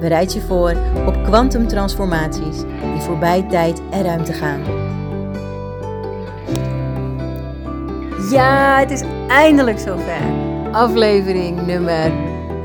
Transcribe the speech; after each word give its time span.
Bereid 0.00 0.32
je 0.32 0.40
voor 0.40 0.76
op 1.06 1.24
kwantumtransformaties 1.24 2.60
die 2.60 3.00
voorbij 3.00 3.46
tijd 3.48 3.82
en 3.90 4.02
ruimte 4.02 4.32
gaan. 4.32 4.62
Ja, 8.30 8.78
het 8.78 8.90
is 8.90 9.02
eindelijk 9.28 9.78
zover. 9.78 10.20
Aflevering 10.72 11.66
nummer 11.66 12.12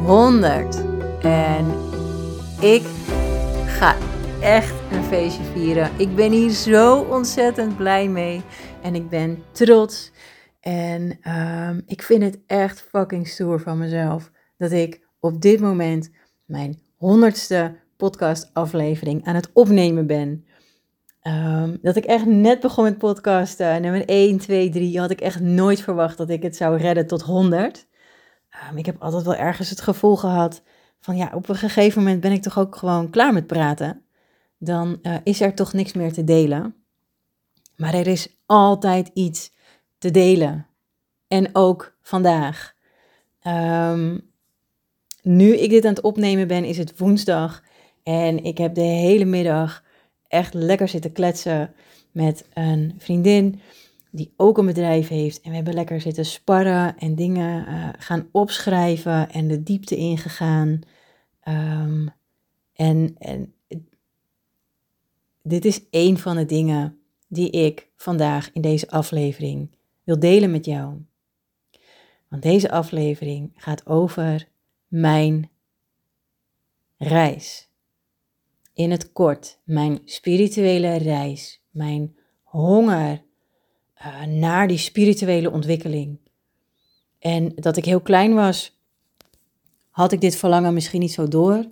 100. 0.06 0.84
En 1.22 1.66
ik 2.60 2.84
ga 3.66 3.96
echt 4.42 4.74
een 4.92 5.04
feestje 5.04 5.44
vieren. 5.44 5.90
Ik 5.98 6.16
ben 6.16 6.32
hier 6.32 6.50
zo 6.50 7.00
ontzettend 7.00 7.78
blij 7.78 8.08
mee. 8.08 8.42
En 8.82 8.96
ik 8.96 9.10
ben 9.10 9.44
trots. 9.52 10.12
En 10.60 11.20
um, 11.28 11.82
ik 11.86 12.02
vind 12.02 12.24
het 12.24 12.40
echt 12.48 12.82
fucking 12.82 13.28
stoer 13.28 13.60
van 13.60 13.78
mezelf 13.78 14.32
dat 14.58 14.72
ik 14.72 15.02
op 15.20 15.42
dit 15.42 15.60
moment 15.60 16.10
mijn 16.46 16.80
honderdste 17.02 17.76
podcastaflevering 17.98 19.26
aan 19.26 19.36
het 19.36 19.50
opnemen 19.54 20.08
ben. 20.08 20.46
Um, 21.24 21.78
dat 21.82 21.96
ik 21.96 22.06
echt 22.06 22.26
net 22.26 22.60
begon 22.60 22.84
met 22.84 22.98
podcasten, 22.98 23.82
nummer 23.82 24.06
1, 24.06 24.38
2, 24.38 24.70
3, 24.70 25.00
had 25.00 25.12
ik 25.12 25.22
echt 25.22 25.40
nooit 25.40 25.82
verwacht 25.82 26.18
dat 26.18 26.30
ik 26.30 26.44
het 26.44 26.56
zou 26.56 26.78
redden 26.78 27.08
tot 27.08 27.22
100. 27.22 27.78
Um, 27.78 27.88
ehm, 28.50 28.78
ik 28.78 28.86
heb 28.86 29.02
altijd 29.02 29.24
wel 29.24 29.36
ergens 29.36 29.70
het 29.70 29.82
gevoel 29.82 30.16
gehad 30.16 30.62
van 31.00 31.18
ja, 31.18 31.32
op 31.34 31.50
een 31.50 31.56
gegeven 31.56 32.04
moment 32.04 32.22
ben 32.22 32.32
ik 32.32 32.42
toch 32.42 32.60
ook 32.60 32.76
gewoon 32.76 33.10
klaar 33.10 33.34
met 33.34 33.48
praten. 33.48 34.06
Dan 34.58 35.00
uh, 35.02 35.16
is 35.24 35.42
er 35.42 35.54
toch 35.54 35.74
niks 35.74 35.94
meer 35.94 36.14
te 36.14 36.24
delen. 36.24 36.76
Maar 37.76 37.94
er 37.94 38.08
is 38.08 38.36
altijd 38.46 39.12
iets 39.14 39.52
te 39.98 40.12
delen. 40.12 40.68
En 41.28 41.50
ook 41.56 41.98
vandaag. 42.02 42.74
Um, 43.48 44.31
nu 45.22 45.58
ik 45.58 45.70
dit 45.70 45.86
aan 45.86 45.94
het 45.94 46.04
opnemen 46.04 46.48
ben, 46.48 46.64
is 46.64 46.78
het 46.78 46.98
woensdag. 46.98 47.64
En 48.04 48.44
ik 48.44 48.58
heb 48.58 48.76
de 48.76 48.82
hele 48.82 49.26
middag 49.26 49.84
echt 50.28 50.54
lekker 50.54 50.88
zitten 50.88 51.12
kletsen 51.12 51.74
met 52.12 52.46
een 52.54 52.96
vriendin 52.98 53.60
die 54.12 54.34
ook 54.38 54.58
een 54.58 54.66
bedrijf 54.66 55.08
heeft. 55.08 55.42
En 55.42 55.50
we 55.50 55.56
hebben 55.56 55.74
lekker 55.74 56.02
zitten 56.02 56.26
sparren 56.26 56.98
en 56.98 57.16
dingen 57.16 57.68
uh, 57.68 57.90
gaan 57.98 58.28
opschrijven 58.32 59.30
en 59.30 59.48
de 59.48 59.64
diepte 59.64 59.96
ingegaan. 59.96 60.80
Um, 61.48 62.10
en, 62.74 63.16
en 63.18 63.54
dit 65.44 65.66
is 65.66 65.82
een 65.92 66.18
van 66.18 66.36
de 66.36 66.46
dingen 66.46 67.00
die 67.28 67.50
ik 67.50 67.90
vandaag 67.96 68.50
in 68.54 68.62
deze 68.62 68.90
aflevering 68.90 69.70
wil 70.04 70.20
delen 70.20 70.52
met 70.52 70.66
jou. 70.66 71.06
Want 72.28 72.44
deze 72.44 72.72
aflevering 72.72 73.52
gaat 73.56 73.88
over 73.88 74.48
mijn 74.92 75.50
reis. 76.98 77.70
In 78.74 78.92
het 78.92 79.12
kort, 79.12 79.60
mijn 79.64 80.02
spirituele 80.06 80.96
reis, 80.96 81.62
mijn 81.70 82.16
honger 82.44 83.24
uh, 83.98 84.24
naar 84.24 84.68
die 84.68 84.78
spirituele 84.78 85.52
ontwikkeling. 85.52 86.20
En 87.20 87.52
dat 87.56 87.78
ik 87.78 87.86
heel 87.86 88.02
klein 88.02 88.34
was, 88.34 88.80
had 89.90 90.12
ik 90.12 90.22
dit 90.22 90.36
verlangen 90.36 90.74
misschien 90.74 91.00
niet 91.00 91.12
zo 91.12 91.28
door. 91.28 91.66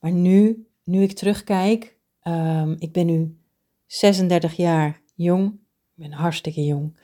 Maar 0.00 0.12
nu, 0.12 0.66
nu 0.84 1.02
ik 1.02 1.12
terugkijk, 1.12 1.96
um, 2.22 2.76
ik 2.78 2.92
ben 2.92 3.06
nu 3.06 3.38
36 3.86 4.56
jaar 4.56 5.00
jong. 5.14 5.52
Ik 5.52 6.02
ben 6.02 6.12
hartstikke 6.12 6.64
jong. 6.64 6.96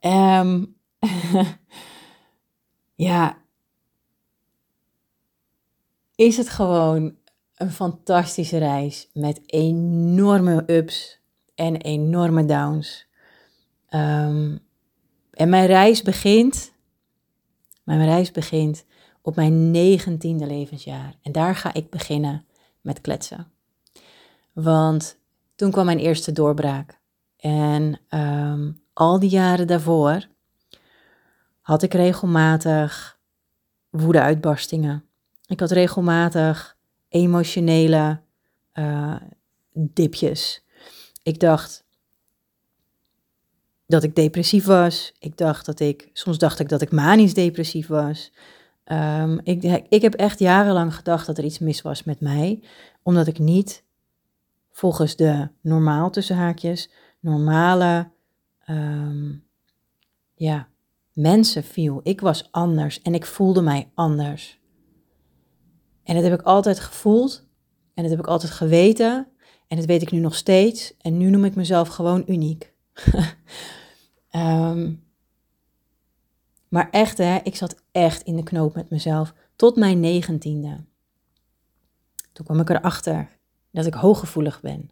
Um, 0.00 0.76
ja, 3.08 3.39
is 6.20 6.36
het 6.36 6.48
gewoon 6.48 7.16
een 7.54 7.70
fantastische 7.70 8.58
reis 8.58 9.10
met 9.12 9.40
enorme 9.46 10.62
ups 10.66 11.20
en 11.54 11.76
enorme 11.76 12.44
downs. 12.44 13.06
Um, 13.90 14.58
en 15.30 15.48
mijn 15.48 15.66
reis 15.66 16.02
begint, 16.02 16.72
mijn 17.84 18.04
reis 18.04 18.30
begint 18.30 18.84
op 19.22 19.36
mijn 19.36 19.70
negentiende 19.70 20.46
levensjaar. 20.46 21.14
En 21.22 21.32
daar 21.32 21.54
ga 21.56 21.74
ik 21.74 21.90
beginnen 21.90 22.44
met 22.80 23.00
kletsen. 23.00 23.52
Want 24.52 25.18
toen 25.54 25.70
kwam 25.70 25.84
mijn 25.84 25.98
eerste 25.98 26.32
doorbraak. 26.32 27.00
En 27.36 28.00
um, 28.10 28.82
al 28.92 29.18
die 29.18 29.30
jaren 29.30 29.66
daarvoor 29.66 30.26
had 31.60 31.82
ik 31.82 31.94
regelmatig 31.94 33.18
woede-uitbarstingen. 33.90 35.09
Ik 35.50 35.60
had 35.60 35.70
regelmatig 35.70 36.76
emotionele 37.08 38.20
uh, 38.74 39.16
dipjes. 39.72 40.64
Ik 41.22 41.40
dacht 41.40 41.84
dat 43.86 44.02
ik 44.02 44.14
depressief 44.14 44.64
was. 44.64 45.12
Ik 45.18 45.36
dacht 45.36 45.66
dat 45.66 45.80
ik, 45.80 46.10
soms 46.12 46.38
dacht 46.38 46.58
ik 46.58 46.68
dat 46.68 46.80
ik 46.80 46.90
manisch 46.90 47.34
depressief 47.34 47.86
was. 47.86 48.32
Um, 48.84 49.40
ik, 49.42 49.62
ik 49.88 50.02
heb 50.02 50.14
echt 50.14 50.38
jarenlang 50.38 50.94
gedacht 50.94 51.26
dat 51.26 51.38
er 51.38 51.44
iets 51.44 51.58
mis 51.58 51.82
was 51.82 52.04
met 52.04 52.20
mij, 52.20 52.62
omdat 53.02 53.26
ik 53.26 53.38
niet 53.38 53.84
volgens 54.72 55.16
de 55.16 55.48
normaal 55.60 56.10
tussen 56.10 56.36
haakjes, 56.36 56.90
normale 57.20 58.10
um, 58.68 59.44
ja, 60.34 60.68
mensen 61.12 61.64
viel. 61.64 62.00
Ik 62.02 62.20
was 62.20 62.48
anders 62.50 63.02
en 63.02 63.14
ik 63.14 63.26
voelde 63.26 63.62
mij 63.62 63.90
anders. 63.94 64.59
En 66.10 66.16
dat 66.16 66.24
heb 66.24 66.40
ik 66.40 66.46
altijd 66.46 66.80
gevoeld 66.80 67.46
en 67.94 68.02
dat 68.02 68.10
heb 68.10 68.20
ik 68.20 68.26
altijd 68.26 68.52
geweten 68.52 69.28
en 69.68 69.76
dat 69.76 69.86
weet 69.86 70.02
ik 70.02 70.10
nu 70.10 70.18
nog 70.18 70.34
steeds. 70.34 70.96
En 70.96 71.16
nu 71.16 71.30
noem 71.30 71.44
ik 71.44 71.54
mezelf 71.54 71.88
gewoon 71.88 72.22
uniek. 72.26 72.74
um, 74.32 75.04
maar 76.74 76.90
echt, 76.90 77.18
hè, 77.18 77.38
ik 77.42 77.56
zat 77.56 77.82
echt 77.92 78.22
in 78.22 78.36
de 78.36 78.42
knoop 78.42 78.74
met 78.74 78.90
mezelf 78.90 79.34
tot 79.56 79.76
mijn 79.76 80.00
negentiende. 80.00 80.84
Toen 82.32 82.44
kwam 82.44 82.60
ik 82.60 82.70
erachter 82.70 83.28
dat 83.70 83.86
ik 83.86 83.94
hooggevoelig 83.94 84.60
ben. 84.60 84.90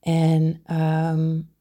En 0.00 0.62
um, 0.76 1.54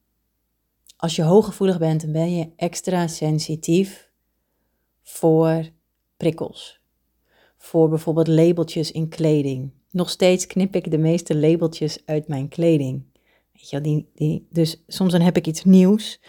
als 0.97 1.15
je 1.15 1.23
hooggevoelig 1.23 1.77
bent, 1.77 2.01
dan 2.01 2.11
ben 2.11 2.35
je 2.35 2.51
extra 2.55 3.07
sensitief 3.07 4.11
voor 5.01 5.69
prikkels 6.17 6.82
voor 7.63 7.89
bijvoorbeeld 7.89 8.27
labeltjes 8.27 8.91
in 8.91 9.09
kleding. 9.09 9.71
Nog 9.91 10.09
steeds 10.09 10.47
knip 10.47 10.75
ik 10.75 10.91
de 10.91 10.97
meeste 10.97 11.35
labeltjes 11.35 12.05
uit 12.05 12.27
mijn 12.27 12.47
kleding. 12.47 13.03
Weet 13.53 13.69
je, 13.69 13.81
die, 13.81 14.09
die, 14.15 14.47
dus 14.49 14.83
soms 14.87 15.11
dan 15.11 15.21
heb 15.21 15.37
ik 15.37 15.47
iets 15.47 15.63
nieuws 15.63 16.19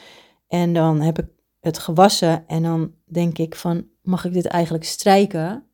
en 0.49 0.73
dan 0.73 1.00
heb 1.00 1.19
ik 1.19 1.27
het 1.61 1.78
gewassen 1.78 2.44
en 2.47 2.62
dan 2.62 2.93
denk 3.05 3.39
ik 3.39 3.55
van, 3.55 3.87
mag 4.03 4.25
ik 4.25 4.33
dit 4.33 4.47
eigenlijk 4.47 4.84
strijken? 4.84 5.65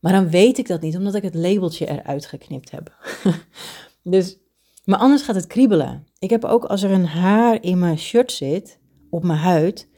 Maar 0.00 0.12
dan 0.12 0.30
weet 0.30 0.58
ik 0.58 0.66
dat 0.66 0.80
niet, 0.80 0.96
omdat 0.96 1.14
ik 1.14 1.22
het 1.22 1.34
labeltje 1.34 1.88
eruit 1.88 2.26
geknipt 2.26 2.70
heb. 2.70 2.96
dus, 4.02 4.38
maar 4.84 4.98
anders 4.98 5.22
gaat 5.22 5.36
het 5.36 5.46
kriebelen. 5.46 6.06
Ik 6.18 6.30
heb 6.30 6.44
ook 6.44 6.64
als 6.64 6.82
er 6.82 6.90
een 6.90 7.06
haar 7.06 7.62
in 7.62 7.78
mijn 7.78 7.98
shirt 7.98 8.32
zit, 8.32 8.78
op 9.10 9.24
mijn 9.24 9.38
huid, 9.38 9.88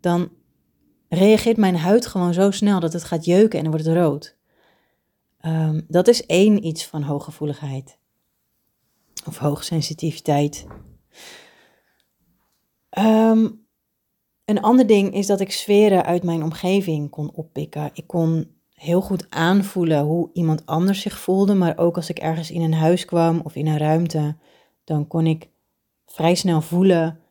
dan 0.00 0.30
reageert 1.14 1.56
mijn 1.56 1.76
huid 1.76 2.06
gewoon 2.06 2.34
zo 2.34 2.50
snel 2.50 2.80
dat 2.80 2.92
het 2.92 3.04
gaat 3.04 3.24
jeuken 3.24 3.58
en 3.58 3.64
dan 3.64 3.72
wordt 3.72 3.88
het 3.88 3.96
rood. 3.96 4.36
Um, 5.46 5.84
dat 5.88 6.08
is 6.08 6.26
één 6.26 6.66
iets 6.66 6.86
van 6.86 7.02
hooggevoeligheid. 7.02 7.98
Of 9.26 9.38
hoogsensitiviteit. 9.38 10.66
Um, 12.98 13.66
een 14.44 14.60
ander 14.60 14.86
ding 14.86 15.14
is 15.14 15.26
dat 15.26 15.40
ik 15.40 15.52
sferen 15.52 16.04
uit 16.04 16.22
mijn 16.22 16.42
omgeving 16.42 17.10
kon 17.10 17.30
oppikken. 17.34 17.90
Ik 17.92 18.06
kon 18.06 18.56
heel 18.74 19.00
goed 19.00 19.26
aanvoelen 19.30 20.04
hoe 20.04 20.30
iemand 20.32 20.66
anders 20.66 21.00
zich 21.00 21.18
voelde, 21.18 21.54
maar 21.54 21.78
ook 21.78 21.96
als 21.96 22.10
ik 22.10 22.18
ergens 22.18 22.50
in 22.50 22.62
een 22.62 22.74
huis 22.74 23.04
kwam 23.04 23.40
of 23.44 23.54
in 23.54 23.66
een 23.66 23.78
ruimte, 23.78 24.36
dan 24.84 25.06
kon 25.06 25.26
ik 25.26 25.48
vrij 26.06 26.34
snel 26.34 26.60
voelen 26.60 27.21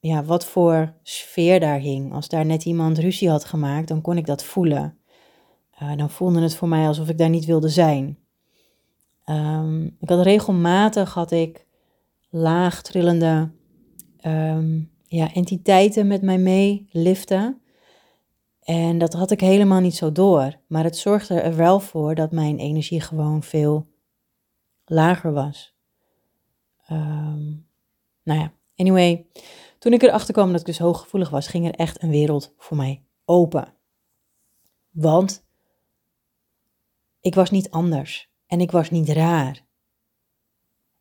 ja, 0.00 0.24
wat 0.24 0.44
voor 0.44 0.92
sfeer 1.02 1.60
daar 1.60 1.78
hing. 1.78 2.12
Als 2.12 2.28
daar 2.28 2.46
net 2.46 2.64
iemand 2.64 2.98
ruzie 2.98 3.30
had 3.30 3.44
gemaakt, 3.44 3.88
dan 3.88 4.00
kon 4.00 4.16
ik 4.16 4.26
dat 4.26 4.44
voelen. 4.44 4.98
Uh, 5.82 5.96
dan 5.96 6.10
voelde 6.10 6.40
het 6.40 6.54
voor 6.54 6.68
mij 6.68 6.86
alsof 6.86 7.08
ik 7.08 7.18
daar 7.18 7.30
niet 7.30 7.44
wilde 7.44 7.68
zijn. 7.68 8.18
Ehm, 9.24 9.84
ik 9.84 10.08
had 10.08 10.22
regelmatig 10.22 11.14
had 11.14 11.30
ik 11.30 11.66
laag 12.30 12.82
trillende 12.82 13.50
ehm, 14.20 14.80
ja, 15.06 15.32
entiteiten 15.32 16.06
met 16.06 16.22
mij 16.22 16.38
mee 16.38 16.88
liften. 16.90 17.60
En 18.62 18.98
dat 18.98 19.12
had 19.12 19.30
ik 19.30 19.40
helemaal 19.40 19.80
niet 19.80 19.96
zo 19.96 20.12
door. 20.12 20.56
Maar 20.66 20.84
het 20.84 20.96
zorgde 20.96 21.40
er 21.40 21.56
wel 21.56 21.80
voor 21.80 22.14
dat 22.14 22.32
mijn 22.32 22.58
energie 22.58 23.00
gewoon 23.00 23.42
veel 23.42 23.86
lager 24.84 25.32
was. 25.32 25.74
Um, 26.90 27.66
nou 28.22 28.40
ja, 28.40 28.52
anyway. 28.76 29.26
Toen 29.86 29.94
ik 29.94 30.02
erachter 30.02 30.34
kwam 30.34 30.50
dat 30.50 30.60
ik 30.60 30.66
dus 30.66 30.78
hooggevoelig 30.78 31.30
was, 31.30 31.46
ging 31.46 31.66
er 31.66 31.74
echt 31.74 32.02
een 32.02 32.10
wereld 32.10 32.54
voor 32.58 32.76
mij 32.76 33.04
open. 33.24 33.74
Want 34.90 35.46
ik 37.20 37.34
was 37.34 37.50
niet 37.50 37.70
anders. 37.70 38.30
En 38.46 38.60
ik 38.60 38.70
was 38.70 38.90
niet 38.90 39.08
raar. 39.08 39.66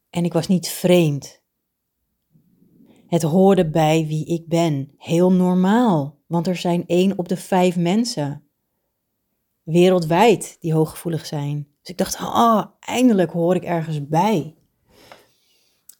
En 0.09 0.25
ik 0.25 0.33
was 0.33 0.47
niet 0.47 0.67
vreemd. 0.67 1.41
Het 3.07 3.21
hoorde 3.21 3.69
bij 3.69 4.05
wie 4.07 4.25
ik 4.25 4.47
ben. 4.47 4.93
Heel 4.97 5.31
normaal, 5.31 6.19
want 6.27 6.47
er 6.47 6.55
zijn 6.55 6.83
één 6.87 7.17
op 7.17 7.27
de 7.27 7.37
vijf 7.37 7.75
mensen 7.75 8.49
wereldwijd 9.63 10.57
die 10.59 10.73
hooggevoelig 10.73 11.25
zijn. 11.25 11.67
Dus 11.81 11.89
ik 11.89 11.97
dacht, 11.97 12.19
oh, 12.19 12.63
eindelijk 12.79 13.31
hoor 13.31 13.55
ik 13.55 13.63
ergens 13.63 14.07
bij. 14.07 14.54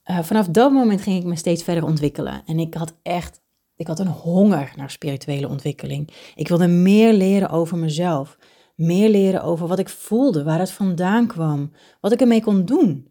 Uh, 0.06 0.20
vanaf 0.20 0.48
dat 0.48 0.72
moment 0.72 1.02
ging 1.02 1.18
ik 1.18 1.26
me 1.26 1.36
steeds 1.36 1.64
verder 1.64 1.84
ontwikkelen. 1.84 2.42
En 2.46 2.60
ik 2.60 2.74
had 2.74 2.94
echt, 3.02 3.42
ik 3.76 3.88
had 3.88 4.00
een 4.00 4.08
honger 4.08 4.74
naar 4.76 4.90
spirituele 4.90 5.48
ontwikkeling. 5.48 6.10
Ik 6.36 6.48
wilde 6.48 6.68
meer 6.68 7.14
leren 7.14 7.50
over 7.50 7.78
mezelf. 7.78 8.38
Meer 8.76 9.10
leren 9.10 9.44
over 9.44 9.68
wat 9.68 9.80
ik 9.80 9.90
voelde, 9.90 10.44
waar 10.44 10.60
het 10.60 10.72
vandaan 10.72 11.28
kwam, 11.28 11.72
wat 12.02 12.12
ik 12.12 12.22
ermee 12.22 12.42
kon 12.42 12.66
doen. 12.66 13.10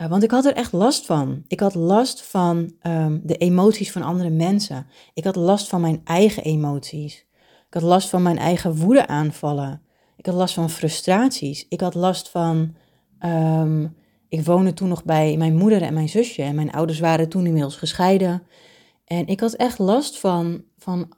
Uh, 0.00 0.08
want 0.08 0.22
ik 0.22 0.30
had 0.30 0.44
er 0.44 0.54
echt 0.54 0.72
last 0.72 1.06
van. 1.06 1.44
Ik 1.48 1.60
had 1.60 1.74
last 1.74 2.22
van 2.22 2.72
um, 2.82 3.20
de 3.24 3.36
emoties 3.36 3.92
van 3.92 4.02
andere 4.02 4.30
mensen. 4.30 4.86
Ik 5.14 5.24
had 5.24 5.36
last 5.36 5.68
van 5.68 5.80
mijn 5.80 6.00
eigen 6.04 6.42
emoties. 6.42 7.26
Ik 7.66 7.74
had 7.74 7.82
last 7.82 8.08
van 8.08 8.22
mijn 8.22 8.38
eigen 8.38 8.76
woedeaanvallen. 8.76 9.82
Ik 10.16 10.26
had 10.26 10.34
last 10.34 10.54
van 10.54 10.70
frustraties. 10.70 11.66
Ik 11.68 11.80
had 11.80 11.94
last 11.94 12.28
van 12.28 12.74
um, 13.20 13.96
ik 14.28 14.44
woonde 14.44 14.72
toen 14.72 14.88
nog 14.88 15.04
bij 15.04 15.36
mijn 15.36 15.56
moeder 15.56 15.82
en 15.82 15.94
mijn 15.94 16.08
zusje. 16.08 16.42
En 16.42 16.54
mijn 16.54 16.72
ouders 16.72 16.98
waren 16.98 17.28
toen 17.28 17.46
inmiddels 17.46 17.76
gescheiden. 17.76 18.42
En 19.04 19.26
ik 19.26 19.40
had 19.40 19.52
echt 19.54 19.78
last 19.78 20.18
van, 20.18 20.64
van, 20.78 21.12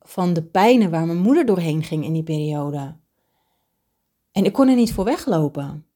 van 0.00 0.32
de 0.32 0.42
pijnen 0.42 0.90
waar 0.90 1.06
mijn 1.06 1.18
moeder 1.18 1.46
doorheen 1.46 1.82
ging 1.82 2.04
in 2.04 2.12
die 2.12 2.22
periode. 2.22 2.96
En 4.32 4.44
ik 4.44 4.52
kon 4.52 4.68
er 4.68 4.76
niet 4.76 4.92
voor 4.92 5.04
weglopen. 5.04 5.86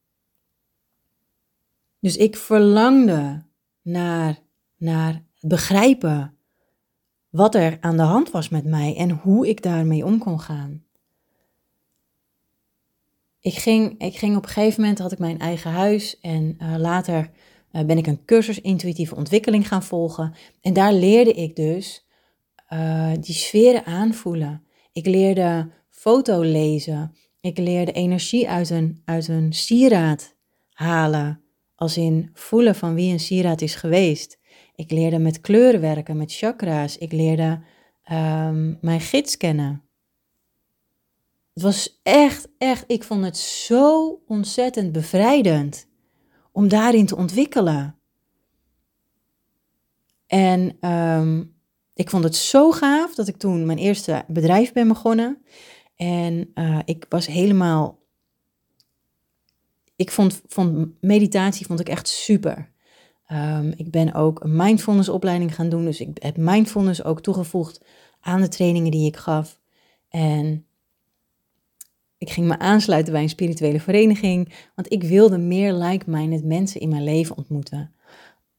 Dus 1.98 2.16
ik 2.16 2.36
verlangde 2.36 3.44
naar, 3.82 4.38
naar 4.76 5.22
begrijpen 5.40 6.36
wat 7.30 7.54
er 7.54 7.78
aan 7.80 7.96
de 7.96 8.02
hand 8.02 8.30
was 8.30 8.48
met 8.48 8.64
mij 8.64 8.96
en 8.96 9.10
hoe 9.10 9.48
ik 9.48 9.62
daarmee 9.62 10.04
om 10.04 10.18
kon 10.18 10.40
gaan 10.40 10.84
ik 13.42 13.54
ging, 13.54 14.00
ik 14.00 14.16
ging 14.16 14.36
op 14.36 14.42
een 14.42 14.48
gegeven 14.48 14.80
moment, 14.80 14.98
had 14.98 15.12
ik 15.12 15.18
mijn 15.18 15.38
eigen 15.38 15.70
huis 15.70 16.20
en 16.20 16.56
uh, 16.62 16.74
later 16.78 17.30
uh, 17.72 17.84
ben 17.84 17.98
ik 17.98 18.06
een 18.06 18.24
cursus 18.24 18.60
intuïtieve 18.60 19.16
ontwikkeling 19.16 19.68
gaan 19.68 19.82
volgen. 19.82 20.34
En 20.60 20.72
daar 20.72 20.92
leerde 20.92 21.32
ik 21.32 21.56
dus 21.56 22.06
uh, 22.72 23.12
die 23.20 23.34
sferen 23.34 23.84
aanvoelen. 23.84 24.64
Ik 24.92 25.06
leerde 25.06 25.70
foto 25.90 26.40
lezen. 26.40 27.14
Ik 27.40 27.58
leerde 27.58 27.92
energie 27.92 28.48
uit 28.48 28.70
een, 28.70 29.02
uit 29.04 29.28
een 29.28 29.52
sieraad 29.52 30.34
halen. 30.70 31.40
Als 31.74 31.96
in 31.96 32.30
voelen 32.32 32.74
van 32.74 32.94
wie 32.94 33.12
een 33.12 33.20
sieraad 33.20 33.60
is 33.60 33.74
geweest. 33.74 34.38
Ik 34.74 34.90
leerde 34.90 35.18
met 35.18 35.40
kleuren 35.40 35.80
werken, 35.80 36.16
met 36.16 36.34
chakra's. 36.34 36.98
Ik 36.98 37.12
leerde 37.12 37.60
um, 38.12 38.78
mijn 38.80 39.00
gids 39.00 39.36
kennen. 39.36 39.82
Het 41.52 41.62
was 41.62 42.00
echt, 42.02 42.48
echt, 42.58 42.84
ik 42.86 43.04
vond 43.04 43.24
het 43.24 43.36
zo 43.38 44.20
ontzettend 44.26 44.92
bevrijdend 44.92 45.86
om 46.52 46.68
daarin 46.68 47.06
te 47.06 47.16
ontwikkelen. 47.16 47.96
En 50.26 50.76
ehm, 50.80 51.44
ik 51.94 52.10
vond 52.10 52.24
het 52.24 52.36
zo 52.36 52.70
gaaf 52.70 53.14
dat 53.14 53.28
ik 53.28 53.36
toen 53.36 53.66
mijn 53.66 53.78
eerste 53.78 54.24
bedrijf 54.28 54.72
ben 54.72 54.88
begonnen. 54.88 55.42
En 55.96 56.50
uh, 56.54 56.78
ik 56.84 57.06
was 57.08 57.26
helemaal. 57.26 57.98
Ik 59.96 60.10
vond, 60.10 60.42
vond 60.46 60.88
meditatie 61.00 61.66
vond 61.66 61.80
ik 61.80 61.88
echt 61.88 62.08
super. 62.08 62.70
Um, 63.28 63.72
ik 63.76 63.90
ben 63.90 64.14
ook 64.14 64.40
een 64.44 64.56
mindfulness 64.56 65.08
opleiding 65.08 65.54
gaan 65.54 65.68
doen. 65.68 65.84
Dus 65.84 66.00
ik 66.00 66.22
heb 66.22 66.36
mindfulness 66.36 67.04
ook 67.04 67.20
toegevoegd 67.20 67.80
aan 68.20 68.40
de 68.40 68.48
trainingen 68.48 68.90
die 68.90 69.06
ik 69.06 69.16
gaf. 69.16 69.60
En 70.08 70.66
ik 72.22 72.30
ging 72.30 72.46
me 72.46 72.58
aansluiten 72.58 73.12
bij 73.12 73.22
een 73.22 73.28
spirituele 73.28 73.80
vereniging, 73.80 74.52
want 74.74 74.92
ik 74.92 75.02
wilde 75.02 75.38
meer 75.38 75.72
like-minded 75.72 76.44
mensen 76.44 76.80
in 76.80 76.88
mijn 76.88 77.04
leven 77.04 77.36
ontmoeten. 77.36 77.92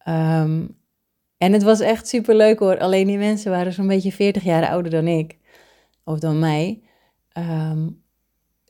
Um, 0.07 0.77
en 1.37 1.53
het 1.53 1.63
was 1.63 1.79
echt 1.79 2.07
super 2.07 2.35
leuk 2.35 2.59
hoor. 2.59 2.79
Alleen 2.79 3.07
die 3.07 3.17
mensen 3.17 3.51
waren 3.51 3.73
zo'n 3.73 3.87
beetje 3.87 4.11
40 4.11 4.43
jaar 4.43 4.69
ouder 4.69 4.91
dan 4.91 5.07
ik, 5.07 5.37
of 6.03 6.19
dan 6.19 6.39
mij. 6.39 6.81
Um, 7.37 8.01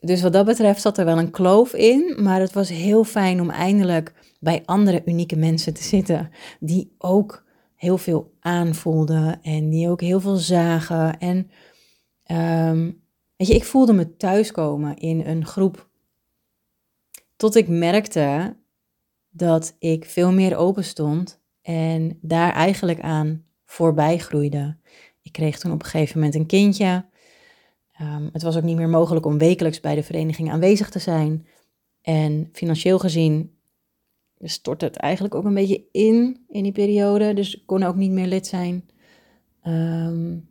dus 0.00 0.22
wat 0.22 0.32
dat 0.32 0.46
betreft 0.46 0.80
zat 0.80 0.98
er 0.98 1.04
wel 1.04 1.18
een 1.18 1.30
kloof 1.30 1.72
in, 1.72 2.16
maar 2.18 2.40
het 2.40 2.52
was 2.52 2.68
heel 2.68 3.04
fijn 3.04 3.40
om 3.40 3.50
eindelijk 3.50 4.12
bij 4.40 4.62
andere 4.64 5.02
unieke 5.04 5.36
mensen 5.36 5.74
te 5.74 5.82
zitten 5.82 6.30
die 6.60 6.94
ook 6.98 7.44
heel 7.76 7.98
veel 7.98 8.32
aanvoelden 8.40 9.42
en 9.42 9.70
die 9.70 9.88
ook 9.88 10.00
heel 10.00 10.20
veel 10.20 10.36
zagen. 10.36 11.18
En 11.18 11.50
um, 12.70 13.03
Weet 13.36 13.48
je, 13.48 13.54
ik 13.54 13.64
voelde 13.64 13.92
me 13.92 14.16
thuiskomen 14.16 14.96
in 14.96 15.20
een 15.20 15.46
groep. 15.46 15.88
Tot 17.36 17.54
ik 17.54 17.68
merkte 17.68 18.56
dat 19.30 19.76
ik 19.78 20.04
veel 20.04 20.32
meer 20.32 20.56
open 20.56 20.84
stond 20.84 21.42
en 21.62 22.18
daar 22.20 22.52
eigenlijk 22.52 23.00
aan 23.00 23.44
voorbij 23.64 24.18
groeide. 24.18 24.76
Ik 25.22 25.32
kreeg 25.32 25.58
toen 25.58 25.72
op 25.72 25.82
een 25.82 25.88
gegeven 25.88 26.18
moment 26.18 26.34
een 26.34 26.46
kindje. 26.46 27.04
Um, 28.00 28.28
het 28.32 28.42
was 28.42 28.56
ook 28.56 28.62
niet 28.62 28.76
meer 28.76 28.88
mogelijk 28.88 29.26
om 29.26 29.38
wekelijks 29.38 29.80
bij 29.80 29.94
de 29.94 30.02
vereniging 30.02 30.50
aanwezig 30.50 30.90
te 30.90 30.98
zijn. 30.98 31.46
En 32.00 32.48
financieel 32.52 32.98
gezien 32.98 33.52
stortte 34.38 34.84
het 34.84 34.96
eigenlijk 34.96 35.34
ook 35.34 35.44
een 35.44 35.54
beetje 35.54 35.84
in 35.92 36.44
in 36.48 36.62
die 36.62 36.72
periode. 36.72 37.34
Dus 37.34 37.56
ik 37.56 37.66
kon 37.66 37.82
ook 37.82 37.96
niet 37.96 38.10
meer 38.10 38.26
lid 38.26 38.46
zijn. 38.46 38.88
Um, 39.66 40.48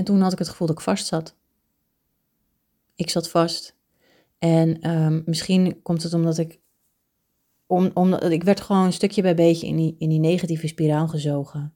en 0.00 0.06
toen 0.06 0.20
had 0.20 0.32
ik 0.32 0.38
het 0.38 0.48
gevoel 0.48 0.66
dat 0.66 0.76
ik 0.76 0.82
vast 0.82 1.06
zat. 1.06 1.36
Ik 2.94 3.10
zat 3.10 3.30
vast. 3.30 3.76
En 4.38 4.90
um, 4.90 5.22
misschien 5.26 5.82
komt 5.82 6.02
het 6.02 6.14
omdat 6.14 6.38
ik. 6.38 6.60
Om, 7.66 7.90
omdat 7.94 8.30
ik 8.30 8.42
werd 8.42 8.60
gewoon 8.60 8.84
een 8.84 8.92
stukje 8.92 9.22
bij 9.22 9.34
beetje 9.34 9.66
in 9.66 9.76
die, 9.76 9.94
in 9.98 10.08
die 10.08 10.18
negatieve 10.18 10.66
spiraal 10.66 11.08
gezogen. 11.08 11.74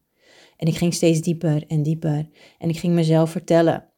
En 0.56 0.66
ik 0.66 0.76
ging 0.76 0.94
steeds 0.94 1.20
dieper 1.20 1.66
en 1.66 1.82
dieper. 1.82 2.28
En 2.58 2.68
ik 2.68 2.78
ging 2.78 2.94
mezelf 2.94 3.30
vertellen 3.30 3.88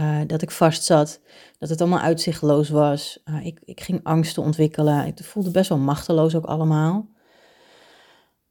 uh, 0.00 0.20
dat 0.26 0.42
ik 0.42 0.50
vast 0.50 0.84
zat. 0.84 1.20
Dat 1.58 1.68
het 1.68 1.80
allemaal 1.80 2.00
uitzichtloos 2.00 2.68
was. 2.68 3.22
Uh, 3.24 3.46
ik, 3.46 3.60
ik 3.64 3.80
ging 3.80 4.00
angsten 4.02 4.42
ontwikkelen. 4.42 5.06
Ik 5.06 5.24
voelde 5.24 5.50
best 5.50 5.68
wel 5.68 5.78
machteloos 5.78 6.34
ook 6.34 6.46
allemaal. 6.46 7.08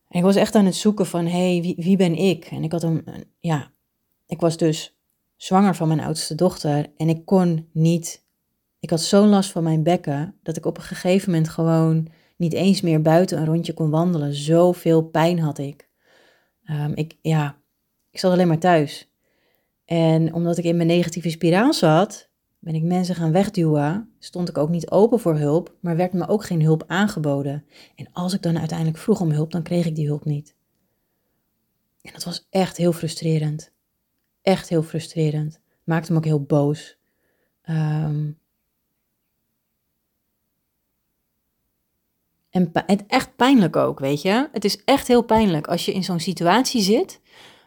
Ik 0.10 0.22
was 0.22 0.36
echt 0.36 0.56
aan 0.56 0.66
het 0.66 0.76
zoeken 0.76 1.06
van, 1.06 1.26
hé, 1.26 1.52
hey, 1.52 1.62
wie, 1.62 1.76
wie 1.78 1.98
ben 1.98 2.16
ik? 2.16 2.46
En 2.46 2.64
ik 2.64 2.72
had 2.72 2.84
een, 2.84 3.06
ja, 3.40 3.72
ik 4.28 4.40
was 4.40 4.58
dus 4.58 4.98
zwanger 5.36 5.76
van 5.76 5.88
mijn 5.88 6.00
oudste 6.00 6.36
dochter 6.36 6.92
en 6.98 7.10
ik 7.10 7.26
kon 7.26 7.70
niet. 7.72 8.26
Ik 8.80 8.90
had 8.90 9.02
zo'n 9.02 9.28
last 9.30 9.52
van 9.52 9.64
mijn 9.64 9.84
bekken 9.84 10.36
dat 10.44 10.58
ik 10.58 10.66
op 10.66 10.78
een 10.78 10.84
gegeven 10.84 11.32
moment 11.32 11.50
gewoon 11.50 12.08
niet 12.38 12.54
eens 12.54 12.82
meer 12.82 13.02
buiten 13.02 13.38
een 13.38 13.46
rondje 13.46 13.74
kon 13.74 13.90
wandelen. 13.90 14.34
Zoveel 14.34 15.04
pijn 15.04 15.40
had 15.40 15.58
ik. 15.58 15.90
Um, 16.70 16.94
ik, 16.94 17.18
ja, 17.22 17.58
ik 18.12 18.20
zat 18.20 18.32
alleen 18.32 18.48
maar 18.48 18.60
thuis. 18.60 19.12
En 19.86 20.34
omdat 20.34 20.58
ik 20.58 20.64
in 20.64 20.76
mijn 20.76 20.88
negatieve 20.88 21.30
spiraal 21.30 21.74
zat, 21.74 22.30
ben 22.60 22.76
ik 22.76 22.84
mensen 22.84 23.16
gaan 23.16 23.32
wegduwen. 23.32 24.12
Stond 24.20 24.50
ik 24.50 24.58
ook 24.58 24.70
niet 24.70 24.90
open 24.90 25.20
voor 25.20 25.36
hulp, 25.36 25.76
maar 25.80 25.96
werd 25.96 26.14
me 26.14 26.28
ook 26.28 26.46
geen 26.46 26.62
hulp 26.62 26.84
aangeboden. 26.88 27.66
En 27.96 28.08
als 28.12 28.34
ik 28.34 28.42
dan 28.42 28.60
uiteindelijk 28.60 28.98
vroeg 28.98 29.22
om 29.22 29.32
hulp, 29.32 29.52
dan 29.52 29.64
kreeg 29.64 29.86
ik 29.86 29.96
die 29.96 30.08
hulp 30.08 30.26
niet. 30.26 30.56
En 32.02 32.14
dat 32.14 32.24
was 32.24 32.48
echt 32.50 32.78
heel 32.78 32.94
frustrerend 32.94 33.76
echt 34.48 34.70
heel 34.70 34.84
frustrerend. 34.84 35.60
Maakte 35.84 36.12
me 36.12 36.18
ook 36.18 36.26
heel 36.26 36.44
boos. 36.44 36.98
Um, 37.70 38.40
en 42.50 42.70
het 42.74 43.06
echt 43.08 43.36
pijnlijk 43.36 43.76
ook, 43.76 44.00
weet 44.00 44.22
je. 44.22 44.50
Het 44.52 44.66
is 44.66 44.84
echt 44.84 45.08
heel 45.08 45.22
pijnlijk 45.22 45.68
als 45.68 45.86
je 45.86 45.94
in 45.94 46.04
zo'n 46.04 46.20
situatie 46.20 46.82
zit 46.82 47.22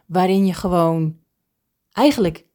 waarin 0.06 0.46
je 0.46 0.54
gewoon 0.54 1.18
eigenlijk 1.92 2.46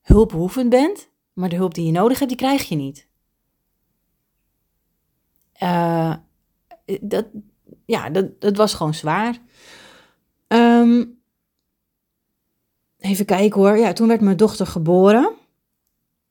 hulpbehoevend 0.00 0.68
bent, 0.68 1.10
maar 1.32 1.48
de 1.48 1.56
hulp 1.56 1.74
die 1.74 1.86
je 1.86 1.92
nodig 1.92 2.18
hebt, 2.18 2.30
die 2.30 2.38
krijg 2.38 2.68
je 2.68 2.76
niet. 2.76 3.08
Uh, 5.62 6.14
dat, 7.00 7.26
ja, 7.86 8.10
dat, 8.10 8.40
dat 8.40 8.56
was 8.56 8.74
gewoon 8.74 8.94
zwaar. 8.94 9.38
Ehm, 10.46 11.04
even 13.04 13.24
kijken 13.24 13.60
hoor. 13.60 13.76
Ja, 13.78 13.92
toen 13.92 14.08
werd 14.08 14.20
mijn 14.20 14.36
dochter 14.36 14.66
geboren. 14.66 15.32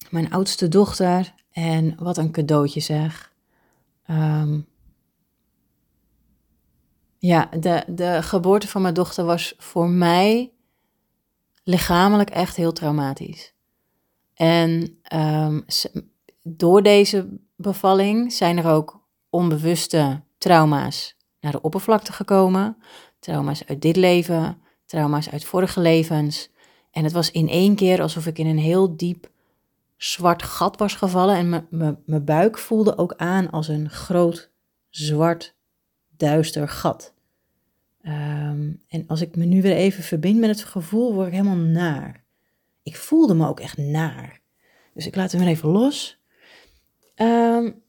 Mijn 0.10 0.32
oudste 0.32 0.68
dochter. 0.68 1.34
En 1.52 1.96
wat 1.98 2.18
een 2.18 2.32
cadeautje 2.32 2.80
zeg. 2.80 3.34
Ehm, 4.06 4.60
ja, 7.18 7.50
de, 7.60 7.84
de 7.88 8.24
geboorte 8.24 8.68
van 8.68 8.82
mijn 8.82 8.94
dochter 8.94 9.26
was 9.26 9.54
voor 9.58 9.90
mij 9.90 10.52
lichamelijk 11.64 12.30
echt 12.30 12.56
heel 12.56 12.72
traumatisch. 12.72 13.54
En 14.34 15.00
ehm, 15.04 15.62
door 16.42 16.84
deze 16.84 17.40
bevalling 17.56 18.34
zijn 18.34 18.58
er 18.58 18.68
ook 18.68 19.02
onbewuste 19.30 20.24
trauma's 20.38 21.18
naar 21.40 21.52
de 21.52 21.62
oppervlakte 21.62 22.14
gekomen. 22.14 22.78
Trauma's 23.20 23.66
uit 23.66 23.82
dit 23.82 23.96
leven, 23.96 24.62
trauma's 24.86 25.30
uit 25.30 25.46
vorige 25.46 25.80
levens. 25.80 26.52
En 26.94 27.04
het 27.04 27.14
was 27.14 27.32
in 27.32 27.50
één 27.50 27.76
keer 27.76 28.02
alsof 28.02 28.26
ik 28.26 28.38
in 28.38 28.48
een 28.48 28.58
heel 28.58 28.98
diep 28.98 29.30
zwart 29.98 30.44
gat 30.44 30.78
was 30.78 30.96
gevallen. 30.96 31.36
En 31.36 31.68
mijn 32.06 32.26
buik 32.26 32.58
voelde 32.58 32.98
ook 32.98 33.14
aan 33.18 33.50
als 33.50 33.68
een 33.68 33.90
groot, 33.90 34.50
zwart, 34.90 35.56
duister 36.18 36.70
gat. 36.70 37.14
Ehm, 38.02 38.72
en 38.88 39.04
als 39.08 39.22
ik 39.22 39.36
me 39.36 39.46
nu 39.46 39.62
weer 39.62 39.76
even 39.76 40.04
verbind 40.04 40.40
met 40.40 40.50
het 40.50 40.64
gevoel, 40.64 41.14
word 41.14 41.28
ik 41.28 41.34
helemaal 41.34 41.56
naar. 41.56 42.24
Ik 42.84 42.96
voelde 42.96 43.34
me 43.34 43.48
ook 43.48 43.60
echt 43.60 43.78
naar. 43.78 44.42
Dus 44.94 45.08
ik 45.08 45.16
laat 45.16 45.32
hem 45.32 45.42
weer 45.42 45.50
even 45.50 45.70
los. 45.70 46.18
Um, 47.16 47.82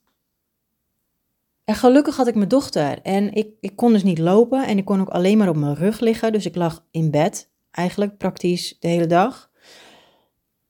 en 1.64 1.74
gelukkig 1.74 2.16
had 2.16 2.26
ik 2.26 2.34
mijn 2.34 2.48
dochter 2.48 3.02
en 3.02 3.32
ik, 3.32 3.48
ik 3.60 3.76
kon 3.76 3.92
dus 3.92 4.02
niet 4.02 4.18
lopen 4.18 4.66
en 4.66 4.78
ik 4.78 4.84
kon 4.84 5.00
ook 5.00 5.08
alleen 5.08 5.38
maar 5.38 5.48
op 5.48 5.56
mijn 5.56 5.74
rug 5.74 6.00
liggen. 6.00 6.32
Dus 6.32 6.46
ik 6.46 6.54
lag 6.54 6.84
in 6.90 7.10
bed, 7.10 7.50
eigenlijk 7.74 8.16
praktisch 8.16 8.76
de 8.80 8.88
hele 8.88 9.06
dag. 9.06 9.50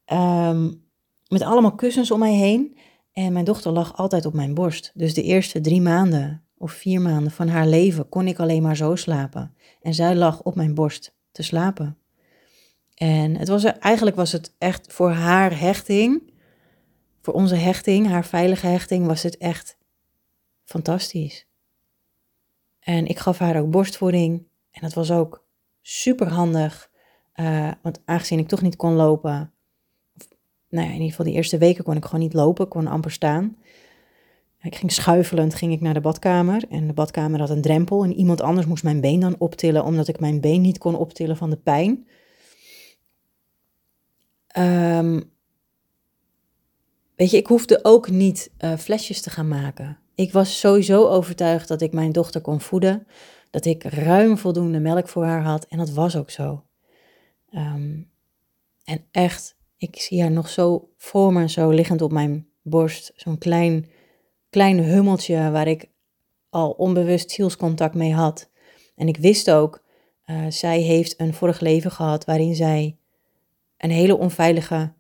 Ehm, 0.05 0.73
met 1.29 1.43
allemaal 1.43 1.75
kussens 1.75 2.11
om 2.11 2.19
mij 2.19 2.35
heen. 2.35 2.79
En 3.13 3.33
mijn 3.33 3.45
dochter 3.45 3.73
lag 3.73 3.97
altijd 3.97 4.27
op 4.27 4.35
mijn 4.35 4.55
borst. 4.55 4.91
Dus 4.95 5.15
de 5.15 5.23
eerste 5.23 5.61
drie 5.61 5.81
maanden 5.81 6.45
of 6.59 6.73
vier 6.73 7.01
maanden 7.01 7.33
van 7.33 7.49
haar 7.49 7.67
leven 7.67 8.09
kon 8.09 8.27
ik 8.27 8.39
alleen 8.39 8.63
maar 8.63 8.77
zo 8.77 8.95
slapen. 8.95 9.55
En 9.83 9.95
zij 9.95 10.15
lag 10.15 10.43
op 10.43 10.55
mijn 10.55 10.75
borst 10.75 11.17
te 11.33 11.43
slapen. 11.43 11.99
En 12.95 13.37
het 13.37 13.49
was, 13.49 13.65
eigenlijk 13.65 14.17
was 14.17 14.33
het 14.33 14.55
echt 14.59 14.93
voor 14.93 15.11
haar 15.11 15.59
hechting, 15.59 16.33
voor 17.21 17.35
onze 17.35 17.55
hechting, 17.55 18.09
haar 18.09 18.25
veilige 18.25 18.67
hechting, 18.67 19.07
was 19.07 19.23
het 19.23 19.37
echt 19.37 19.79
fantastisch. 20.65 21.47
En 22.81 23.07
ik 23.07 23.19
gaf 23.19 23.39
haar 23.39 23.61
ook 23.61 23.71
borstvoeding. 23.71 24.47
En 24.71 24.81
dat 24.81 24.95
was 24.95 25.11
ook 25.11 25.45
super 25.83 26.29
handig. 26.29 26.91
Uh, 27.41 27.71
want 27.83 28.01
aangezien 28.05 28.39
ik 28.39 28.49
toch 28.49 28.63
niet 28.63 28.77
kon 28.77 28.93
lopen. 28.93 29.53
Of, 30.17 30.29
nou 30.69 30.87
ja, 30.87 30.93
in 30.93 30.99
ieder 30.99 31.11
geval 31.11 31.25
die 31.25 31.35
eerste 31.35 31.59
weken 31.59 31.85
kon 31.85 31.97
ik 31.97 32.05
gewoon 32.05 32.21
niet 32.21 32.35
lopen. 32.35 32.69
Kon 32.69 32.87
amper 32.87 33.11
staan. 33.11 33.57
Ik 34.63 34.75
ging 34.75 34.93
schuifelend 34.93 35.55
ging 35.55 35.73
ik 35.73 35.81
naar 35.81 35.95
de 35.95 36.01
badkamer. 36.01 36.65
En 36.69 36.87
de 36.87 36.93
badkamer 36.93 37.41
had 37.41 37.51
een 37.51 37.63
drempel. 37.63 38.05
En 38.05 38.15
iemand 38.15 38.41
anders 38.41 38.67
moest 38.67 38.85
mijn 38.85 39.01
been 39.01 39.21
dan 39.21 39.37
optillen. 39.39 39.85
Omdat 39.85 40.09
ik 40.09 40.21
mijn 40.21 40.41
been 40.41 40.61
niet 40.61 40.79
kon 40.79 40.97
optillen 40.97 41.37
van 41.37 41.51
de 41.51 41.57
pijn. 41.57 42.07
Um, 44.59 45.33
weet 47.17 47.31
je, 47.31 47.37
ik 47.37 47.47
hoefde 47.47 47.79
ook 47.83 48.11
niet 48.11 48.51
uh, 48.59 48.77
flesjes 48.77 49.21
te 49.21 49.31
gaan 49.31 49.49
maken. 49.49 49.99
Ik 50.15 50.33
was 50.33 50.61
sowieso 50.61 51.09
overtuigd 51.09 51.69
dat 51.69 51.81
ik 51.81 51.93
mijn 51.93 52.13
dochter 52.13 52.41
kon 52.41 52.61
voeden, 52.61 53.07
dat 53.51 53.65
ik 53.65 53.83
ruim 53.83 54.39
voldoende 54.39 54.81
melk 54.81 55.09
voor 55.09 55.25
haar 55.25 55.43
had 55.43 55.67
en 55.67 55.79
dat 55.79 55.91
was 55.91 56.17
ook 56.17 56.31
zo. 56.31 56.63
Ehm, 57.55 58.03
en 58.85 59.05
echt, 59.11 59.57
ik 59.77 60.01
zie 60.01 60.21
haar 60.21 60.31
nog 60.31 60.49
zo 60.49 60.91
voor 60.97 61.33
me, 61.33 61.49
zo 61.49 61.71
liggend 61.71 62.03
op 62.03 62.13
mijn 62.13 62.49
borst, 62.63 63.13
zo'n 63.17 63.39
klein, 63.39 63.87
klein 64.51 64.79
hummeltje 64.79 65.51
waar 65.51 65.69
ik 65.69 65.89
al 66.51 66.71
onbewust 66.71 67.31
zielscontact 67.31 67.95
mee 67.95 68.13
had. 68.13 68.51
En 68.97 69.09
ik 69.09 69.17
wist 69.17 69.51
ook, 69.51 69.85
uh, 70.27 70.47
zij 70.49 70.81
heeft 70.81 71.21
een 71.21 71.35
vorig 71.35 71.61
leven 71.61 71.91
gehad 71.91 72.25
waarin 72.25 72.55
zij 72.55 72.97
een 73.77 73.91
hele 73.91 74.17
onveilige 74.17 74.93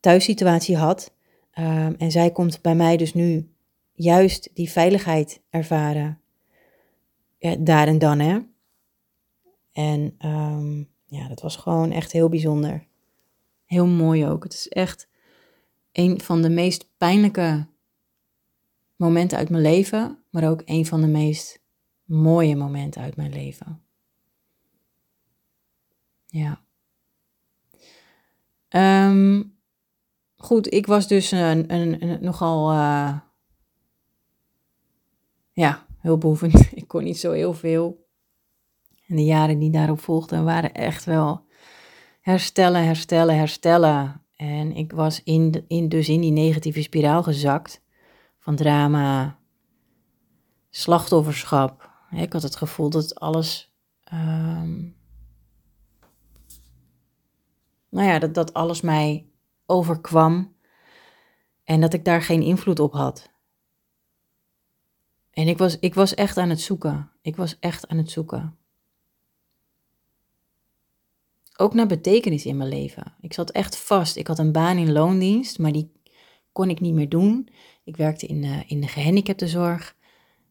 thuissituatie 0.00 0.76
had. 0.76 1.14
Um, 1.58 1.94
en 1.98 2.10
zij 2.10 2.30
komt 2.30 2.62
bij 2.62 2.74
mij 2.74 2.96
dus 2.96 3.14
nu 3.14 3.50
juist 3.92 4.50
die 4.54 4.70
veiligheid 4.70 5.40
ervaren. 5.50 6.20
Ja, 7.38 7.56
daar 7.58 7.86
en 7.86 7.98
dan, 7.98 8.18
hè. 8.18 8.38
En 9.72 10.16
um, 10.24 10.88
ja, 11.08 11.28
dat 11.28 11.40
was 11.40 11.56
gewoon 11.56 11.90
echt 11.90 12.12
heel 12.12 12.28
bijzonder. 12.28 12.86
Heel 13.64 13.86
mooi 13.86 14.26
ook. 14.26 14.42
Het 14.42 14.52
is 14.52 14.68
echt 14.68 15.08
een 15.92 16.20
van 16.20 16.42
de 16.42 16.50
meest 16.50 16.90
pijnlijke 16.96 17.66
momenten 18.96 19.38
uit 19.38 19.50
mijn 19.50 19.62
leven, 19.62 20.22
maar 20.30 20.50
ook 20.50 20.62
een 20.64 20.86
van 20.86 21.00
de 21.00 21.06
meest 21.06 21.62
mooie 22.04 22.56
momenten 22.56 23.02
uit 23.02 23.16
mijn 23.16 23.32
leven. 23.32 23.82
Ja. 26.26 26.60
Um, 29.08 29.58
goed, 30.36 30.72
ik 30.72 30.86
was 30.86 31.08
dus 31.08 31.30
een, 31.30 31.74
een, 31.74 32.18
nogal 32.20 32.72
uh, 32.72 33.18
ja, 35.52 35.86
hulpbehoevend. 35.98 36.68
Ik 36.72 36.88
kon 36.88 37.04
niet 37.04 37.18
zo 37.18 37.32
heel 37.32 37.54
veel. 37.54 38.07
En 39.08 39.16
de 39.16 39.24
jaren 39.24 39.58
die 39.58 39.70
daarop 39.70 40.00
volgden 40.00 40.44
waren 40.44 40.74
echt 40.74 41.04
wel 41.04 41.46
herstellen, 42.20 42.84
herstellen, 42.84 43.36
herstellen. 43.36 44.22
En 44.36 44.72
ik 44.72 44.92
was 44.92 45.22
in, 45.22 45.64
in, 45.68 45.88
dus 45.88 46.08
in 46.08 46.20
die 46.20 46.30
negatieve 46.30 46.82
spiraal 46.82 47.22
gezakt 47.22 47.82
van 48.38 48.56
drama, 48.56 49.38
slachtofferschap. 50.70 51.90
Ik 52.10 52.32
had 52.32 52.42
het 52.42 52.56
gevoel 52.56 52.90
dat 52.90 53.20
alles. 53.20 53.72
Um, 54.12 54.96
nou 57.88 58.08
ja, 58.08 58.18
dat, 58.18 58.34
dat 58.34 58.54
alles 58.54 58.80
mij 58.80 59.26
overkwam 59.66 60.54
en 61.64 61.80
dat 61.80 61.92
ik 61.92 62.04
daar 62.04 62.22
geen 62.22 62.42
invloed 62.42 62.80
op 62.80 62.92
had. 62.92 63.30
En 65.30 65.48
ik 65.48 65.58
was, 65.58 65.78
ik 65.78 65.94
was 65.94 66.14
echt 66.14 66.36
aan 66.36 66.48
het 66.48 66.60
zoeken. 66.60 67.10
Ik 67.22 67.36
was 67.36 67.58
echt 67.58 67.88
aan 67.88 67.96
het 67.96 68.10
zoeken. 68.10 68.58
Ook 71.60 71.74
naar 71.74 71.86
betekenis 71.86 72.46
in 72.46 72.56
mijn 72.56 72.68
leven. 72.68 73.14
Ik 73.20 73.32
zat 73.32 73.50
echt 73.50 73.76
vast. 73.76 74.16
Ik 74.16 74.26
had 74.26 74.38
een 74.38 74.52
baan 74.52 74.76
in 74.76 74.92
loondienst, 74.92 75.58
maar 75.58 75.72
die 75.72 75.92
kon 76.52 76.70
ik 76.70 76.80
niet 76.80 76.94
meer 76.94 77.08
doen. 77.08 77.48
Ik 77.84 77.96
werkte 77.96 78.26
in 78.26 78.40
de, 78.40 78.62
in 78.66 78.80
de 78.80 78.86
gehandicaptenzorg. 78.86 79.96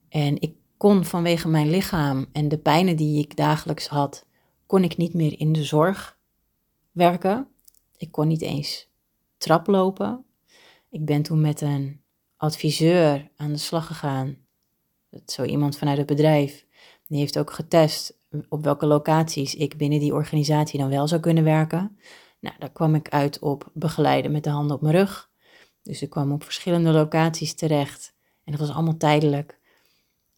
En 0.09 0.41
ik 0.41 0.55
kon 0.77 1.05
vanwege 1.05 1.47
mijn 1.47 1.69
lichaam 1.69 2.25
en 2.31 2.47
de 2.47 2.57
pijnen 2.57 2.95
die 2.95 3.19
ik 3.19 3.35
dagelijks 3.35 3.87
had, 3.87 4.25
kon 4.65 4.83
ik 4.83 4.97
niet 4.97 5.13
meer 5.13 5.39
in 5.39 5.51
de 5.51 5.63
zorg 5.63 6.17
werken. 6.91 7.47
Ik 7.97 8.11
kon 8.11 8.27
niet 8.27 8.41
eens 8.41 8.89
traplopen. 9.37 10.25
Ik 10.89 11.05
ben 11.05 11.21
toen 11.21 11.41
met 11.41 11.61
een 11.61 12.01
adviseur 12.37 13.31
aan 13.35 13.51
de 13.51 13.57
slag 13.57 13.87
gegaan 13.87 14.47
zo 15.25 15.43
iemand 15.43 15.77
vanuit 15.77 15.97
het 15.97 16.07
bedrijf, 16.07 16.65
die 17.07 17.17
heeft 17.17 17.39
ook 17.39 17.51
getest 17.51 18.16
op 18.49 18.63
welke 18.63 18.85
locaties 18.85 19.55
ik 19.55 19.77
binnen 19.77 19.99
die 19.99 20.13
organisatie 20.13 20.79
dan 20.79 20.89
wel 20.89 21.07
zou 21.07 21.21
kunnen 21.21 21.43
werken. 21.43 21.97
Nou, 22.39 22.55
daar 22.59 22.71
kwam 22.71 22.95
ik 22.95 23.09
uit 23.09 23.39
op 23.39 23.69
begeleiden 23.73 24.31
met 24.31 24.43
de 24.43 24.49
handen 24.49 24.75
op 24.75 24.81
mijn 24.81 24.95
rug. 24.95 25.29
Dus 25.83 26.01
ik 26.01 26.09
kwam 26.09 26.31
op 26.31 26.43
verschillende 26.43 26.91
locaties 26.91 27.53
terecht. 27.53 28.15
En 28.43 28.51
dat 28.51 28.61
was 28.61 28.75
allemaal 28.75 28.97
tijdelijk. 28.97 29.59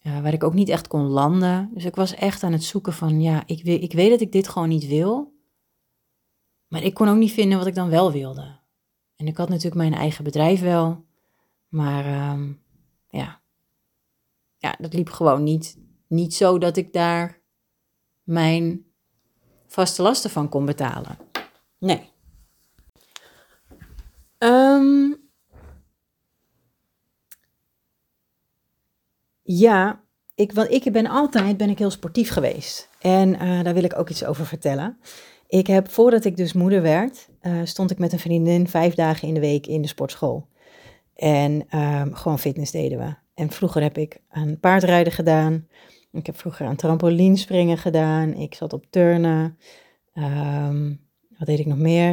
Uh, 0.04 0.22
waar 0.22 0.34
ik 0.34 0.44
ook 0.44 0.54
niet 0.54 0.70
echt 0.70 0.88
kon 0.88 1.02
landen. 1.02 1.70
Dus 1.74 1.86
ik 1.86 1.96
was 1.96 2.16
echt 2.16 2.44
aan 2.44 2.52
het 2.52 2.64
zoeken 2.64 2.94
van, 2.94 3.22
ja, 3.22 3.44
ik, 3.46 3.64
weet, 3.64 3.84
ik 3.84 3.94
weet 3.94 4.10
dat 4.10 4.22
ik 4.22 4.32
dit 4.32 4.48
gewoon 4.48 4.70
niet 4.70 4.88
wil. 4.88 5.34
Maar 6.68 6.84
ik 6.84 6.94
kon 6.94 7.08
ook 7.08 7.18
niet 7.18 7.32
vinden 7.32 7.58
wat 7.58 7.68
ik 7.68 7.76
dan 7.76 7.90
wel 7.90 8.12
wilde. 8.12 8.60
En 9.16 9.28
ik 9.28 9.38
had 9.38 9.50
natuurlijk 9.50 9.76
mijn 9.76 9.94
eigen 9.94 10.24
bedrijf 10.24 10.62
wel. 10.62 11.06
Maar 11.68 12.32
um, 12.32 12.62
ja, 13.08 13.42
ja, 14.58 14.76
dat 14.80 14.94
liep 14.94 15.10
gewoon 15.10 15.44
niet, 15.44 15.78
niet 16.08 16.34
zo 16.34 16.58
dat 16.58 16.78
ik 16.78 16.94
daar 16.94 17.39
mijn 18.30 18.86
vaste 19.68 20.02
lasten 20.02 20.30
van 20.30 20.50
kon 20.50 20.66
betalen. 20.66 21.18
Nee. 21.78 22.10
Um, 24.38 25.30
ja, 29.42 30.04
ik, 30.36 30.52
want 30.52 30.72
ik 30.72 30.92
ben 30.92 31.08
altijd 31.08 31.58
ben 31.58 31.70
ik 31.70 31.80
heel 31.80 31.90
sportief 31.90 32.30
geweest. 32.30 32.90
En 33.00 33.34
uh, 33.34 33.64
daar 33.64 33.74
wil 33.74 33.84
ik 33.84 33.98
ook 33.98 34.10
iets 34.10 34.26
over 34.26 34.46
vertellen. 34.46 35.00
Ik 35.48 35.68
heb, 35.68 35.90
voordat 35.90 36.26
ik 36.26 36.38
dus 36.38 36.54
moeder 36.54 36.82
werd, 36.82 37.30
uh, 37.42 37.62
stond 37.64 37.92
ik 37.92 37.98
met 38.00 38.14
een 38.14 38.20
vriendin 38.20 38.68
vijf 38.68 38.96
dagen 38.96 39.28
in 39.28 39.34
de 39.34 39.40
week 39.40 39.68
in 39.68 39.82
de 39.82 39.88
sportschool. 39.88 40.48
En 41.16 41.78
um, 41.80 42.14
gewoon 42.16 42.40
fitness 42.40 42.72
deden 42.72 42.98
we. 42.98 43.16
En 43.34 43.52
vroeger 43.52 43.82
heb 43.82 43.98
ik 43.98 44.22
aan 44.30 44.60
paardrijden 44.60 45.14
gedaan. 45.14 45.68
Ik 46.12 46.26
heb 46.26 46.38
vroeger 46.38 46.66
aan 46.66 46.76
trampolinespringen 46.76 47.78
gedaan. 47.78 48.34
Ik 48.34 48.54
zat 48.54 48.74
op 48.74 48.86
turnen. 48.90 49.58
Um, 50.14 51.08
wat 51.38 51.48
deed 51.48 51.60
ik 51.60 51.66
nog 51.66 51.78
meer? 51.78 52.12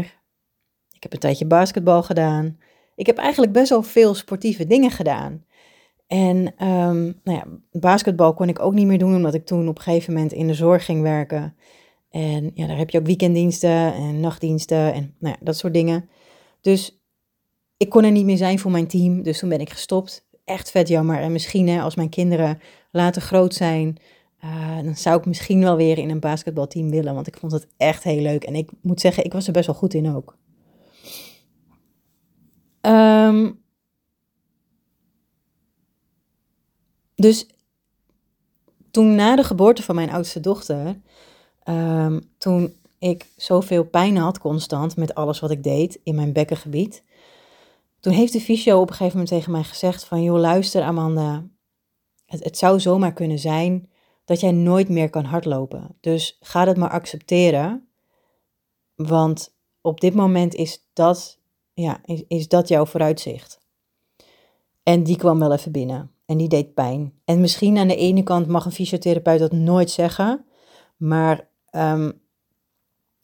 Ik 0.93 1.03
heb 1.03 1.12
een 1.12 1.19
tijdje 1.19 1.47
basketbal 1.47 2.03
gedaan. 2.03 2.59
Ik 2.95 3.07
heb 3.07 3.19
eigenlijk 3.19 3.53
best 3.53 3.71
wel 3.71 3.83
veel 3.83 4.15
sportieve 4.15 4.67
dingen 4.67 4.91
gedaan. 4.91 5.45
En 6.07 6.37
um, 6.67 7.21
nou 7.25 7.38
ja, 7.38 7.47
basketbal 7.73 8.35
kon 8.35 8.49
ik 8.49 8.61
ook 8.61 8.75
niet 8.75 8.87
meer 8.87 8.99
doen, 8.99 9.15
omdat 9.15 9.35
ik 9.35 9.47
toen 9.47 9.69
op 9.69 9.76
een 9.76 9.83
gegeven 9.83 10.12
moment 10.12 10.33
in 10.33 10.47
de 10.47 10.55
zorg 10.55 10.85
ging 10.85 11.03
werken. 11.03 11.57
En 12.11 12.50
ja, 12.55 12.67
daar 12.67 12.76
heb 12.76 12.91
je 12.91 12.99
ook 12.99 13.07
weekenddiensten 13.07 13.95
en 13.95 14.21
nachtdiensten 14.21 14.93
en 14.93 15.15
nou 15.19 15.37
ja, 15.38 15.45
dat 15.45 15.57
soort 15.57 15.75
dingen. 15.75 16.09
Dus 16.61 17.00
ik 17.76 17.88
kon 17.88 18.05
er 18.05 18.11
niet 18.11 18.25
meer 18.25 18.37
zijn 18.37 18.59
voor 18.59 18.71
mijn 18.71 18.87
team, 18.87 19.23
dus 19.23 19.38
toen 19.38 19.49
ben 19.49 19.61
ik 19.61 19.71
gestopt. 19.71 20.25
Echt 20.47 20.71
vet 20.71 20.88
jammer. 20.88 21.21
En 21.21 21.33
misschien 21.33 21.69
hè, 21.69 21.81
als 21.81 21.95
mijn 21.95 22.09
kinderen 22.09 22.61
later 22.91 23.23
groot 23.23 23.55
zijn, 23.55 23.97
uh, 24.45 24.76
dan 24.83 24.97
zou 24.97 25.19
ik 25.19 25.26
misschien 25.26 25.61
wel 25.61 25.76
weer 25.76 25.99
in 25.99 26.11
een 26.11 26.21
basketbalteam 26.21 26.91
willen, 26.91 27.15
want 27.15 27.26
ik 27.26 27.37
vond 27.37 27.53
het 27.53 27.67
echt 27.76 28.03
heel 28.03 28.23
leuk. 28.23 28.45
En 28.45 28.55
ik 28.55 28.71
moet 28.81 29.00
zeggen, 29.00 29.25
ik 29.25 29.33
was 29.33 29.47
er 29.47 29.53
best 29.53 29.67
wel 29.67 29.75
goed 29.75 29.95
in 29.95 30.15
ook. 30.15 30.37
Um, 32.81 33.62
dus 37.15 37.47
toen 38.91 39.15
na 39.15 39.37
de 39.37 39.45
geboorte 39.45 39.83
van 39.83 39.95
mijn 39.95 40.11
oudste 40.11 40.41
dochter, 40.41 41.00
um, 41.69 42.21
toen 42.38 42.76
ik 42.99 43.26
zoveel 43.37 43.85
pijn 43.85 44.17
had 44.17 44.38
constant 44.38 44.97
met 44.97 45.15
alles 45.15 45.41
wat 45.41 45.50
ik 45.50 45.62
deed 45.62 46.00
in 46.03 46.15
mijn 46.15 46.33
bekkengebied, 46.33 47.03
toen 48.07 48.15
heeft 48.15 48.33
de 48.33 48.41
fysio 48.41 48.81
op 48.81 48.89
een 48.89 48.95
gegeven 48.95 49.19
moment 49.19 49.29
tegen 49.29 49.53
mij 49.53 49.63
gezegd 49.63 50.05
van, 50.05 50.23
joh 50.23 50.39
luister 50.39 50.83
Amanda, 50.83 51.47
het, 52.27 52.45
het 52.45 52.59
zou 52.59 52.81
zomaar 52.81 53.13
kunnen 53.13 53.39
zijn 53.39 53.91
dat 54.25 54.41
jij 54.41 54.53
nooit 54.53 54.89
meer 54.89 55.11
kan 55.11 55.25
hardlopen. 55.25 55.97
Dus 56.01 56.37
ga 56.41 56.65
dat 56.65 56.77
maar 56.77 56.91
accepteren, 56.91 57.89
want 58.95 59.57
op 59.81 60.01
dit 60.01 60.15
moment 60.15 60.55
is 60.55 60.89
dat, 60.93 61.39
ja, 61.73 62.01
is, 62.29 62.49
dat 62.49 62.69
jouw 62.69 62.87
vooruitzicht. 62.87 63.61
En 64.83 65.03
die 65.03 65.17
kwam 65.17 65.39
wel 65.39 65.53
even 65.53 65.73
binnen. 65.73 66.11
En 66.27 66.37
die 66.37 66.49
deed 66.49 66.75
pijn. 66.75 67.21
En 67.25 67.41
misschien 67.41 67.79
aan 67.79 67.89
de 67.89 67.97
ene 67.97 68.23
kant 68.23 68.47
mag 68.47 68.65
een 68.65 68.73
fysiotherapeut 68.73 69.39
dat 69.39 69.53
nooit 69.53 69.91
zeggen. 69.91 70.45
Maar 70.97 71.49
um, 71.71 72.21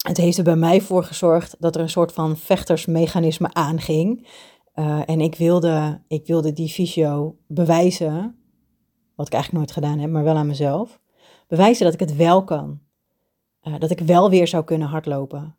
het 0.03 0.17
heeft 0.17 0.37
er 0.37 0.43
bij 0.43 0.55
mij 0.55 0.81
voor 0.81 1.03
gezorgd 1.03 1.55
dat 1.59 1.75
er 1.75 1.81
een 1.81 1.89
soort 1.89 2.11
van 2.11 2.37
vechtersmechanisme 2.37 3.53
aanging. 3.53 4.27
Uh, 4.75 5.01
en 5.05 5.21
ik 5.21 5.35
wilde, 5.35 6.01
ik 6.07 6.27
wilde 6.27 6.53
die 6.53 6.69
fysio 6.69 7.37
bewijzen, 7.47 8.35
wat 9.15 9.27
ik 9.27 9.33
eigenlijk 9.33 9.63
nooit 9.63 9.71
gedaan 9.71 9.99
heb, 9.99 10.09
maar 10.09 10.23
wel 10.23 10.35
aan 10.35 10.47
mezelf. 10.47 10.99
Bewijzen 11.47 11.85
dat 11.85 11.93
ik 11.93 11.99
het 11.99 12.15
wel 12.15 12.43
kan. 12.43 12.79
Uh, 13.63 13.79
dat 13.79 13.91
ik 13.91 13.99
wel 13.99 14.29
weer 14.29 14.47
zou 14.47 14.63
kunnen 14.63 14.87
hardlopen. 14.87 15.55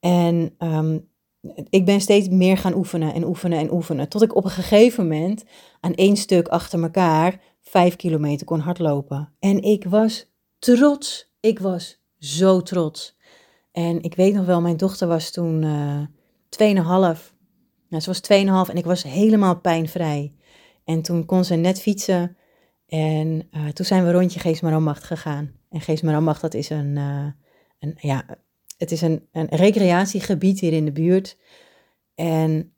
En 0.00 0.54
um, 0.58 1.08
ik 1.70 1.84
ben 1.84 2.00
steeds 2.00 2.28
meer 2.28 2.56
gaan 2.56 2.74
oefenen 2.74 3.14
en 3.14 3.24
oefenen 3.24 3.58
en 3.58 3.72
oefenen. 3.72 4.08
Tot 4.08 4.22
ik 4.22 4.36
op 4.36 4.44
een 4.44 4.50
gegeven 4.50 5.02
moment 5.02 5.44
aan 5.80 5.94
één 5.94 6.16
stuk 6.16 6.48
achter 6.48 6.82
elkaar 6.82 7.40
vijf 7.60 7.96
kilometer 7.96 8.46
kon 8.46 8.58
hardlopen. 8.58 9.32
En 9.38 9.62
ik 9.62 9.84
was 9.84 10.32
trots. 10.58 11.32
Ik 11.40 11.58
was 11.58 12.00
zo 12.18 12.62
trots. 12.62 13.18
En 13.72 14.02
ik 14.02 14.14
weet 14.14 14.34
nog 14.34 14.46
wel, 14.46 14.60
mijn 14.60 14.76
dochter 14.76 15.08
was 15.08 15.30
toen 15.30 15.62
uh, 15.62 17.14
2,5. 17.16 17.38
Nou, 17.90 18.02
ze 18.02 18.08
was 18.08 18.20
2,5 18.66 18.70
en 18.70 18.76
ik 18.76 18.84
was 18.84 19.02
helemaal 19.02 19.60
pijnvrij. 19.60 20.32
En 20.84 21.02
toen 21.02 21.24
kon 21.24 21.44
ze 21.44 21.54
net 21.54 21.80
fietsen. 21.80 22.36
En 22.86 23.48
uh, 23.50 23.68
toen 23.68 23.86
zijn 23.86 24.04
we 24.04 24.12
rondje 24.12 24.40
Geesmarammacht 24.40 25.04
gegaan. 25.04 25.52
En 25.70 25.80
Geesmarammacht, 25.80 26.40
dat 26.40 26.54
is 26.54 26.70
een, 26.70 26.96
uh, 26.96 27.26
een, 27.78 27.94
ja, 27.96 28.24
het 28.76 28.92
is 28.92 29.00
een, 29.00 29.28
een 29.32 29.46
recreatiegebied 29.46 30.60
hier 30.60 30.72
in 30.72 30.84
de 30.84 30.92
buurt. 30.92 31.36
En 32.14 32.72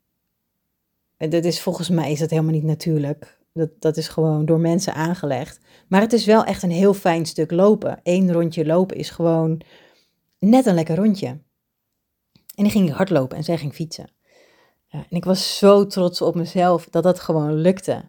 dat 1.17 1.45
is 1.45 1.61
volgens 1.61 1.89
mij 1.89 2.11
is 2.11 2.19
dat 2.19 2.29
helemaal 2.29 2.53
niet 2.53 2.63
natuurlijk. 2.63 3.37
Dat, 3.53 3.69
dat 3.79 3.97
is 3.97 4.07
gewoon 4.07 4.45
door 4.45 4.59
mensen 4.59 4.93
aangelegd. 4.93 5.59
Maar 5.87 6.01
het 6.01 6.13
is 6.13 6.25
wel 6.25 6.43
echt 6.43 6.63
een 6.63 6.71
heel 6.71 6.93
fijn 6.93 7.25
stuk 7.25 7.51
lopen. 7.51 7.99
Eén 8.03 8.31
rondje 8.31 8.65
lopen 8.65 8.97
is 8.97 9.09
gewoon 9.09 9.61
net 10.39 10.65
een 10.65 10.75
lekker 10.75 10.95
rondje. 10.95 11.39
En 12.55 12.65
ik 12.65 12.71
ging 12.71 12.91
hardlopen 12.91 13.37
en 13.37 13.43
zij 13.43 13.57
ging 13.57 13.73
fietsen. 13.73 14.12
En 14.93 15.05
ik 15.09 15.25
was 15.25 15.57
zo 15.57 15.87
trots 15.87 16.21
op 16.21 16.35
mezelf 16.35 16.87
dat 16.89 17.03
dat 17.03 17.19
gewoon 17.19 17.53
lukte. 17.53 18.03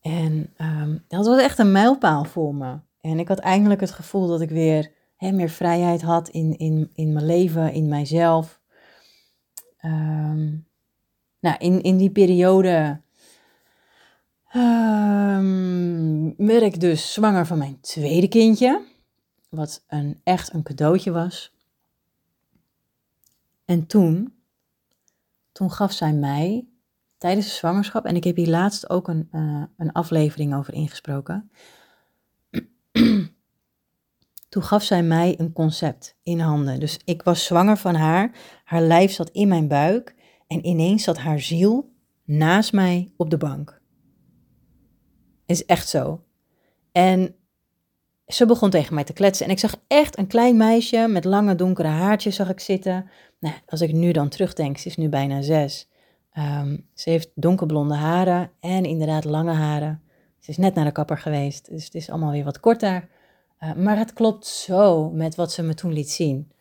En 0.00 0.54
um, 0.58 1.04
dat 1.08 1.26
was 1.26 1.40
echt 1.40 1.58
een 1.58 1.72
mijlpaal 1.72 2.24
voor 2.24 2.54
me. 2.54 2.78
En 3.00 3.18
ik 3.18 3.28
had 3.28 3.38
eindelijk 3.38 3.80
het 3.80 3.90
gevoel 3.90 4.26
dat 4.26 4.40
ik 4.40 4.50
weer 4.50 4.92
hè, 5.16 5.32
meer 5.32 5.48
vrijheid 5.48 6.02
had 6.02 6.28
in, 6.28 6.58
in, 6.58 6.90
in 6.94 7.12
mijn 7.12 7.26
leven, 7.26 7.72
in 7.72 7.88
mijzelf. 7.88 8.60
Um, 9.84 10.66
nou, 11.40 11.56
in, 11.58 11.82
in 11.82 11.96
die 11.96 12.10
periode 12.10 13.00
um, 14.54 16.34
werd 16.36 16.62
ik 16.62 16.80
dus 16.80 17.12
zwanger 17.12 17.46
van 17.46 17.58
mijn 17.58 17.80
tweede 17.80 18.28
kindje. 18.28 18.82
Wat 19.48 19.84
een, 19.88 20.20
echt 20.24 20.52
een 20.52 20.62
cadeautje 20.62 21.10
was. 21.10 21.52
En 23.64 23.86
toen, 23.86 24.34
toen 25.60 25.70
gaf 25.70 25.92
zij 25.92 26.12
mij 26.12 26.68
tijdens 27.18 27.46
de 27.46 27.52
zwangerschap, 27.52 28.04
en 28.04 28.16
ik 28.16 28.24
heb 28.24 28.36
hier 28.36 28.48
laatst 28.48 28.90
ook 28.90 29.08
een, 29.08 29.28
uh, 29.32 29.62
een 29.76 29.92
aflevering 29.92 30.54
over 30.54 30.74
ingesproken. 30.74 31.50
Toen 34.48 34.62
gaf 34.62 34.82
zij 34.82 35.02
mij 35.02 35.34
een 35.38 35.52
concept 35.52 36.18
in 36.22 36.40
handen. 36.40 36.80
Dus 36.80 36.98
ik 37.04 37.22
was 37.22 37.44
zwanger 37.44 37.76
van 37.76 37.94
haar. 37.94 38.32
Haar 38.64 38.82
lijf 38.82 39.12
zat 39.12 39.30
in 39.30 39.48
mijn 39.48 39.68
buik. 39.68 40.14
En 40.46 40.66
ineens 40.66 41.02
zat 41.02 41.18
haar 41.18 41.40
ziel 41.40 41.92
naast 42.24 42.72
mij 42.72 43.12
op 43.16 43.30
de 43.30 43.38
bank. 43.38 43.80
Is 45.46 45.64
echt 45.64 45.88
zo. 45.88 46.24
En 46.92 47.34
ze 48.30 48.46
begon 48.46 48.70
tegen 48.70 48.94
mij 48.94 49.04
te 49.04 49.12
kletsen. 49.12 49.46
En 49.46 49.52
ik 49.52 49.58
zag 49.58 49.74
echt 49.86 50.18
een 50.18 50.26
klein 50.26 50.56
meisje 50.56 51.06
met 51.08 51.24
lange 51.24 51.54
donkere 51.54 51.88
haartjes 51.88 52.36
zag 52.36 52.48
ik 52.48 52.60
zitten. 52.60 53.10
Nou, 53.40 53.54
als 53.66 53.80
ik 53.80 53.92
nu 53.92 54.12
dan 54.12 54.28
terugdenk, 54.28 54.78
ze 54.78 54.88
is 54.88 54.96
nu 54.96 55.08
bijna 55.08 55.42
zes. 55.42 55.88
Um, 56.38 56.86
ze 56.94 57.10
heeft 57.10 57.30
donkerblonde 57.34 57.94
haren 57.94 58.50
en 58.60 58.84
inderdaad 58.84 59.24
lange 59.24 59.52
haren. 59.52 60.02
Ze 60.38 60.50
is 60.50 60.56
net 60.56 60.74
naar 60.74 60.84
de 60.84 60.92
kapper 60.92 61.18
geweest, 61.18 61.70
dus 61.70 61.84
het 61.84 61.94
is 61.94 62.10
allemaal 62.10 62.30
weer 62.30 62.44
wat 62.44 62.60
korter. 62.60 63.08
Uh, 63.60 63.74
maar 63.74 63.98
het 63.98 64.12
klopt 64.12 64.46
zo 64.46 65.10
met 65.10 65.34
wat 65.34 65.52
ze 65.52 65.62
me 65.62 65.74
toen 65.74 65.92
liet 65.92 66.10
zien. 66.10 66.52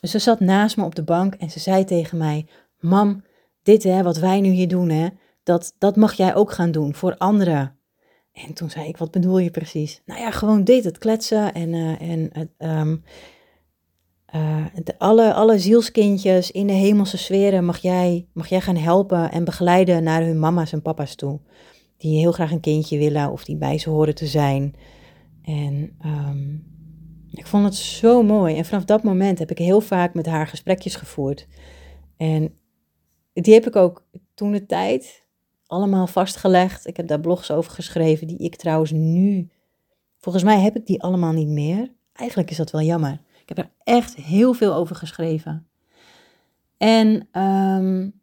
Dus 0.00 0.10
ze 0.10 0.18
zat 0.18 0.40
naast 0.40 0.76
me 0.76 0.84
op 0.84 0.94
de 0.94 1.02
bank 1.02 1.34
en 1.34 1.50
ze 1.50 1.60
zei 1.60 1.84
tegen 1.84 2.18
mij: 2.18 2.46
Mam, 2.80 3.24
dit 3.62 3.82
hè, 3.82 4.02
wat 4.02 4.16
wij 4.16 4.40
nu 4.40 4.48
hier 4.48 4.68
doen, 4.68 4.88
hè, 4.88 5.08
dat, 5.42 5.74
dat 5.78 5.96
mag 5.96 6.12
jij 6.12 6.34
ook 6.34 6.52
gaan 6.52 6.70
doen 6.70 6.94
voor 6.94 7.16
anderen. 7.16 7.78
En 8.34 8.54
toen 8.54 8.70
zei 8.70 8.88
ik: 8.88 8.96
Wat 8.96 9.10
bedoel 9.10 9.38
je 9.38 9.50
precies? 9.50 10.02
Nou 10.04 10.20
ja, 10.20 10.30
gewoon 10.30 10.64
dit, 10.64 10.84
het 10.84 10.98
kletsen 10.98 11.54
en, 11.54 11.72
uh, 11.72 12.00
en 12.00 12.30
uh, 14.34 14.66
de, 14.84 14.98
alle, 14.98 15.34
alle 15.34 15.58
zielskindjes 15.58 16.50
in 16.50 16.66
de 16.66 16.72
hemelse 16.72 17.16
sferen 17.16 17.64
mag 17.64 17.78
jij, 17.78 18.26
mag 18.32 18.48
jij 18.48 18.60
gaan 18.60 18.76
helpen 18.76 19.30
en 19.30 19.44
begeleiden 19.44 20.02
naar 20.02 20.22
hun 20.22 20.38
mama's 20.38 20.72
en 20.72 20.82
papa's 20.82 21.14
toe. 21.14 21.40
Die 21.96 22.18
heel 22.18 22.32
graag 22.32 22.50
een 22.50 22.60
kindje 22.60 22.98
willen 22.98 23.30
of 23.30 23.44
die 23.44 23.56
bij 23.56 23.78
ze 23.78 23.90
horen 23.90 24.14
te 24.14 24.26
zijn. 24.26 24.74
En 25.42 25.96
um, 26.06 26.64
ik 27.30 27.46
vond 27.46 27.64
het 27.64 27.74
zo 27.74 28.22
mooi. 28.22 28.56
En 28.56 28.64
vanaf 28.64 28.84
dat 28.84 29.02
moment 29.02 29.38
heb 29.38 29.50
ik 29.50 29.58
heel 29.58 29.80
vaak 29.80 30.14
met 30.14 30.26
haar 30.26 30.46
gesprekjes 30.46 30.96
gevoerd. 30.96 31.48
En 32.16 32.58
die 33.32 33.54
heb 33.54 33.66
ik 33.66 33.76
ook 33.76 34.06
toen 34.34 34.52
de 34.52 34.66
tijd 34.66 35.23
allemaal 35.66 36.06
vastgelegd. 36.06 36.86
Ik 36.86 36.96
heb 36.96 37.06
daar 37.06 37.20
blogs 37.20 37.50
over 37.50 37.72
geschreven, 37.72 38.26
die 38.26 38.38
ik 38.38 38.56
trouwens 38.56 38.90
nu. 38.90 39.48
Volgens 40.18 40.44
mij 40.44 40.60
heb 40.60 40.76
ik 40.76 40.86
die 40.86 41.02
allemaal 41.02 41.32
niet 41.32 41.48
meer. 41.48 41.92
Eigenlijk 42.12 42.50
is 42.50 42.56
dat 42.56 42.70
wel 42.70 42.82
jammer. 42.82 43.20
Ik 43.42 43.48
heb 43.48 43.58
er 43.58 43.70
echt 43.82 44.14
heel 44.14 44.52
veel 44.52 44.74
over 44.74 44.96
geschreven. 44.96 45.66
En 46.76 47.28
um, 47.42 48.22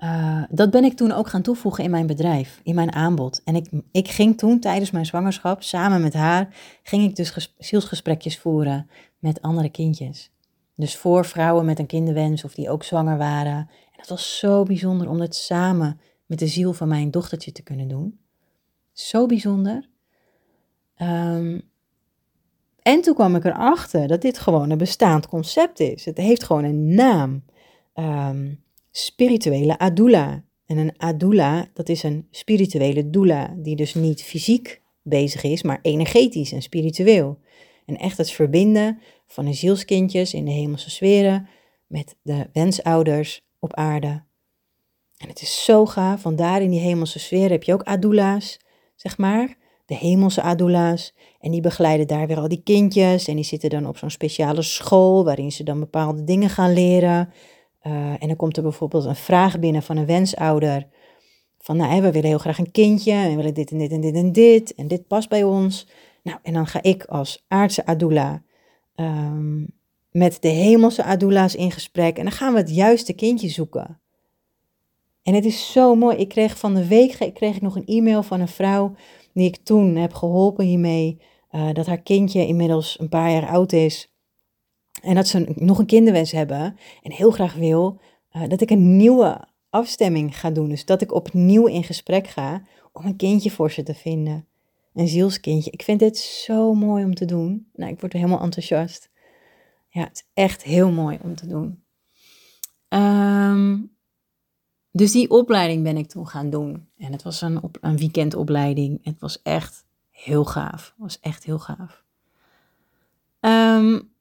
Uh, 0.00 0.42
dat 0.50 0.70
ben 0.70 0.84
ik 0.84 0.96
toen 0.96 1.12
ook 1.12 1.28
gaan 1.28 1.42
toevoegen 1.42 1.84
in 1.84 1.90
mijn 1.90 2.06
bedrijf, 2.06 2.60
in 2.62 2.74
mijn 2.74 2.92
aanbod. 2.92 3.42
En 3.44 3.54
ik, 3.54 3.68
ik 3.92 4.08
ging 4.08 4.38
toen 4.38 4.60
tijdens 4.60 4.90
mijn 4.90 5.06
zwangerschap, 5.06 5.62
samen 5.62 6.02
met 6.02 6.14
haar, 6.14 6.54
ging 6.82 7.04
ik 7.04 7.16
dus 7.16 7.54
zielsgesprekjes 7.58 8.38
voeren 8.38 8.90
met 9.18 9.42
andere 9.42 9.68
kindjes. 9.68 10.30
Dus 10.76 10.96
voor 10.96 11.24
vrouwen 11.24 11.64
met 11.64 11.78
een 11.78 11.86
kinderwens 11.86 12.44
of 12.44 12.54
die 12.54 12.70
ook 12.70 12.84
zwanger 12.84 13.18
waren. 13.18 13.56
En 13.56 13.96
dat 13.96 14.08
was 14.08 14.38
zo 14.38 14.62
bijzonder 14.62 15.08
om 15.08 15.20
het 15.20 15.34
samen 15.34 16.00
met 16.26 16.38
de 16.38 16.46
ziel 16.46 16.72
van 16.72 16.88
mijn 16.88 17.10
dochtertje 17.10 17.52
te 17.52 17.62
kunnen 17.62 17.88
doen. 17.88 18.18
Zo 18.92 19.26
bijzonder. 19.26 19.88
Um, 21.02 21.62
En 22.82 23.00
toen 23.00 23.14
kwam 23.14 23.36
ik 23.36 23.44
erachter 23.44 24.08
dat 24.08 24.20
dit 24.20 24.38
gewoon 24.38 24.70
een 24.70 24.78
bestaand 24.78 25.28
concept 25.28 25.80
is. 25.80 26.04
Het 26.04 26.16
heeft 26.16 26.44
gewoon 26.44 26.64
een 26.64 26.94
naam. 26.94 27.44
Ehm, 27.94 28.52
spirituele 28.90 29.78
adula. 29.78 30.44
En 30.66 30.76
een 30.76 30.94
adula, 30.96 31.68
dat 31.72 31.88
is 31.88 32.02
een 32.02 32.26
spirituele 32.30 33.10
doula, 33.10 33.54
die 33.56 33.76
dus 33.76 33.94
niet 33.94 34.22
fysiek 34.22 34.82
bezig 35.02 35.42
is, 35.42 35.62
maar 35.62 35.78
energetisch 35.82 36.52
en 36.52 36.62
spiritueel. 36.62 37.38
En 37.86 37.96
echt 37.96 38.18
het 38.18 38.30
verbinden 38.30 38.98
van 39.26 39.44
de 39.44 39.52
zielskindjes 39.52 40.34
in 40.34 40.44
de 40.44 40.50
hemelse 40.50 40.90
sferen 40.90 41.48
met 41.86 42.16
de 42.22 42.48
wensouders 42.52 43.40
op 43.58 43.74
aarde. 43.74 44.24
En 45.16 45.28
het 45.28 45.42
is 45.42 45.64
zo 45.64 45.86
gaaf, 45.86 46.22
want 46.22 46.38
daar 46.38 46.62
in 46.62 46.70
die 46.70 46.80
hemelse 46.80 47.18
sfeer 47.18 47.50
heb 47.50 47.62
je 47.62 47.72
ook 47.72 47.82
adula's, 47.82 48.58
zeg 48.94 49.18
maar. 49.18 49.56
De 49.86 49.94
hemelse 49.94 50.42
adula's. 50.42 51.14
En 51.40 51.50
die 51.50 51.60
begeleiden 51.60 52.06
daar 52.06 52.26
weer 52.26 52.38
al 52.38 52.48
die 52.48 52.62
kindjes. 52.62 53.28
En 53.28 53.34
die 53.34 53.44
zitten 53.44 53.70
dan 53.70 53.86
op 53.86 53.96
zo'n 53.96 54.10
speciale 54.10 54.62
school 54.62 55.24
waarin 55.24 55.52
ze 55.52 55.62
dan 55.62 55.80
bepaalde 55.80 56.24
dingen 56.24 56.50
gaan 56.50 56.72
leren. 56.72 57.32
Uh, 57.82 57.92
en 57.92 58.26
dan 58.26 58.36
komt 58.36 58.56
er 58.56 58.62
bijvoorbeeld 58.62 59.04
een 59.04 59.16
vraag 59.16 59.58
binnen 59.58 59.82
van 59.82 59.96
een 59.96 60.06
wensouder. 60.06 60.86
Van 61.58 61.76
nou, 61.76 62.02
we 62.02 62.12
willen 62.12 62.28
heel 62.28 62.38
graag 62.38 62.58
een 62.58 62.70
kindje 62.70 63.12
en 63.12 63.30
we 63.30 63.36
willen 63.36 63.54
dit 63.54 63.70
en 63.70 63.78
dit 63.78 63.92
en 63.92 64.00
dit 64.00 64.14
en 64.14 64.32
dit. 64.32 64.74
En 64.74 64.88
dit 64.88 65.06
past 65.06 65.28
bij 65.28 65.42
ons. 65.42 65.86
Nou, 66.22 66.38
en 66.42 66.52
dan 66.52 66.66
ga 66.66 66.82
ik 66.82 67.04
als 67.04 67.44
aardse 67.48 67.86
adula 67.86 68.42
um, 68.96 69.66
met 70.10 70.36
de 70.40 70.48
hemelse 70.48 71.04
adula's 71.04 71.54
in 71.54 71.70
gesprek. 71.70 72.16
En 72.16 72.22
dan 72.22 72.32
gaan 72.32 72.52
we 72.52 72.58
het 72.58 72.74
juiste 72.74 73.12
kindje 73.12 73.48
zoeken. 73.48 74.00
En 75.22 75.34
het 75.34 75.44
is 75.44 75.72
zo 75.72 75.94
mooi. 75.94 76.16
Ik 76.16 76.28
kreeg 76.28 76.58
van 76.58 76.74
de 76.74 76.86
week 76.86 77.30
kreeg 77.34 77.56
ik 77.56 77.62
nog 77.62 77.76
een 77.76 77.86
e-mail 77.86 78.22
van 78.22 78.40
een 78.40 78.48
vrouw 78.48 78.94
die 79.32 79.46
ik 79.46 79.56
toen 79.56 79.96
heb 79.96 80.14
geholpen 80.14 80.64
hiermee. 80.64 81.20
Uh, 81.50 81.72
dat 81.72 81.86
haar 81.86 82.00
kindje 82.00 82.46
inmiddels 82.46 82.98
een 83.00 83.08
paar 83.08 83.30
jaar 83.30 83.48
oud 83.48 83.72
is. 83.72 84.12
En 85.02 85.14
dat 85.14 85.28
ze 85.28 85.52
nog 85.54 85.78
een 85.78 85.86
kinderwens 85.86 86.32
hebben. 86.32 86.76
En 87.02 87.12
heel 87.12 87.30
graag 87.30 87.54
wil 87.54 88.00
uh, 88.32 88.42
dat 88.48 88.60
ik 88.60 88.70
een 88.70 88.96
nieuwe 88.96 89.48
afstemming 89.70 90.38
ga 90.38 90.50
doen. 90.50 90.68
Dus 90.68 90.84
dat 90.84 91.02
ik 91.02 91.14
opnieuw 91.14 91.66
in 91.66 91.84
gesprek 91.84 92.26
ga 92.26 92.62
om 92.92 93.04
een 93.04 93.16
kindje 93.16 93.50
voor 93.50 93.70
ze 93.70 93.82
te 93.82 93.94
vinden. 93.94 94.46
Een 94.96 95.08
zielskindje. 95.08 95.70
Ik 95.70 95.82
vind 95.82 95.98
dit 95.98 96.18
zo 96.18 96.74
mooi 96.74 97.04
om 97.04 97.14
te 97.14 97.24
doen. 97.24 97.68
Nou, 97.74 97.92
ik 97.92 98.00
word 98.00 98.12
helemaal 98.12 98.40
enthousiast. 98.40 99.10
Ja, 99.88 100.02
het 100.02 100.12
is 100.12 100.26
echt 100.34 100.62
heel 100.62 100.90
mooi 100.90 101.18
om 101.22 101.34
te 101.34 101.46
doen. 101.46 101.82
Um, 102.88 103.96
dus 104.90 105.12
die 105.12 105.30
opleiding 105.30 105.82
ben 105.82 105.96
ik 105.96 106.08
toen 106.08 106.28
gaan 106.28 106.50
doen. 106.50 106.88
En 106.98 107.12
het 107.12 107.22
was 107.22 107.40
een, 107.40 107.62
op, 107.62 107.78
een 107.80 107.96
weekendopleiding. 107.96 109.04
Het 109.04 109.20
was 109.20 109.42
echt 109.42 109.84
heel 110.10 110.44
gaaf. 110.44 110.84
Het 110.86 110.94
was 110.98 111.20
echt 111.20 111.44
heel 111.44 111.58
gaaf. 111.58 112.04
Um, 113.40 114.12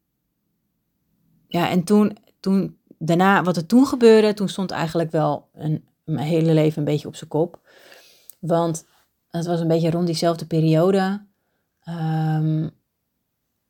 ja, 1.48 1.70
en 1.70 1.84
toen, 1.84 2.18
toen, 2.40 2.78
daarna, 2.98 3.44
wat 3.44 3.58
er 3.58 3.66
toen 3.66 3.86
gebeurde, 3.86 4.34
toen 4.34 4.50
stond 4.50 4.72
eigenlijk 4.72 5.12
wel 5.12 5.50
een, 5.54 5.86
mijn 6.04 6.28
hele 6.28 6.54
leven 6.54 6.78
een 6.78 6.92
beetje 6.92 7.08
op 7.08 7.16
zijn 7.16 7.30
kop. 7.30 7.60
Want 8.40 8.86
het 9.38 9.46
was 9.46 9.60
een 9.60 9.68
beetje 9.68 9.92
rond 9.92 10.06
diezelfde 10.06 10.46
periode. 10.46 11.26
Um, 11.90 12.72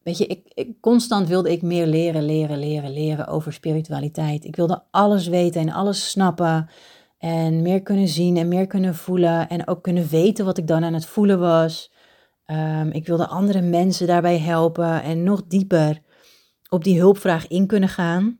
weet 0.03 0.17
je, 0.17 0.25
ik, 0.25 0.51
ik, 0.53 0.81
constant 0.81 1.27
wilde 1.27 1.51
ik 1.51 1.61
meer 1.61 1.87
leren, 1.87 2.23
leren, 2.25 2.59
leren, 2.59 2.93
leren 2.93 3.27
over 3.27 3.53
spiritualiteit. 3.53 4.45
Ik 4.45 4.55
wilde 4.55 4.83
alles 4.91 5.27
weten 5.27 5.61
en 5.61 5.69
alles 5.69 6.09
snappen. 6.09 6.69
En 7.17 7.61
meer 7.61 7.81
kunnen 7.81 8.07
zien 8.07 8.37
en 8.37 8.47
meer 8.47 8.67
kunnen 8.67 8.95
voelen. 8.95 9.49
En 9.49 9.67
ook 9.67 9.83
kunnen 9.83 10.07
weten 10.07 10.45
wat 10.45 10.57
ik 10.57 10.67
dan 10.67 10.83
aan 10.83 10.93
het 10.93 11.05
voelen 11.05 11.39
was. 11.39 11.93
Um, 12.47 12.91
ik 12.91 13.07
wilde 13.07 13.27
andere 13.27 13.61
mensen 13.61 14.07
daarbij 14.07 14.39
helpen 14.39 15.03
en 15.03 15.23
nog 15.23 15.43
dieper 15.47 16.01
op 16.69 16.83
die 16.83 16.99
hulpvraag 16.99 17.47
in 17.47 17.67
kunnen 17.67 17.89
gaan. 17.89 18.37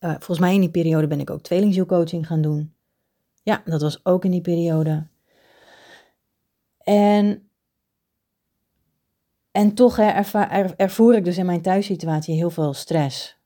Uh, 0.00 0.10
volgens 0.10 0.38
mij 0.38 0.54
in 0.54 0.60
die 0.60 0.70
periode 0.70 1.06
ben 1.06 1.20
ik 1.20 1.30
ook 1.30 1.42
tweelingzielcoaching 1.42 2.26
gaan 2.26 2.42
doen. 2.42 2.74
Ja, 3.42 3.62
dat 3.64 3.82
was 3.82 4.04
ook 4.04 4.24
in 4.24 4.30
die 4.30 4.40
periode. 4.40 5.06
En, 6.88 7.50
en 9.50 9.74
toch 9.74 9.98
ervoer 9.98 11.14
ik 11.14 11.24
dus 11.24 11.38
in 11.38 11.46
mijn 11.46 11.62
thuissituatie 11.62 12.34
heel 12.34 12.50
veel 12.50 12.74
stress. 12.74 13.38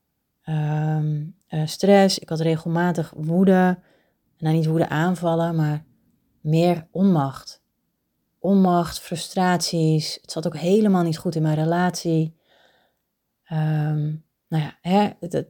Um, 0.44 1.37
uh, 1.48 1.66
stress, 1.66 2.18
ik 2.18 2.28
had 2.28 2.40
regelmatig 2.40 3.12
woede. 3.16 3.78
Nou, 4.38 4.57
niet 4.57 4.66
woede 4.66 4.88
aanvallen, 4.88 5.57
maar 5.57 5.85
meer 6.40 6.88
onmacht. 6.90 7.62
Onmacht, 8.38 9.00
frustraties. 9.00 10.18
Het 10.20 10.31
zat 10.31 10.46
ook 10.46 10.57
helemaal 10.57 11.02
niet 11.02 11.18
goed 11.18 11.35
in 11.35 11.42
mijn 11.42 11.55
relatie. 11.55 12.37
Um, 13.52 14.24
nou 14.48 14.62
ja, 14.62 14.78
hè, 14.81 15.11
het, 15.20 15.46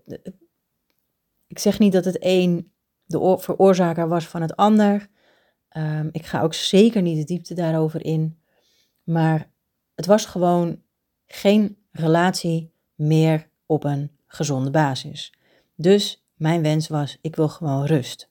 ik 1.46 1.59
zeg 1.59 1.78
niet 1.78 1.92
dat 1.92 2.05
het 2.05 2.16
een 2.20 2.72
de 3.05 3.37
veroorzaker 3.38 4.09
was 4.09 4.26
van 4.26 4.42
het 4.42 4.57
ander. 4.57 5.11
Um, 5.76 6.08
ik 6.12 6.26
ga 6.26 6.42
ook 6.42 6.54
zeker 6.54 7.02
niet 7.02 7.16
de 7.16 7.24
diepte 7.24 7.54
daarover 7.54 8.04
in. 8.04 8.38
Maar 9.02 9.50
het 9.94 10.06
was 10.06 10.26
gewoon 10.26 10.82
geen 11.26 11.76
relatie 11.90 12.72
meer 12.94 13.48
op 13.66 13.85
een 13.85 14.11
gezonde 14.26 14.70
basis. 14.70 15.35
Dus 15.76 16.24
mijn 16.35 16.62
wens 16.62 16.88
was: 16.88 17.18
ik 17.20 17.37
wil 17.37 17.48
gewoon 17.48 17.85
rust. 17.85 18.30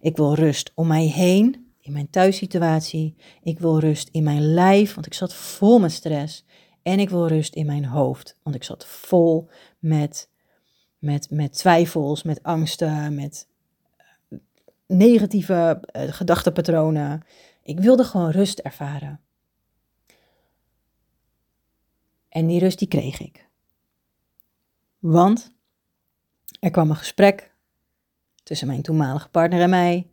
Ik 0.00 0.16
wil 0.16 0.34
rust 0.34 0.72
om 0.74 0.86
mij 0.86 1.06
heen, 1.06 1.66
in 1.80 1.92
mijn 1.92 2.10
thuissituatie. 2.10 3.16
Ik 3.42 3.58
wil 3.58 3.78
rust 3.78 4.08
in 4.12 4.22
mijn 4.22 4.54
lijf, 4.54 4.94
want 4.94 5.06
ik 5.06 5.14
zat 5.14 5.34
vol 5.34 5.78
met 5.78 5.92
stress. 5.92 6.44
En 6.82 7.00
ik 7.00 7.10
wil 7.10 7.26
rust 7.26 7.54
in 7.54 7.66
mijn 7.66 7.84
hoofd, 7.84 8.38
want 8.42 8.56
ik 8.56 8.64
zat 8.64 8.86
vol 8.86 9.48
met, 9.78 10.30
met, 10.98 11.30
met 11.30 11.52
twijfels, 11.52 12.22
met 12.22 12.42
angsten, 12.42 13.14
met 13.14 13.48
negatieve 14.86 15.80
uh, 15.96 16.02
gedachtenpatronen. 16.12 17.22
Ik 17.62 17.80
wilde 17.80 18.04
gewoon 18.04 18.30
rust 18.30 18.58
ervaren. 18.58 19.20
En 22.28 22.46
die 22.46 22.58
rust 22.58 22.78
die 22.78 22.88
kreeg 22.88 23.20
ik. 23.20 23.48
Want 24.98 25.54
er 26.60 26.70
kwam 26.70 26.90
een 26.90 26.96
gesprek 26.96 27.54
tussen 28.42 28.66
mijn 28.66 28.82
toenmalige 28.82 29.28
partner 29.28 29.60
en 29.60 29.70
mij. 29.70 30.10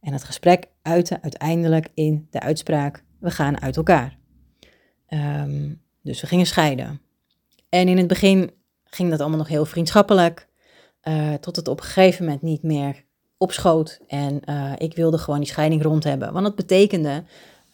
En 0.00 0.12
het 0.12 0.24
gesprek 0.24 0.68
uitte 0.82 1.22
uiteindelijk 1.22 1.88
in 1.94 2.26
de 2.30 2.40
uitspraak: 2.40 3.04
we 3.18 3.30
gaan 3.30 3.60
uit 3.60 3.76
elkaar. 3.76 4.18
Um, 5.08 5.82
dus 6.00 6.20
we 6.20 6.26
gingen 6.26 6.46
scheiden. 6.46 7.00
En 7.68 7.88
in 7.88 7.98
het 7.98 8.06
begin 8.06 8.50
ging 8.84 9.10
dat 9.10 9.20
allemaal 9.20 9.38
nog 9.38 9.48
heel 9.48 9.64
vriendschappelijk, 9.64 10.48
uh, 11.02 11.34
tot 11.34 11.56
het 11.56 11.68
op 11.68 11.78
een 11.78 11.84
gegeven 11.84 12.24
moment 12.24 12.42
niet 12.42 12.62
meer 12.62 13.04
opschoot. 13.42 14.00
En 14.06 14.40
uh, 14.44 14.72
ik 14.78 14.94
wilde 14.94 15.18
gewoon 15.18 15.40
die 15.40 15.48
scheiding 15.48 15.82
rond 15.82 16.04
hebben. 16.04 16.32
Want 16.32 16.44
dat 16.44 16.54
betekende 16.54 17.24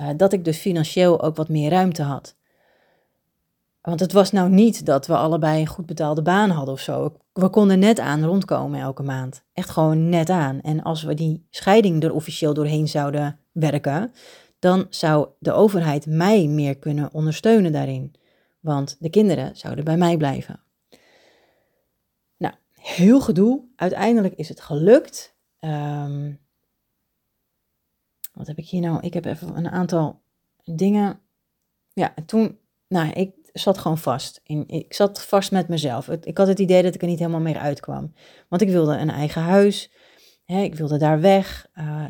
uh, 0.01 0.09
dat 0.17 0.33
ik 0.33 0.45
dus 0.45 0.59
financieel 0.59 1.23
ook 1.23 1.37
wat 1.37 1.49
meer 1.49 1.71
ruimte 1.71 2.03
had. 2.03 2.37
Want 3.81 4.01
het 4.01 4.13
was 4.13 4.31
nou 4.31 4.51
niet 4.51 4.87
dat 4.87 5.07
we 5.07 5.17
allebei 5.17 5.61
een 5.61 5.67
goed 5.67 5.87
betaalde 5.87 6.23
baan 6.23 6.51
hadden 6.51 6.75
of 6.75 6.81
zo. 6.81 7.17
We 7.33 7.49
konden 7.49 7.79
net 7.79 7.99
aan 8.01 8.25
rondkomen 8.25 8.81
elke 8.81 9.03
maand. 9.03 9.43
Echt 9.53 9.71
gewoon 9.71 10.09
net 10.09 10.31
aan. 10.31 10.61
En 10.61 10.83
als 10.83 11.03
we 11.03 11.15
die 11.15 11.47
scheiding 11.51 12.03
er 12.03 12.15
officieel 12.15 12.55
doorheen 12.55 12.89
zouden 12.89 13.39
werken, 13.53 14.13
dan 14.59 14.87
zou 14.91 15.29
de 15.39 15.53
overheid 15.53 16.07
mij 16.07 16.47
meer 16.47 16.77
kunnen 16.77 17.13
ondersteunen 17.13 17.73
daarin. 17.73 18.15
Want 18.61 18.97
de 18.99 19.11
kinderen 19.11 19.57
zouden 19.57 19.85
bij 19.85 19.97
mij 19.97 20.17
blijven. 20.17 20.61
Nou, 22.37 22.55
heel 22.73 23.21
gedoe. 23.21 23.65
Uiteindelijk 23.77 24.35
is 24.35 24.49
het 24.49 24.61
gelukt. 24.61 25.37
Um, 25.61 26.41
wat 28.33 28.47
heb 28.47 28.59
ik 28.59 28.69
hier 28.69 28.81
nou? 28.81 29.01
Ik 29.01 29.15
heb 29.15 29.25
even 29.25 29.57
een 29.57 29.69
aantal 29.69 30.23
dingen. 30.65 31.21
Ja, 31.93 32.15
toen, 32.27 32.59
nou, 32.89 33.11
ik 33.11 33.33
zat 33.53 33.79
gewoon 33.79 33.99
vast. 33.99 34.41
Ik 34.67 34.95
zat 34.95 35.23
vast 35.23 35.51
met 35.53 35.69
mezelf. 35.69 36.09
Ik 36.09 36.39
had 36.39 36.47
het 36.47 36.59
idee 36.59 36.83
dat 36.83 36.95
ik 36.95 37.03
er 37.03 37.09
niet 37.09 37.19
helemaal 37.19 37.41
meer 37.41 37.59
uitkwam. 37.59 38.13
Want 38.49 38.63
ik 38.63 38.69
wilde 38.69 38.97
een 38.97 39.11
eigen 39.11 39.43
huis. 39.43 39.93
Hè, 40.45 40.63
ik 40.63 40.75
wilde 40.75 40.99
daar 40.99 41.21
weg. 41.21 41.69
Uh, 41.75 42.05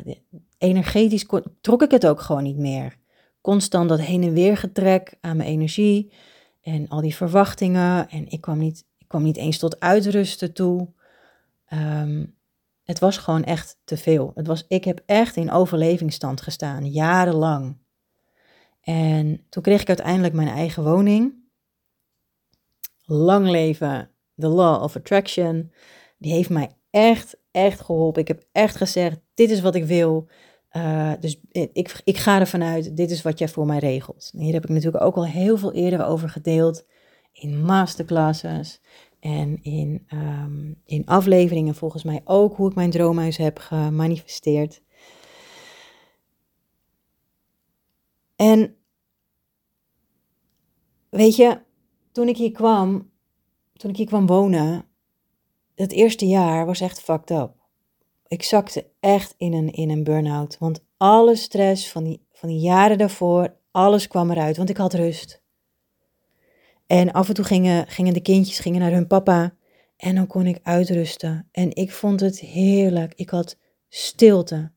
energetisch 0.57 1.25
trok 1.61 1.81
ik 1.81 1.91
het 1.91 2.07
ook 2.07 2.21
gewoon 2.21 2.43
niet 2.43 2.57
meer. 2.57 2.97
Constant 3.41 3.89
dat 3.89 3.99
heen 3.99 4.23
en 4.23 4.33
weer 4.33 4.57
getrek 4.57 5.17
aan 5.21 5.37
mijn 5.37 5.49
energie. 5.49 6.13
En 6.61 6.87
al 6.87 7.01
die 7.01 7.15
verwachtingen. 7.15 8.09
En 8.09 8.29
ik 8.29 8.41
kwam 8.41 8.57
niet, 8.57 8.85
ik 8.97 9.07
kwam 9.07 9.23
niet 9.23 9.37
eens 9.37 9.57
tot 9.57 9.79
uitrusten 9.79 10.53
toe. 10.53 10.93
Um, 11.73 12.37
het 12.89 12.99
was 12.99 13.17
gewoon 13.17 13.43
echt 13.43 13.79
te 13.83 13.97
veel. 13.97 14.31
Het 14.35 14.47
was, 14.47 14.65
ik 14.67 14.83
heb 14.83 15.01
echt 15.05 15.35
in 15.35 15.51
overlevingsstand 15.51 16.41
gestaan, 16.41 16.91
jarenlang. 16.91 17.77
En 18.81 19.45
toen 19.49 19.63
kreeg 19.63 19.81
ik 19.81 19.87
uiteindelijk 19.87 20.33
mijn 20.33 20.47
eigen 20.47 20.83
woning. 20.83 21.33
Lang 23.05 23.49
leven 23.49 24.11
The 24.35 24.47
Law 24.47 24.83
of 24.83 24.95
Attraction. 24.95 25.71
Die 26.17 26.33
heeft 26.33 26.49
mij 26.49 26.71
echt, 26.89 27.37
echt 27.51 27.81
geholpen. 27.81 28.21
Ik 28.21 28.27
heb 28.27 28.43
echt 28.51 28.75
gezegd: 28.75 29.19
dit 29.33 29.49
is 29.49 29.61
wat 29.61 29.75
ik 29.75 29.85
wil. 29.85 30.27
Uh, 30.71 31.13
dus 31.19 31.39
ik, 31.51 32.01
ik 32.03 32.17
ga 32.17 32.39
ervan 32.39 32.63
uit, 32.63 32.97
dit 32.97 33.11
is 33.11 33.21
wat 33.21 33.39
jij 33.39 33.47
voor 33.47 33.65
mij 33.65 33.79
regelt. 33.79 34.29
Hier 34.37 34.53
heb 34.53 34.63
ik 34.63 34.69
natuurlijk 34.69 35.03
ook 35.03 35.15
al 35.15 35.25
heel 35.25 35.57
veel 35.57 35.73
eerder 35.73 36.05
over 36.05 36.29
gedeeld 36.29 36.85
in 37.31 37.61
masterclasses 37.61 38.81
en 39.19 39.63
in, 39.63 40.07
um, 40.13 40.81
in 40.85 41.05
afleveringen 41.05 41.75
volgens 41.75 42.03
mij 42.03 42.21
ook 42.23 42.55
hoe 42.55 42.69
ik 42.69 42.75
mijn 42.75 42.89
droomhuis 42.89 43.37
heb 43.37 43.57
gemanifesteerd. 43.57 44.81
En 48.35 48.75
weet 51.09 51.35
je, 51.35 51.61
toen 52.11 52.27
ik 52.27 52.37
hier 52.37 52.51
kwam, 52.51 53.11
toen 53.73 53.89
ik 53.89 53.97
hier 53.97 54.05
kwam 54.05 54.25
wonen, 54.25 54.85
het 55.75 55.91
eerste 55.91 56.27
jaar 56.27 56.65
was 56.65 56.81
echt 56.81 57.01
fucked 57.01 57.29
up. 57.31 57.53
Ik 58.27 58.43
zakte 58.43 58.89
echt 58.99 59.35
in 59.37 59.53
een, 59.53 59.71
in 59.71 59.89
een 59.89 60.03
burn-out. 60.03 60.57
Want 60.57 60.85
alle 60.97 61.35
stress 61.35 61.91
van 61.91 62.03
die, 62.03 62.25
van 62.31 62.49
die 62.49 62.59
jaren 62.59 62.97
daarvoor, 62.97 63.55
alles 63.71 64.07
kwam 64.07 64.31
eruit. 64.31 64.57
Want 64.57 64.69
ik 64.69 64.77
had 64.77 64.93
rust. 64.93 65.41
En 66.89 67.11
af 67.11 67.27
en 67.27 67.33
toe 67.33 67.45
gingen, 67.45 67.87
gingen 67.87 68.13
de 68.13 68.21
kindjes 68.21 68.59
gingen 68.59 68.79
naar 68.79 68.91
hun 68.91 69.07
papa. 69.07 69.53
En 69.97 70.15
dan 70.15 70.27
kon 70.27 70.45
ik 70.45 70.59
uitrusten. 70.63 71.47
En 71.51 71.75
ik 71.75 71.91
vond 71.91 72.19
het 72.19 72.39
heerlijk. 72.39 73.13
Ik 73.15 73.29
had 73.29 73.57
stilte. 73.89 74.71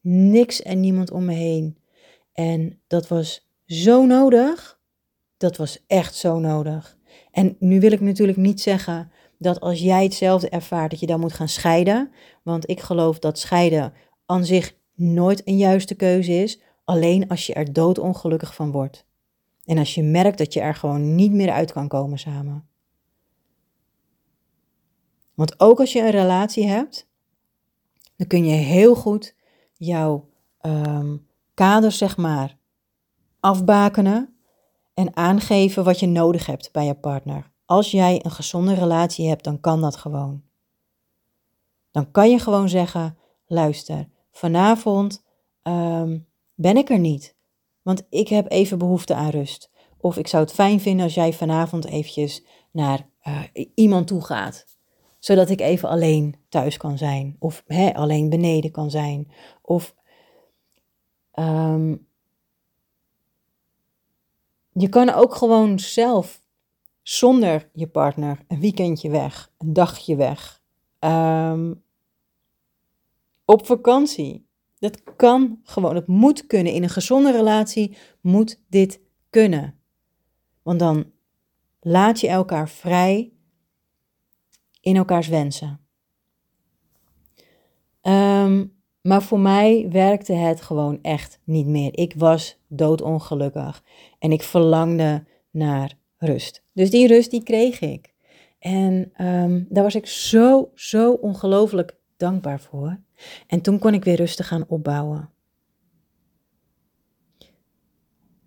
Niks 0.00 0.62
en 0.62 0.80
niemand 0.80 1.10
om 1.10 1.24
me 1.24 1.32
heen. 1.32 1.78
En 2.32 2.80
dat 2.86 3.08
was 3.08 3.48
zo 3.66 4.06
nodig. 4.06 4.80
Dat 5.36 5.56
was 5.56 5.84
echt 5.86 6.14
zo 6.14 6.38
nodig. 6.38 6.98
En 7.30 7.56
nu 7.58 7.80
wil 7.80 7.92
ik 7.92 8.00
natuurlijk 8.00 8.38
niet 8.38 8.60
zeggen 8.60 9.10
dat 9.38 9.60
als 9.60 9.80
jij 9.80 10.02
hetzelfde 10.02 10.48
ervaart, 10.48 10.90
dat 10.90 11.00
je 11.00 11.06
dan 11.06 11.20
moet 11.20 11.32
gaan 11.32 11.48
scheiden. 11.48 12.10
Want 12.42 12.70
ik 12.70 12.80
geloof 12.80 13.18
dat 13.18 13.38
scheiden 13.38 13.92
aan 14.26 14.44
zich 14.44 14.76
nooit 14.94 15.42
een 15.44 15.58
juiste 15.58 15.94
keuze 15.94 16.32
is. 16.32 16.60
Alleen 16.84 17.28
als 17.28 17.46
je 17.46 17.54
er 17.54 17.72
doodongelukkig 17.72 18.54
van 18.54 18.70
wordt. 18.70 19.04
En 19.64 19.78
als 19.78 19.94
je 19.94 20.02
merkt 20.02 20.38
dat 20.38 20.52
je 20.52 20.60
er 20.60 20.74
gewoon 20.74 21.14
niet 21.14 21.32
meer 21.32 21.50
uit 21.50 21.72
kan 21.72 21.88
komen 21.88 22.18
samen. 22.18 22.68
Want 25.34 25.60
ook 25.60 25.80
als 25.80 25.92
je 25.92 26.00
een 26.00 26.10
relatie 26.10 26.66
hebt, 26.66 27.08
dan 28.16 28.26
kun 28.26 28.44
je 28.44 28.54
heel 28.54 28.94
goed 28.94 29.34
jouw 29.76 30.28
um, 30.60 31.26
kader, 31.54 31.92
zeg 31.92 32.16
maar, 32.16 32.58
afbakenen 33.40 34.36
en 34.94 35.16
aangeven 35.16 35.84
wat 35.84 36.00
je 36.00 36.06
nodig 36.06 36.46
hebt 36.46 36.72
bij 36.72 36.86
je 36.86 36.94
partner. 36.94 37.50
Als 37.64 37.90
jij 37.90 38.24
een 38.24 38.30
gezonde 38.30 38.74
relatie 38.74 39.28
hebt, 39.28 39.44
dan 39.44 39.60
kan 39.60 39.80
dat 39.80 39.96
gewoon. 39.96 40.42
Dan 41.90 42.10
kan 42.10 42.30
je 42.30 42.38
gewoon 42.38 42.68
zeggen: 42.68 43.18
luister, 43.46 44.08
vanavond 44.30 45.24
ehm, 45.62 46.18
ben 46.54 46.76
ik 46.76 46.90
er 46.90 46.98
niet, 46.98 47.34
want 47.82 48.06
ik 48.08 48.28
heb 48.28 48.50
even 48.50 48.78
behoefte 48.78 49.14
aan 49.14 49.30
rust. 49.30 49.70
Of 50.00 50.16
ik 50.16 50.26
zou 50.26 50.42
het 50.42 50.52
fijn 50.52 50.80
vinden 50.80 51.04
als 51.04 51.14
jij 51.14 51.32
vanavond 51.32 51.84
eventjes 51.84 52.44
naar 52.70 53.08
uh, 53.24 53.42
iemand 53.74 54.06
toe 54.06 54.24
gaat, 54.24 54.66
zodat 55.18 55.50
ik 55.50 55.60
even 55.60 55.88
alleen 55.88 56.36
thuis 56.48 56.76
kan 56.76 56.98
zijn, 56.98 57.36
of 57.38 57.62
hè, 57.66 57.94
alleen 57.94 58.28
beneden 58.28 58.70
kan 58.70 58.90
zijn, 58.90 59.32
of 59.62 59.94
um, 61.34 62.06
je 64.72 64.88
kan 64.88 65.10
ook 65.10 65.34
gewoon 65.34 65.78
zelf 65.78 66.42
zonder 67.02 67.70
je 67.72 67.86
partner 67.86 68.44
een 68.48 68.60
weekendje 68.60 69.10
weg, 69.10 69.50
een 69.58 69.72
dagje 69.72 70.16
weg, 70.16 70.62
um, 71.00 71.82
op 73.44 73.66
vakantie. 73.66 74.46
Dat 74.82 75.02
kan 75.16 75.60
gewoon, 75.62 75.94
het 75.94 76.06
moet 76.06 76.46
kunnen. 76.46 76.72
In 76.72 76.82
een 76.82 76.88
gezonde 76.88 77.32
relatie 77.32 77.96
moet 78.20 78.62
dit 78.68 79.00
kunnen. 79.30 79.74
Want 80.62 80.78
dan 80.78 81.10
laat 81.80 82.20
je 82.20 82.28
elkaar 82.28 82.68
vrij 82.68 83.32
in 84.80 84.96
elkaars 84.96 85.28
wensen. 85.28 85.80
Um, 88.02 88.72
maar 89.02 89.22
voor 89.22 89.40
mij 89.40 89.86
werkte 89.90 90.32
het 90.32 90.60
gewoon 90.60 90.98
echt 91.02 91.40
niet 91.44 91.66
meer. 91.66 91.98
Ik 91.98 92.14
was 92.16 92.58
doodongelukkig 92.68 93.84
en 94.18 94.32
ik 94.32 94.42
verlangde 94.42 95.24
naar 95.50 95.98
rust. 96.16 96.62
Dus 96.72 96.90
die 96.90 97.06
rust 97.06 97.30
die 97.30 97.42
kreeg 97.42 97.80
ik. 97.80 98.14
En 98.58 99.12
um, 99.26 99.66
daar 99.68 99.84
was 99.84 99.94
ik 99.94 100.06
zo, 100.06 100.70
zo 100.74 101.12
ongelooflijk 101.12 101.96
dankbaar 102.16 102.60
voor. 102.60 103.00
En 103.46 103.60
toen 103.60 103.78
kon 103.78 103.94
ik 103.94 104.04
weer 104.04 104.16
rustig 104.16 104.46
gaan 104.48 104.64
opbouwen. 104.68 105.30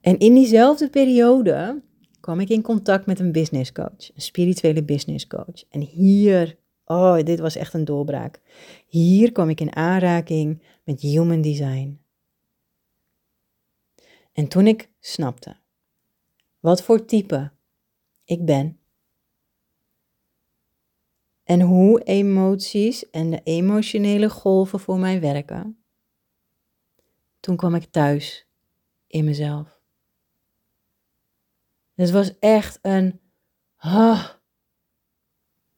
En 0.02 0.18
in 0.18 0.34
diezelfde 0.34 0.90
periode 0.90 1.82
kwam 2.20 2.40
ik 2.40 2.50
in 2.50 2.62
contact 2.62 3.06
met 3.06 3.20
een 3.20 3.32
business 3.32 3.72
coach, 3.72 4.16
een 4.16 4.22
spirituele 4.22 4.84
business 4.84 5.28
coach. 5.28 5.64
En 5.70 5.82
hier, 5.82 6.58
oh, 6.86 7.24
dit 7.24 7.40
was 7.40 7.56
echt 7.56 7.74
een 7.74 7.86
doorbraak. 7.86 8.42
Hier 8.88 9.32
kwam 9.32 9.50
ik 9.50 9.62
in 9.62 9.76
aanraking 9.76 10.62
met 10.84 11.02
human 11.02 11.42
design. 11.42 12.00
En 14.34 14.48
toen 14.48 14.68
ik 14.68 14.90
snapte 15.00 15.56
wat 16.60 16.82
voor 16.82 17.06
type 17.06 17.52
ik 18.24 18.46
ben. 18.46 18.80
En 21.46 21.62
hoe 21.62 22.04
emoties 22.04 23.10
en 23.10 23.30
de 23.30 23.42
emotionele 23.44 24.30
golven 24.30 24.80
voor 24.80 25.00
mij 25.00 25.22
werken. 25.22 25.84
Toen 27.40 27.56
kwam 27.56 27.76
ik 27.76 27.86
thuis 27.92 28.48
in 29.08 29.26
mezelf. 29.26 29.80
Het 31.94 32.12
was 32.12 32.40
echt 32.40 32.80
een. 32.82 33.20
Ah, 33.76 34.30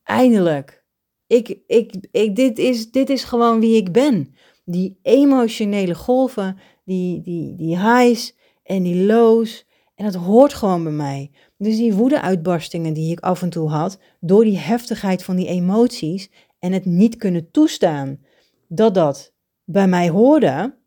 eindelijk. 0.03 0.86
Ik, 1.27 1.60
ik, 1.67 1.93
ik, 2.12 2.36
dit, 2.36 2.58
is, 2.58 2.91
dit 2.91 3.10
is 3.10 3.23
gewoon 3.23 3.60
wie 3.60 3.75
ik 3.75 3.91
ben. 3.91 4.36
Die 4.65 4.99
emotionele 5.01 5.95
golven, 5.95 6.60
die, 6.86 7.21
die, 7.21 7.56
die 7.56 7.77
highs 7.77 8.36
en 8.63 8.84
die 8.84 9.06
lows. 9.06 9.65
En 9.97 10.05
dat 10.05 10.15
hoort 10.15 10.53
gewoon 10.53 10.83
bij 10.83 10.91
mij. 10.91 11.31
Dus 11.57 11.75
die 11.75 11.93
woedeuitbarstingen 11.93 12.93
die 12.93 13.12
ik 13.12 13.19
af 13.19 13.41
en 13.41 13.49
toe 13.49 13.69
had, 13.69 13.99
door 14.19 14.43
die 14.43 14.57
heftigheid 14.57 15.23
van 15.23 15.36
die 15.36 15.47
emoties 15.47 16.29
en 16.60 16.71
het 16.71 16.86
niet 16.86 17.15
kunnen 17.15 17.51
toestaan 17.51 18.19
dat 18.67 18.93
dat 18.93 19.33
bij 19.63 19.88
mij 19.88 20.10
hoorde, 20.10 20.77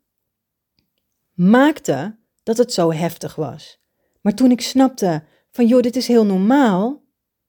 maakte 1.33 2.17
dat 2.43 2.57
het 2.57 2.73
zo 2.73 2.91
heftig 2.91 3.35
was. 3.35 3.81
Maar 4.21 4.33
toen 4.33 4.51
ik 4.51 4.61
snapte 4.61 5.23
van 5.51 5.67
joh, 5.67 5.81
dit 5.81 5.95
is 5.95 6.07
heel 6.07 6.25
normaal, 6.25 7.03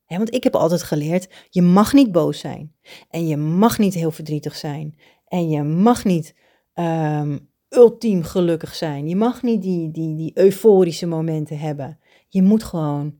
hè, 0.05 0.17
want 0.17 0.35
ik 0.35 0.45
heb 0.45 0.55
altijd 0.55 0.83
geleerd, 0.83 1.29
je 1.51 1.63
mag 1.63 1.93
niet 1.93 2.13
boos 2.13 2.39
zijn 2.39 2.75
en 3.11 3.27
je 3.27 3.37
mag 3.37 3.79
niet 3.79 3.95
heel 3.95 4.11
verdrietig 4.11 4.57
zijn 4.57 4.99
en 5.27 5.49
je 5.49 5.63
mag 5.63 6.05
niet 6.05 6.35
um, 6.75 7.52
ultiem 7.75 8.23
gelukkig 8.23 8.75
zijn. 8.75 9.09
Je 9.09 9.17
mag 9.17 9.43
niet 9.43 9.63
die, 9.63 9.91
die, 9.91 10.17
die 10.17 10.39
euforische 10.39 11.07
momenten 11.07 11.59
hebben. 11.59 11.99
Je 12.29 12.43
moet 12.43 12.63
gewoon 12.63 13.19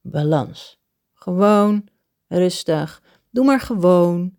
balans. 0.00 0.80
Gewoon 1.12 1.88
rustig. 2.28 3.02
Doe 3.30 3.44
maar 3.44 3.60
gewoon. 3.60 4.36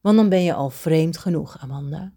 Want 0.00 0.16
dan 0.16 0.28
ben 0.28 0.42
je 0.42 0.54
al 0.54 0.70
vreemd 0.70 1.18
genoeg, 1.18 1.58
Amanda. 1.58 2.12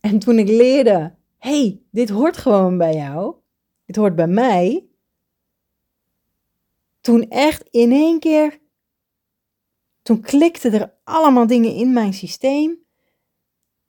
En 0.00 0.18
toen 0.18 0.38
ik 0.38 0.48
leerde, 0.48 1.14
hey, 1.38 1.82
dit 1.90 2.08
hoort 2.08 2.36
gewoon 2.36 2.78
bij 2.78 2.94
jou. 2.94 3.34
Dit 3.84 3.96
hoort 3.96 4.14
bij 4.14 4.26
mij. 4.26 4.86
Toen 7.00 7.28
echt 7.28 7.68
in 7.70 7.92
één 7.92 8.18
keer, 8.18 8.60
toen 10.02 10.20
klikten 10.20 10.72
er 10.72 10.94
allemaal 11.04 11.46
dingen 11.46 11.74
in 11.74 11.92
mijn 11.92 12.12
systeem. 12.12 12.81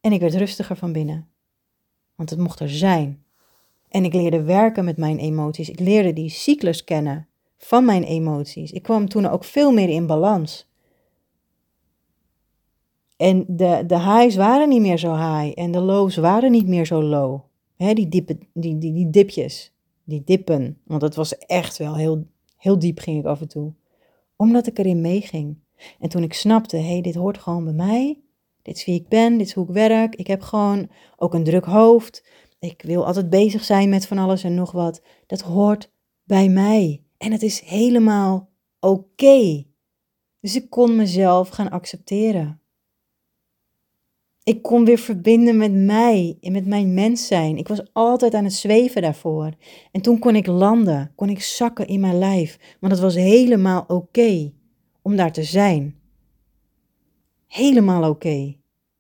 En 0.04 0.12
ik 0.12 0.20
werd 0.20 0.34
rustiger 0.34 0.76
van 0.76 0.92
binnen. 0.92 1.28
Want 2.16 2.30
het 2.30 2.40
mocht 2.40 2.60
er 2.60 2.70
zijn. 2.70 3.24
En 3.90 4.06
ik 4.06 4.14
leerde 4.14 4.44
werken 4.44 4.86
met 4.86 4.98
mijn 4.98 5.18
emoties. 5.18 5.70
Ik 5.70 5.80
leerde 5.80 6.14
die 6.14 6.30
cyclus 6.30 6.84
kennen 6.84 7.28
van 7.58 7.86
mijn 7.86 8.04
emoties. 8.04 8.72
Ik 8.72 8.84
kwam 8.84 9.10
toen 9.10 9.26
ook 9.26 9.44
veel 9.44 9.72
meer 9.72 9.90
in 9.90 10.08
balans. 10.08 10.70
En 13.18 13.46
de, 13.48 13.84
de 13.88 14.00
highs 14.00 14.36
waren 14.36 14.70
niet 14.70 14.82
meer 14.82 14.98
zo 14.98 15.16
high 15.16 15.60
en 15.60 15.72
de 15.72 15.80
lows 15.80 16.16
waren 16.16 16.52
niet 16.52 16.68
meer 16.68 16.86
zo 16.86 17.04
low. 17.04 17.40
He, 17.76 17.94
die, 17.94 18.10
diepe, 18.10 18.38
die, 18.54 18.78
die, 18.78 18.94
die 18.94 19.10
dipjes, 19.10 19.74
die 20.04 20.22
dippen. 20.26 20.78
Want 20.84 21.02
het 21.02 21.16
was 21.16 21.38
echt 21.38 21.78
wel 21.78 21.96
heel, 21.96 22.28
heel 22.58 22.80
diep 22.80 23.00
ging 23.00 23.20
ik 23.20 23.26
af 23.26 23.42
en 23.42 23.48
toe. 23.48 23.74
Omdat 24.36 24.68
ik 24.68 24.80
erin 24.80 25.02
meeging. 25.02 25.58
En 26.00 26.10
toen 26.10 26.24
ik 26.24 26.34
snapte, 26.34 26.78
hé, 26.78 26.92
hey, 26.92 27.02
dit 27.02 27.16
hoort 27.16 27.38
gewoon 27.38 27.64
bij 27.64 27.74
mij. 27.74 28.23
Dit 28.64 28.78
is 28.78 28.86
wie 28.86 29.00
ik 29.00 29.08
ben, 29.08 29.38
dit 29.38 29.48
is 29.48 29.54
hoe 29.54 29.68
ik 29.68 29.74
werk. 29.74 30.16
Ik 30.16 30.28
heb 30.28 30.42
gewoon 30.42 30.90
ook 31.18 31.34
een 31.34 31.44
druk 31.44 31.66
hoofd. 31.66 32.26
Ik 32.60 32.82
wil 32.82 33.06
altijd 33.06 33.30
bezig 33.30 33.64
zijn 33.64 33.90
met 33.90 34.08
van 34.08 34.18
alles 34.18 34.44
en 34.44 34.54
nog 34.54 34.72
wat. 34.72 35.02
Dat 35.26 35.42
hoort 35.42 35.92
bij 36.24 36.50
mij. 36.50 37.04
En 37.18 37.32
het 37.32 37.42
is 37.42 37.60
helemaal 37.60 38.50
oké. 38.80 39.64
Dus 40.40 40.56
ik 40.56 40.70
kon 40.70 40.96
mezelf 40.96 41.50
gaan 41.50 41.70
accepteren. 41.70 42.62
Ik 44.44 44.62
kon 44.62 44.86
weer 44.86 44.98
verbinden 44.98 45.58
met 45.58 45.74
mij 45.74 46.38
en 46.42 46.52
met 46.52 46.66
mijn 46.66 46.94
mens 46.94 47.28
zijn. 47.28 47.58
Ik 47.58 47.68
was 47.68 47.94
altijd 47.94 48.34
aan 48.34 48.44
het 48.44 48.54
zweven 48.54 49.02
daarvoor. 49.02 49.52
En 49.92 50.02
toen 50.02 50.20
kon 50.20 50.36
ik 50.36 50.48
landen, 50.48 51.12
kon 51.16 51.30
ik 51.30 51.42
zakken 51.42 51.88
in 51.88 52.00
mijn 52.00 52.18
lijf. 52.18 52.60
Want 52.80 52.92
het 52.92 53.02
was 53.02 53.16
helemaal 53.16 53.84
oké 53.88 54.52
om 55.02 55.16
daar 55.16 55.32
te 55.32 55.44
zijn. 55.44 56.02
Helemaal 57.54 58.10
oké. 58.10 58.56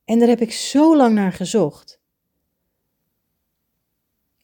En 0.06 0.20
daar 0.20 0.28
heb 0.28 0.42
ik 0.42 0.52
zo 0.52 0.98
lang 0.98 1.16
naar 1.16 1.34
gezocht. 1.34 2.02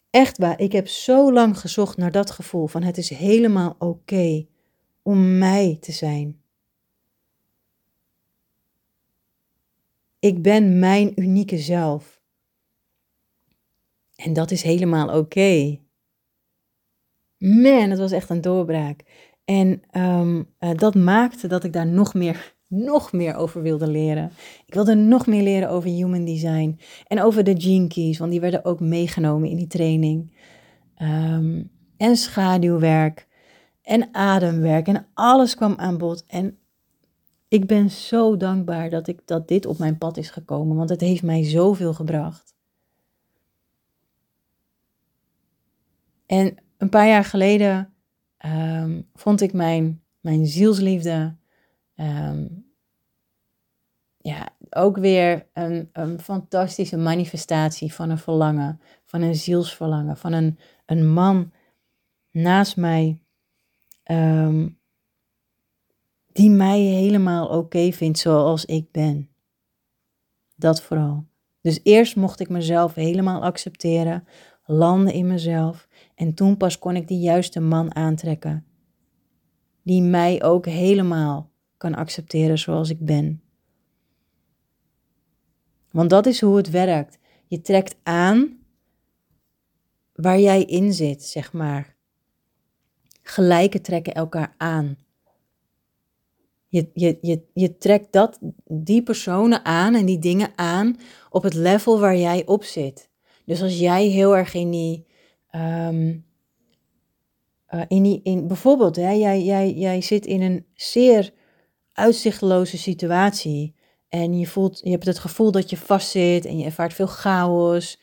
Echt 0.10 0.38
waar, 0.38 0.60
ik 0.60 0.72
heb 0.72 0.88
zo 0.88 1.34
lang 1.34 1.60
gezocht 1.60 1.98
naar 1.98 2.12
dat 2.12 2.32
gevoel 2.32 2.68
van 2.68 2.84
het 2.84 2.98
is 2.98 3.10
helemaal 3.10 3.76
oké 3.80 4.46
om 5.02 5.38
mij 5.38 5.78
te 5.82 5.92
zijn. 5.92 6.42
Ik 10.20 10.42
ben 10.42 10.80
mijn 10.80 11.22
unieke 11.22 11.58
zelf. 11.58 12.22
En 14.16 14.34
dat 14.34 14.52
is 14.52 14.62
helemaal 14.62 15.18
oké. 15.20 15.80
Man, 17.38 17.90
het 17.90 18.00
was 18.00 18.12
echt 18.12 18.30
een 18.30 18.42
doorbraak. 18.42 19.04
En 19.46 19.84
um, 19.92 20.54
uh, 20.60 20.74
dat 20.76 20.96
maakte 20.96 21.48
dat 21.48 21.64
ik 21.64 21.74
daar 21.74 21.88
nog 21.88 22.14
meer, 22.14 22.58
nog 22.70 23.12
meer 23.12 23.36
over 23.36 23.62
wilde 23.62 23.88
leren. 23.88 24.32
Ik 24.66 24.74
wilde 24.74 24.96
nog 24.96 25.28
meer 25.28 25.44
leren 25.44 25.70
over 25.70 25.90
human 25.90 26.26
design 26.26 26.80
en 27.08 27.22
over 27.22 27.44
de 27.44 27.62
gene 27.62 28.18
want 28.18 28.32
die 28.32 28.40
werden 28.40 28.66
ook 28.66 28.80
meegenomen 28.80 29.50
in 29.50 29.56
die 29.56 29.68
training. 29.68 30.34
Um, 31.02 31.72
en 31.98 32.16
schaduwwerk 32.16 33.28
en 33.82 34.14
ademwerk 34.14 34.88
en 34.88 35.08
alles 35.14 35.56
kwam 35.56 35.76
aan 35.78 35.98
bod. 35.98 36.24
En 36.28 36.58
ik 37.48 37.68
ben 37.68 37.90
zo 37.90 38.38
dankbaar 38.38 38.90
dat, 38.90 39.08
ik, 39.08 39.20
dat 39.26 39.48
dit 39.48 39.66
op 39.66 39.78
mijn 39.78 39.98
pad 39.98 40.18
is 40.18 40.30
gekomen, 40.30 40.78
want 40.78 40.90
het 40.90 41.02
heeft 41.02 41.24
mij 41.24 41.44
zoveel 41.44 41.94
gebracht. 41.94 42.56
En 46.26 46.58
een 46.78 46.90
paar 46.90 47.08
jaar 47.08 47.24
geleden 47.24 47.94
um, 48.46 49.08
vond 49.14 49.42
ik 49.42 49.54
mijn, 49.54 50.02
mijn 50.20 50.46
zielsliefde 50.46 51.36
um, 52.00 52.68
ja, 54.18 54.50
ook 54.70 54.98
weer 54.98 55.48
een, 55.54 55.90
een 55.94 56.20
fantastische 56.20 56.98
manifestatie 56.98 57.94
van 57.94 58.10
een 58.10 58.18
verlangen, 58.18 58.82
van 59.06 59.22
een 59.22 59.36
zielsverlangen, 59.36 60.18
van 60.18 60.34
een, 60.34 60.60
een 60.86 61.08
man 61.14 61.52
naast 62.32 62.78
mij. 62.78 63.20
Um, 64.12 64.80
die 66.32 66.50
mij 66.50 66.80
helemaal 66.80 67.48
oké 67.48 67.92
vindt 67.92 68.20
zoals 68.20 68.66
ik 68.66 68.92
ben. 68.92 69.30
Dat 70.56 70.82
vooral. 70.82 71.26
Dus 71.62 71.80
eerst 71.84 72.16
mocht 72.16 72.40
ik 72.40 72.50
mezelf 72.50 72.94
helemaal 72.94 73.42
accepteren, 73.42 74.28
landen 74.66 75.14
in 75.14 75.28
mezelf 75.28 75.88
en 76.16 76.34
toen 76.34 76.58
pas 76.58 76.80
kon 76.80 76.96
ik 76.96 77.08
die 77.08 77.20
juiste 77.20 77.60
man 77.60 77.96
aantrekken. 77.96 78.66
Die 79.84 80.02
mij 80.02 80.44
ook 80.44 80.66
helemaal 80.66 81.49
kan 81.80 81.96
accepteren 81.96 82.58
zoals 82.58 82.90
ik 82.90 83.00
ben. 83.00 83.42
Want 85.92 86.10
dat 86.10 86.26
is 86.26 86.42
hoe 86.42 86.58
het 86.58 86.70
werkt. 86.70 87.18
Je 87.48 87.62
trekt 87.62 87.96
aan 88.04 88.60
waar 90.14 90.40
jij 90.40 90.64
in 90.64 90.94
zit, 90.94 91.24
zeg 91.24 91.54
maar. 91.54 91.96
Gelijken 93.22 93.82
trekken 93.82 94.14
elkaar 94.14 94.56
aan. 94.58 94.98
Je, 96.68 96.90
je, 96.94 97.18
je, 97.22 97.44
je 97.54 97.78
trekt 97.78 98.12
dat, 98.12 98.40
die 98.66 99.04
personen 99.04 99.66
aan 99.66 99.96
en 99.96 100.06
die 100.06 100.20
dingen 100.20 100.52
aan 100.56 100.96
op 101.30 101.44
het 101.44 101.54
level 101.54 102.00
waar 102.00 102.18
jij 102.18 102.46
op 102.46 102.64
zit. 102.64 103.10
Dus 103.46 103.62
als 103.62 103.80
jij 103.80 104.06
heel 104.08 104.38
erg 104.38 104.54
in 104.54 104.72
die. 104.72 105.06
Um, 105.52 106.26
uh, 107.70 107.82
in 107.88 108.04
die 108.04 108.20
in, 108.24 108.48
bijvoorbeeld, 108.48 108.96
hè, 108.96 109.12
jij, 109.12 109.44
jij, 109.44 109.74
jij 109.74 110.02
zit 110.02 110.26
in 110.26 110.42
een 110.42 110.66
zeer 110.74 111.34
uitzichtloze 111.94 112.78
situatie. 112.78 113.76
En 114.10 114.40
je, 114.40 114.48
voelt, 114.48 114.80
je 114.84 114.90
hebt 114.90 115.06
het 115.06 115.20
gevoel 115.20 115.52
dat 115.52 115.70
je 115.70 115.78
vastzit 115.78 116.46
en 116.46 116.58
je 116.58 116.66
ervaart 116.66 116.94
veel 116.94 117.08
chaos. 117.08 118.00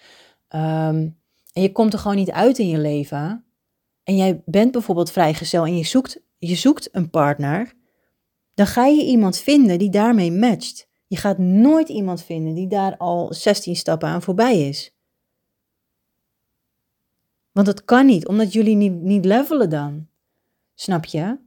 Um, 0.48 1.18
en 1.52 1.62
je 1.62 1.72
komt 1.72 1.92
er 1.92 1.98
gewoon 1.98 2.16
niet 2.16 2.30
uit 2.30 2.58
in 2.58 2.68
je 2.68 2.78
leven. 2.78 3.44
En 4.02 4.16
jij 4.16 4.42
bent 4.44 4.72
bijvoorbeeld 4.72 5.10
vrijgezel 5.10 5.64
en 5.64 5.76
je 5.76 5.84
zoekt, 5.84 6.20
je 6.38 6.54
zoekt 6.54 6.88
een 6.92 7.10
partner 7.10 7.74
dan 8.56 8.66
ga 8.66 8.84
je 8.86 9.04
iemand 9.04 9.38
vinden 9.38 9.78
die 9.78 9.90
daarmee 9.90 10.32
matcht. 10.32 10.88
Je 11.06 11.16
gaat 11.16 11.38
nooit 11.38 11.88
iemand 11.88 12.22
vinden 12.22 12.54
die 12.54 12.68
daar 12.68 12.96
al 12.96 13.34
16 13.34 13.76
stappen 13.76 14.08
aan 14.08 14.22
voorbij 14.22 14.68
is. 14.68 14.94
Want 17.52 17.66
dat 17.66 17.84
kan 17.84 18.06
niet, 18.06 18.26
omdat 18.26 18.52
jullie 18.52 18.76
niet, 18.76 18.92
niet 18.92 19.24
levelen 19.24 19.70
dan. 19.70 20.08
Snap 20.74 21.04
je? 21.04 21.38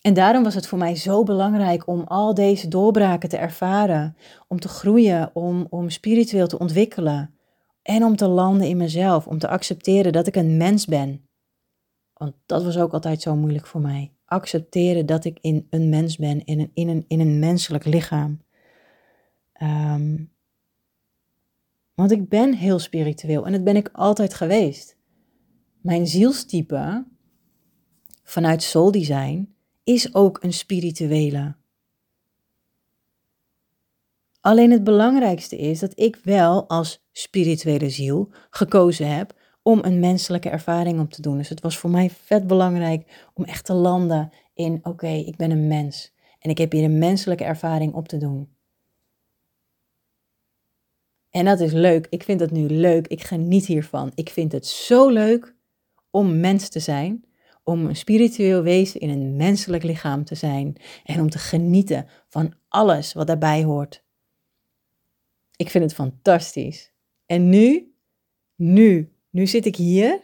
En 0.00 0.14
daarom 0.14 0.42
was 0.42 0.54
het 0.54 0.66
voor 0.66 0.78
mij 0.78 0.96
zo 0.96 1.22
belangrijk 1.22 1.86
om 1.86 2.02
al 2.04 2.34
deze 2.34 2.68
doorbraken 2.68 3.28
te 3.28 3.36
ervaren, 3.36 4.16
om 4.48 4.60
te 4.60 4.68
groeien, 4.68 5.30
om, 5.34 5.66
om 5.70 5.90
spiritueel 5.90 6.46
te 6.46 6.58
ontwikkelen 6.58 7.34
en 7.82 8.04
om 8.04 8.16
te 8.16 8.28
landen 8.28 8.68
in 8.68 8.76
mezelf, 8.76 9.26
om 9.26 9.38
te 9.38 9.48
accepteren 9.48 10.12
dat 10.12 10.26
ik 10.26 10.36
een 10.36 10.56
mens 10.56 10.86
ben. 10.86 11.28
Want 12.12 12.34
dat 12.46 12.64
was 12.64 12.78
ook 12.78 12.92
altijd 12.92 13.22
zo 13.22 13.36
moeilijk 13.36 13.66
voor 13.66 13.80
mij 13.80 14.12
accepteren 14.28 15.06
dat 15.06 15.24
ik 15.24 15.38
in 15.40 15.66
een 15.70 15.88
mens 15.88 16.16
ben, 16.16 16.44
in 16.44 16.60
een, 16.60 16.70
in 16.74 16.88
een, 16.88 17.04
in 17.08 17.20
een 17.20 17.38
menselijk 17.38 17.84
lichaam. 17.84 18.42
Um, 19.62 20.32
want 21.94 22.10
ik 22.10 22.28
ben 22.28 22.54
heel 22.54 22.78
spiritueel 22.78 23.46
en 23.46 23.52
dat 23.52 23.64
ben 23.64 23.76
ik 23.76 23.90
altijd 23.92 24.34
geweest. 24.34 24.96
Mijn 25.80 26.06
zielstype 26.06 27.06
vanuit 28.22 28.62
soul 28.62 28.90
design 28.90 29.54
is 29.88 30.14
ook 30.14 30.42
een 30.42 30.52
spirituele. 30.52 31.56
Alleen 34.40 34.70
het 34.70 34.84
belangrijkste 34.84 35.56
is 35.56 35.78
dat 35.78 35.98
ik 35.98 36.16
wel 36.22 36.68
als 36.68 37.04
spirituele 37.12 37.90
ziel 37.90 38.32
gekozen 38.50 39.16
heb 39.16 39.34
om 39.62 39.78
een 39.82 40.00
menselijke 40.00 40.48
ervaring 40.48 41.00
op 41.00 41.12
te 41.12 41.22
doen. 41.22 41.36
Dus 41.36 41.48
het 41.48 41.60
was 41.60 41.78
voor 41.78 41.90
mij 41.90 42.10
vet 42.10 42.46
belangrijk 42.46 43.28
om 43.34 43.44
echt 43.44 43.64
te 43.64 43.72
landen 43.72 44.32
in: 44.54 44.80
oké, 44.82 45.08
ik 45.08 45.36
ben 45.36 45.50
een 45.50 45.66
mens 45.66 46.14
en 46.38 46.50
ik 46.50 46.58
heb 46.58 46.72
hier 46.72 46.84
een 46.84 46.98
menselijke 46.98 47.44
ervaring 47.44 47.94
op 47.94 48.08
te 48.08 48.16
doen. 48.16 48.56
En 51.30 51.44
dat 51.44 51.60
is 51.60 51.72
leuk. 51.72 52.06
Ik 52.10 52.22
vind 52.22 52.40
het 52.40 52.50
nu 52.50 52.66
leuk. 52.66 53.06
Ik 53.06 53.22
geniet 53.22 53.66
hiervan. 53.66 54.12
Ik 54.14 54.28
vind 54.28 54.52
het 54.52 54.66
zo 54.66 55.08
leuk 55.08 55.54
om 56.10 56.40
mens 56.40 56.68
te 56.68 56.80
zijn, 56.80 57.24
om 57.68 57.86
een 57.86 57.96
spiritueel 57.96 58.62
wezen 58.62 59.00
in 59.00 59.08
een 59.08 59.36
menselijk 59.36 59.82
lichaam 59.82 60.24
te 60.24 60.34
zijn 60.34 60.76
en 61.04 61.20
om 61.20 61.30
te 61.30 61.38
genieten 61.38 62.06
van 62.28 62.54
alles 62.68 63.12
wat 63.12 63.26
daarbij 63.26 63.64
hoort. 63.64 64.04
Ik 65.56 65.70
vind 65.70 65.84
het 65.84 65.94
fantastisch. 65.94 66.92
En 67.26 67.48
nu, 67.48 67.94
nu 68.56 69.12
nu 69.30 69.46
zit 69.46 69.66
ik 69.66 69.76
hier 69.76 70.20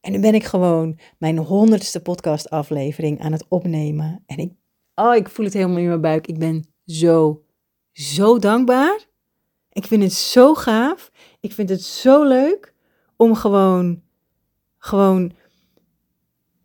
en 0.00 0.12
nu 0.12 0.20
ben 0.20 0.34
ik 0.34 0.44
gewoon 0.44 0.98
mijn 1.18 1.38
honderdste 1.38 2.00
podcastaflevering 2.00 3.20
aan 3.20 3.32
het 3.32 3.46
opnemen. 3.48 4.22
En 4.26 4.38
ik, 4.38 4.52
oh, 4.94 5.14
ik 5.14 5.28
voel 5.28 5.44
het 5.44 5.54
helemaal 5.54 5.78
in 5.78 5.88
mijn 5.88 6.00
buik. 6.00 6.26
Ik 6.26 6.38
ben 6.38 6.64
zo, 6.86 7.44
zo 7.92 8.38
dankbaar. 8.38 9.06
Ik 9.72 9.86
vind 9.86 10.02
het 10.02 10.12
zo 10.12 10.54
gaaf. 10.54 11.10
Ik 11.40 11.52
vind 11.52 11.68
het 11.68 11.82
zo 11.82 12.24
leuk 12.24 12.74
om 13.16 13.34
gewoon, 13.34 14.02
gewoon 14.78 15.32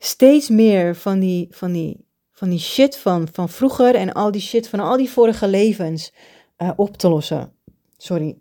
steeds 0.03 0.49
meer 0.49 0.95
van 0.95 1.19
die, 1.19 1.47
van 1.51 1.71
die, 1.71 2.05
van 2.31 2.49
die 2.49 2.59
shit 2.59 2.97
van, 2.97 3.27
van 3.31 3.49
vroeger 3.49 3.95
en 3.95 4.13
al 4.13 4.31
die 4.31 4.41
shit 4.41 4.69
van 4.69 4.79
al 4.79 4.97
die 4.97 5.09
vorige 5.09 5.47
levens 5.47 6.13
uh, 6.57 6.71
op 6.75 6.97
te 6.97 7.09
lossen. 7.09 7.53
Sorry. 7.97 8.37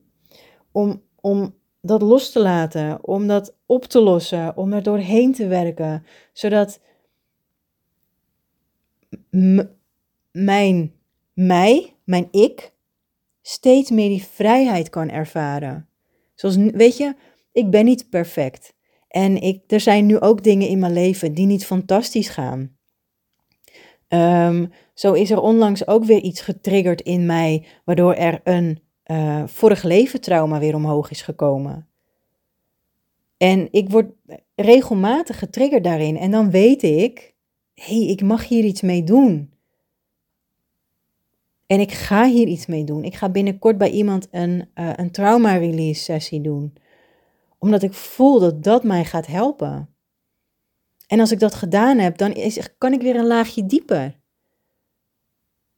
Om, 0.73 1.03
om 1.21 1.55
dat 1.81 2.03
los 2.03 2.33
te 2.33 2.41
laten, 2.41 3.05
om 3.05 3.27
dat 3.27 3.55
op 3.67 3.85
te 3.85 4.01
lossen, 4.01 4.57
om 4.57 4.73
er 4.73 4.83
doorheen 4.83 5.33
te 5.33 5.47
werken, 5.47 6.05
zodat 6.33 6.81
mijn 10.31 11.01
mij, 11.33 11.97
mijn 12.05 12.29
ik, 12.31 12.73
steeds 13.43 13.91
meer 13.91 14.09
die 14.09 14.25
vrijheid 14.25 14.91
kan 14.91 15.09
ervaren. 15.09 15.89
Zoals, 16.35 16.57
weet 16.57 16.97
je, 16.97 17.15
ik 17.53 17.71
ben 17.71 17.85
niet 17.85 18.11
perfect. 18.11 18.75
En 19.11 19.43
ik, 19.43 19.63
er 19.67 19.81
zijn 19.81 20.07
nu 20.07 20.21
ook 20.21 20.43
dingen 20.43 20.69
in 20.69 20.79
mijn 20.79 20.93
leven 20.93 21.35
die 21.35 21.47
niet 21.47 21.67
fantastisch 21.67 22.29
gaan. 22.29 22.77
Um, 24.09 24.73
zo 24.95 25.13
is 25.13 25.31
er 25.31 25.41
onlangs 25.41 25.87
ook 25.87 26.05
weer 26.05 26.21
iets 26.21 26.41
getriggerd 26.41 27.01
in 27.01 27.27
mij, 27.27 27.67
waardoor 27.85 28.15
er 28.15 28.41
een 28.45 28.81
uh, 29.07 29.43
vorig 29.47 29.83
leven 29.83 30.21
trauma 30.21 30.59
weer 30.59 30.75
omhoog 30.75 31.11
is 31.11 31.23
gekomen. 31.23 31.89
En 33.37 33.69
ik 33.71 33.91
word 33.91 34.13
regelmatig 34.55 35.39
getriggerd 35.39 35.85
daarin. 35.85 36.17
En 36.17 36.31
dan 36.31 36.51
weet 36.51 36.83
ik, 36.83 37.35
hé, 37.75 37.99
hey, 37.99 38.07
ik 38.07 38.23
mag 38.23 38.49
hier 38.49 38.65
iets 38.65 38.81
mee 38.81 39.05
doen. 39.05 39.53
En 41.67 41.81
ik 41.81 41.93
ga 41.93 42.27
hier 42.27 42.47
iets 42.47 42.67
mee 42.67 42.85
doen. 42.85 43.05
Ik 43.05 43.15
ga 43.15 43.29
binnenkort 43.29 43.79
bij 43.79 43.91
iemand 43.91 44.29
een, 44.31 44.69
uh, 44.75 44.91
een 44.97 45.11
trauma 45.11 45.57
release 45.57 46.03
sessie 46.03 46.41
doen. 46.41 46.73
Omdat 47.61 47.83
ik 47.83 47.93
voel 47.93 48.41
dat 48.41 48.63
dat 48.63 48.85
mij 48.85 49.05
gaat 49.05 49.27
helpen. 49.27 49.89
En 51.07 51.21
als 51.21 51.33
ik 51.33 51.39
dat 51.39 51.55
gedaan 51.55 51.99
heb, 51.99 52.19
dan 52.19 52.33
is, 52.33 52.59
kan 52.79 52.93
ik 52.93 53.03
weer 53.03 53.17
een 53.17 53.27
laagje 53.27 53.67
dieper. 53.67 54.19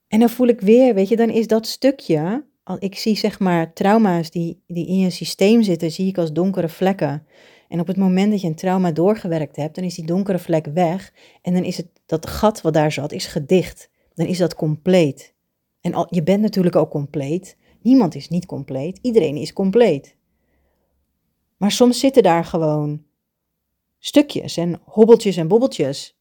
En 0.08 0.18
dan 0.18 0.30
voel 0.30 0.46
ik 0.46 0.60
weer, 0.60 0.94
weet 0.94 1.08
je, 1.08 1.16
dan 1.16 1.30
is 1.30 1.46
dat 1.46 1.66
stukje, 1.66 2.44
ik 2.78 2.98
zie 2.98 3.16
zeg 3.16 3.38
maar 3.38 3.72
trauma's 3.72 4.30
die, 4.30 4.62
die 4.66 4.86
in 4.86 4.98
je 4.98 5.10
systeem 5.10 5.62
zitten, 5.62 5.90
zie 5.90 6.08
ik 6.08 6.18
als 6.18 6.32
donkere 6.32 6.68
vlekken. 6.68 7.26
En 7.68 7.80
op 7.80 7.86
het 7.86 7.96
moment 7.96 8.30
dat 8.30 8.40
je 8.40 8.46
een 8.46 8.54
trauma 8.54 8.92
doorgewerkt 8.92 9.56
hebt, 9.56 9.74
dan 9.74 9.84
is 9.84 9.94
die 9.94 10.06
donkere 10.06 10.38
vlek 10.38 10.66
weg. 10.66 11.12
En 11.42 11.52
dan 11.52 11.64
is 11.64 11.76
het, 11.76 11.86
dat 12.06 12.26
gat 12.26 12.60
wat 12.60 12.74
daar 12.74 12.92
zat, 12.92 13.12
is 13.12 13.26
gedicht. 13.26 13.90
Dan 14.14 14.26
is 14.26 14.38
dat 14.38 14.54
compleet. 14.54 15.34
En 15.80 15.94
al, 15.94 16.06
je 16.10 16.22
bent 16.22 16.40
natuurlijk 16.40 16.76
ook 16.76 16.90
compleet. 16.90 17.56
Niemand 17.82 18.14
is 18.14 18.28
niet 18.28 18.46
compleet. 18.46 18.98
Iedereen 19.02 19.36
is 19.36 19.52
compleet. 19.52 20.16
Maar 21.62 21.70
soms 21.70 21.98
zitten 21.98 22.22
daar 22.22 22.44
gewoon 22.44 23.04
stukjes 23.98 24.56
en 24.56 24.80
hobbeltjes 24.84 25.36
en 25.36 25.48
bobbeltjes 25.48 26.18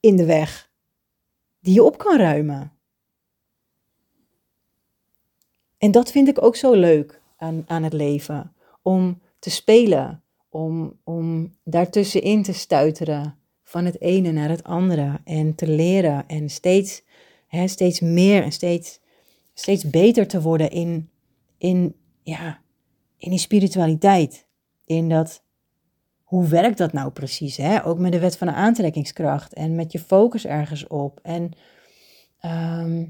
in 0.00 0.16
de 0.16 0.24
weg 0.24 0.70
die 1.60 1.74
je 1.74 1.82
op 1.82 1.98
kan 1.98 2.18
ruimen. 2.18 2.72
En 5.78 5.90
dat 5.90 6.10
vind 6.10 6.28
ik 6.28 6.42
ook 6.42 6.56
zo 6.56 6.72
leuk 6.72 7.20
aan, 7.36 7.64
aan 7.66 7.82
het 7.82 7.92
leven. 7.92 8.54
Om 8.82 9.20
te 9.38 9.50
spelen, 9.50 10.22
om, 10.48 10.98
om 11.04 11.54
daartussenin 11.64 12.42
te 12.42 12.52
stuiteren 12.52 13.38
van 13.62 13.84
het 13.84 14.00
ene 14.00 14.32
naar 14.32 14.48
het 14.48 14.64
andere 14.64 15.20
en 15.24 15.54
te 15.54 15.66
leren 15.66 16.28
en 16.28 16.50
steeds, 16.50 17.02
hè, 17.46 17.68
steeds 17.68 18.00
meer 18.00 18.42
en 18.42 18.52
steeds, 18.52 19.00
steeds 19.54 19.90
beter 19.90 20.26
te 20.26 20.40
worden 20.40 20.70
in, 20.70 21.10
in, 21.58 21.96
ja, 22.22 22.62
in 23.24 23.30
die 23.30 23.38
spiritualiteit. 23.38 24.46
In 24.84 25.08
dat, 25.08 25.42
hoe 26.22 26.46
werkt 26.46 26.78
dat 26.78 26.92
nou 26.92 27.10
precies? 27.10 27.56
Hè? 27.56 27.84
Ook 27.84 27.98
met 27.98 28.12
de 28.12 28.18
wet 28.18 28.36
van 28.36 28.46
de 28.46 28.52
aantrekkingskracht 28.52 29.52
en 29.52 29.74
met 29.74 29.92
je 29.92 29.98
focus 29.98 30.46
ergens 30.46 30.86
op. 30.86 31.20
En 31.22 31.50
ehm, 32.38 33.04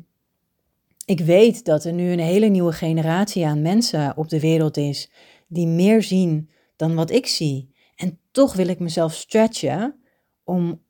ik 1.05 1.21
weet 1.21 1.65
dat 1.65 1.85
er 1.85 1.93
nu 1.93 2.11
een 2.11 2.19
hele 2.19 2.47
nieuwe 2.47 2.73
generatie 2.73 3.47
aan 3.47 3.63
mensen 3.63 4.17
op 4.17 4.29
de 4.29 4.41
wereld 4.41 4.77
is 4.77 5.11
die 5.47 5.67
meer 5.67 6.03
zien 6.03 6.51
dan 6.77 6.95
wat 6.95 7.11
ik 7.11 7.27
zie. 7.27 7.75
En 7.97 8.19
toch 8.31 8.55
wil 8.55 8.69
ik 8.69 8.79
mezelf 8.79 9.15
stretchen 9.15 10.01
om 10.45 10.83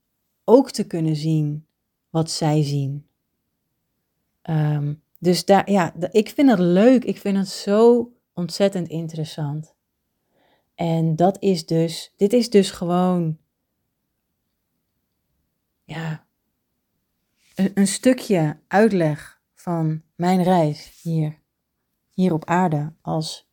ook 0.45 0.71
te 0.71 0.87
kunnen 0.87 1.17
zien 1.17 1.67
wat 2.11 2.31
zij 2.31 2.63
zien. 2.63 3.07
Ehm, 4.43 4.95
dus 5.19 5.45
daar, 5.45 5.71
ja, 5.71 5.95
ik 6.11 6.29
vind 6.29 6.51
het 6.51 6.59
leuk. 6.59 7.05
Ik 7.05 7.19
vind 7.19 7.37
het 7.37 7.49
zo 7.49 8.13
ontzettend 8.35 8.89
interessant. 8.89 9.75
En 10.75 11.17
dat 11.17 11.43
is 11.43 11.67
dus, 11.67 12.13
dit 12.17 12.33
is 12.33 12.51
dus 12.51 12.71
gewoon, 12.71 13.39
ja, 15.85 16.27
een, 17.55 17.87
stukje 17.87 18.61
uitleg 18.69 19.41
van 19.55 20.03
mijn 20.15 20.43
reis 20.43 21.01
hier, 21.03 21.39
hier 22.11 22.33
op 22.33 22.45
aarde 22.45 22.93
als 23.01 23.49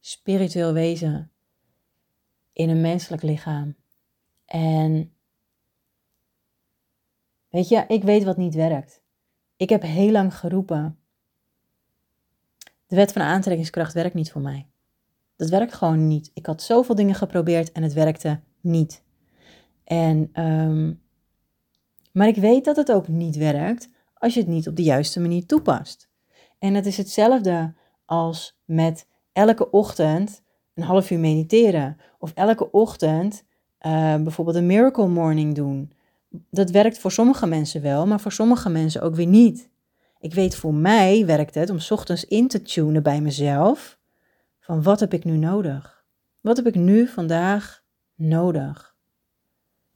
spiritueel 0.00 0.72
wezen 0.72 1.32
in 2.52 2.68
een 2.68 2.80
menselijk 2.80 3.22
lichaam. 3.22 3.76
En 4.44 5.14
weet 7.48 7.68
je, 7.68 7.84
ik 7.88 8.02
weet 8.02 8.24
wat 8.24 8.36
niet 8.36 8.54
werkt. 8.54 9.02
Ik 9.56 9.68
heb 9.68 9.82
heel 9.82 10.10
lang 10.10 10.36
geroepen. 10.36 10.98
De 12.86 12.96
wet 12.96 13.12
van 13.12 13.22
aantrekkingskracht 13.22 13.92
werkt 13.92 14.14
niet 14.14 14.32
voor 14.32 14.40
mij. 14.40 14.66
Dat 15.36 15.48
werkt 15.48 15.74
gewoon 15.74 16.06
niet. 16.06 16.30
Ik 16.34 16.46
had 16.46 16.62
zoveel 16.62 16.94
dingen 16.94 17.14
geprobeerd 17.14 17.72
en 17.72 17.82
het 17.82 17.92
werkte 17.92 18.40
niet. 18.60 19.02
En, 19.84 20.30
um, 20.42 21.00
maar 22.12 22.28
ik 22.28 22.36
weet 22.36 22.64
dat 22.64 22.76
het 22.76 22.92
ook 22.92 23.08
niet 23.08 23.36
werkt 23.36 23.88
als 24.14 24.34
je 24.34 24.40
het 24.40 24.48
niet 24.48 24.68
op 24.68 24.76
de 24.76 24.82
juiste 24.82 25.20
manier 25.20 25.46
toepast. 25.46 26.08
En 26.58 26.74
het 26.74 26.86
is 26.86 26.96
hetzelfde 26.96 27.74
als 28.04 28.58
met 28.64 29.06
elke 29.32 29.70
ochtend 29.70 30.42
een 30.74 30.82
half 30.82 31.10
uur 31.10 31.18
mediteren. 31.18 31.96
Of 32.18 32.32
elke 32.32 32.70
ochtend 32.70 33.44
uh, 33.86 34.16
bijvoorbeeld 34.16 34.56
een 34.56 34.66
miracle 34.66 35.08
morning 35.08 35.54
doen. 35.54 35.92
Dat 36.50 36.70
werkt 36.70 36.98
voor 36.98 37.12
sommige 37.12 37.46
mensen 37.46 37.82
wel, 37.82 38.06
maar 38.06 38.20
voor 38.20 38.32
sommige 38.32 38.68
mensen 38.68 39.02
ook 39.02 39.14
weer 39.14 39.26
niet. 39.26 39.70
Ik 40.24 40.34
weet 40.34 40.56
voor 40.56 40.74
mij 40.74 41.26
werkt 41.26 41.54
het 41.54 41.70
om 41.70 41.78
ochtends 41.88 42.24
in 42.24 42.48
te 42.48 42.62
tunen 42.62 43.02
bij 43.02 43.20
mezelf. 43.20 43.98
Van 44.60 44.82
wat 44.82 45.00
heb 45.00 45.12
ik 45.12 45.24
nu 45.24 45.36
nodig? 45.36 46.04
Wat 46.40 46.56
heb 46.56 46.66
ik 46.66 46.74
nu 46.74 47.06
vandaag 47.06 47.82
nodig? 48.14 48.94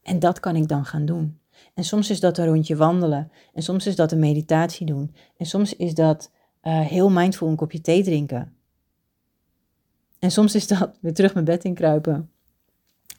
En 0.03 0.18
dat 0.18 0.41
kan 0.41 0.57
ik 0.57 0.68
dan 0.68 0.85
gaan 0.85 1.05
doen. 1.05 1.41
En 1.74 1.85
soms 1.85 2.11
is 2.11 2.20
dat 2.20 2.39
een 2.39 2.47
rondje 2.47 2.76
wandelen. 2.76 3.33
En 3.55 3.62
soms 3.62 3.87
is 3.87 3.97
dat 3.97 4.12
een 4.12 4.18
meditatie 4.18 4.87
doen. 4.87 5.14
En 5.37 5.47
soms 5.47 5.76
is 5.76 5.95
dat 5.95 6.31
uh, 6.62 6.81
heel 6.81 7.11
mindful 7.11 7.49
een 7.49 7.57
kopje 7.57 7.81
thee 7.81 8.03
drinken. 8.03 8.57
En 10.18 10.31
soms 10.31 10.55
is 10.55 10.66
dat 10.66 10.91
weer 11.01 11.14
terug 11.14 11.33
mijn 11.35 11.45
bed 11.45 11.64
in 11.64 11.74
kruipen. 11.74 12.31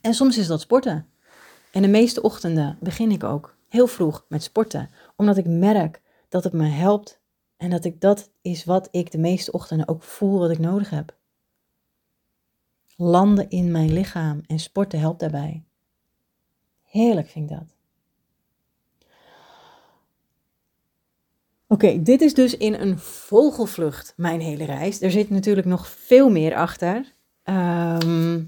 En 0.01 0.13
soms 0.13 0.37
is 0.37 0.47
dat 0.47 0.61
sporten. 0.61 1.05
En 1.71 1.81
de 1.81 1.87
meeste 1.87 2.21
ochtenden 2.21 2.77
begin 2.79 3.11
ik 3.11 3.23
ook 3.23 3.55
heel 3.67 3.87
vroeg 3.87 4.25
met 4.27 4.43
sporten, 4.43 4.89
omdat 5.15 5.37
ik 5.37 5.45
merk 5.45 6.01
dat 6.29 6.43
het 6.43 6.53
me 6.53 6.67
helpt 6.67 7.19
en 7.57 7.69
dat 7.69 7.85
ik 7.85 8.01
dat 8.01 8.31
is 8.41 8.65
wat 8.65 8.87
ik 8.91 9.11
de 9.11 9.17
meeste 9.17 9.51
ochtenden 9.51 9.87
ook 9.87 10.03
voel 10.03 10.39
wat 10.39 10.51
ik 10.51 10.59
nodig 10.59 10.89
heb. 10.89 11.17
Landen 12.95 13.49
in 13.49 13.71
mijn 13.71 13.93
lichaam 13.93 14.41
en 14.47 14.59
sporten 14.59 14.99
helpt 14.99 15.19
daarbij. 15.19 15.63
Heerlijk 16.83 17.27
vind 17.27 17.49
ik 17.49 17.57
dat. 17.57 17.75
Oké, 21.67 22.01
dit 22.01 22.21
is 22.21 22.33
dus 22.33 22.57
in 22.57 22.73
een 22.73 22.99
vogelvlucht 22.99 24.13
mijn 24.15 24.39
hele 24.39 24.65
reis. 24.65 25.01
Er 25.01 25.11
zit 25.11 25.29
natuurlijk 25.29 25.67
nog 25.67 25.87
veel 25.87 26.29
meer 26.29 26.55
achter. 26.55 27.13
Um, 27.43 28.47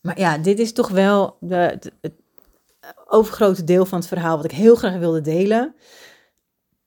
maar 0.00 0.18
ja, 0.18 0.38
dit 0.38 0.58
is 0.58 0.72
toch 0.72 0.88
wel 0.88 1.36
de, 1.40 1.78
het 2.00 2.14
overgrote 3.06 3.64
deel 3.64 3.86
van 3.86 3.98
het 3.98 4.08
verhaal 4.08 4.36
wat 4.36 4.44
ik 4.44 4.50
heel 4.50 4.74
graag 4.74 4.98
wilde 4.98 5.20
delen. 5.20 5.74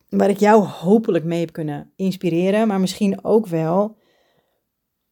Waar 0.09 0.29
ik 0.29 0.39
jou 0.39 0.63
hopelijk 0.63 1.23
mee 1.23 1.39
heb 1.39 1.51
kunnen 1.51 1.91
inspireren, 1.95 2.67
maar 2.67 2.79
misschien 2.79 3.23
ook 3.23 3.47
wel 3.47 3.97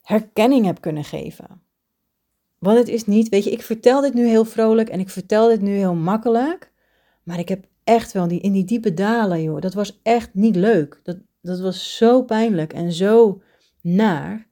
herkenning 0.01 0.65
heb 0.65 0.81
kunnen 0.81 1.03
geven. 1.03 1.61
Want 2.57 2.77
het 2.77 2.87
is 2.87 3.05
niet, 3.05 3.29
weet 3.29 3.43
je, 3.43 3.51
ik 3.51 3.61
vertel 3.61 4.01
dit 4.01 4.13
nu 4.13 4.27
heel 4.27 4.45
vrolijk 4.45 4.89
en 4.89 4.99
ik 4.99 5.09
vertel 5.09 5.47
dit 5.47 5.61
nu 5.61 5.71
heel 5.75 5.95
makkelijk. 5.95 6.71
Maar 7.23 7.39
ik 7.39 7.49
heb 7.49 7.65
echt 7.83 8.11
wel 8.11 8.27
die, 8.27 8.39
in 8.39 8.51
die 8.51 8.65
diepe 8.65 8.93
dalen, 8.93 9.43
joh. 9.43 9.61
Dat 9.61 9.73
was 9.73 9.99
echt 10.03 10.29
niet 10.33 10.55
leuk. 10.55 10.99
Dat, 11.03 11.17
dat 11.41 11.59
was 11.59 11.97
zo 11.97 12.23
pijnlijk 12.23 12.73
en 12.73 12.91
zo 12.91 13.41
naar. 13.81 14.47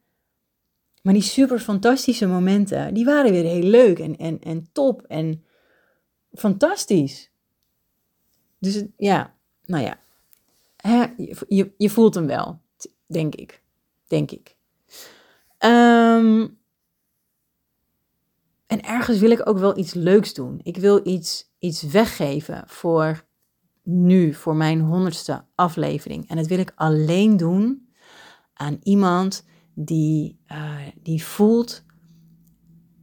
Maar 1.02 1.14
die 1.14 1.24
super 1.24 1.60
fantastische 1.60 2.28
momenten, 2.28 2.94
die 2.94 3.06
waren 3.06 3.32
weer 3.32 3.44
heel 3.44 3.64
leuk 3.64 4.00
en, 4.00 4.18
en, 4.18 4.40
en 4.42 4.68
top 4.72 5.02
en 5.08 5.44
fantastisch. 6.34 7.32
Dus 8.59 8.84
ja, 8.97 9.36
nou 9.65 9.84
ja, 9.84 9.99
hè, 10.75 11.05
je, 11.47 11.73
je 11.77 11.89
voelt 11.89 12.15
hem 12.15 12.27
wel, 12.27 12.61
denk 13.05 13.36
ik. 13.36 13.63
Denk 14.07 14.32
ik. 14.32 14.55
Um, 15.59 16.57
en 18.67 18.82
ergens 18.82 19.19
wil 19.19 19.32
ik 19.32 19.47
ook 19.49 19.57
wel 19.57 19.77
iets 19.77 19.93
leuks 19.93 20.34
doen. 20.34 20.59
Ik 20.63 20.77
wil 20.77 21.07
iets, 21.07 21.51
iets 21.59 21.84
weggeven 21.84 22.63
voor 22.67 23.25
nu, 23.84 24.34
voor 24.34 24.55
mijn 24.55 24.80
honderdste 24.80 25.45
aflevering. 25.55 26.30
En 26.30 26.36
dat 26.36 26.47
wil 26.47 26.59
ik 26.59 26.71
alleen 26.75 27.38
doen 27.38 27.89
aan 28.53 28.80
iemand 28.84 29.45
die, 29.73 30.39
uh, 30.47 30.77
die 31.01 31.23
voelt, 31.23 31.84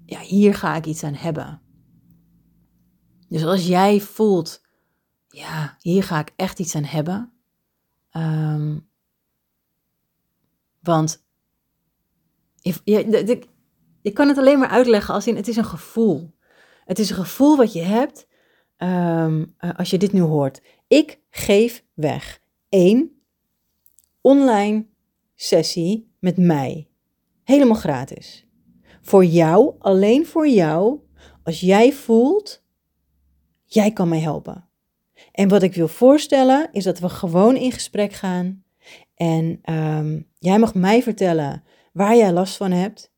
ja, 0.04 0.20
hier 0.20 0.54
ga 0.54 0.76
ik 0.76 0.86
iets 0.86 1.04
aan 1.04 1.14
hebben. 1.14 1.60
Dus 3.28 3.44
als 3.44 3.66
jij 3.66 4.00
voelt, 4.00 4.62
ja, 5.28 5.76
hier 5.80 6.02
ga 6.02 6.18
ik 6.18 6.32
echt 6.36 6.58
iets 6.58 6.74
aan 6.74 6.84
hebben. 6.84 7.32
Um, 8.12 8.88
want 10.80 11.24
if, 12.60 12.82
kan 14.14 14.28
het 14.28 14.38
alleen 14.38 14.58
maar 14.58 14.68
uitleggen 14.68 15.14
als 15.14 15.26
in 15.26 15.36
het 15.36 15.48
is 15.48 15.56
een 15.56 15.64
gevoel. 15.64 16.34
Het 16.84 16.98
is 16.98 17.10
een 17.10 17.16
gevoel 17.16 17.56
wat 17.56 17.72
je 17.72 17.82
hebt 17.82 18.26
ehm, 18.76 19.44
eh, 19.56 19.70
als 19.76 19.90
je 19.90 19.98
dit 19.98 20.12
nu 20.12 20.20
hoort. 20.20 20.62
Ik 20.88 21.20
geef 21.30 21.84
weg 21.94 22.40
één 22.68 23.22
online 24.20 24.86
sessie 25.34 26.12
met 26.18 26.36
mij. 26.36 26.88
Helemaal 27.44 27.76
gratis. 27.76 28.46
Voor 29.00 29.24
jou, 29.24 29.74
alleen 29.78 30.26
voor 30.26 30.48
jou, 30.48 30.98
als 31.42 31.60
jij 31.60 31.92
voelt, 31.92 32.64
jij 33.66 33.90
kan 33.92 34.08
mij 34.08 34.20
helpen. 34.20 34.64
En 35.32 35.48
wat 35.48 35.62
ik 35.62 35.74
wil 35.74 35.88
voorstellen 35.88 36.68
is 36.72 36.84
dat 36.84 36.98
we 36.98 37.08
gewoon 37.08 37.56
in 37.56 37.72
gesprek 37.72 38.12
gaan. 38.12 38.64
En 39.14 39.58
ehm, 39.62 40.20
jij 40.38 40.58
mag 40.58 40.74
mij 40.74 41.02
vertellen 41.02 41.62
waar 41.92 42.16
jij 42.16 42.32
last 42.32 42.56
van 42.56 42.70
hebt. 42.70 43.12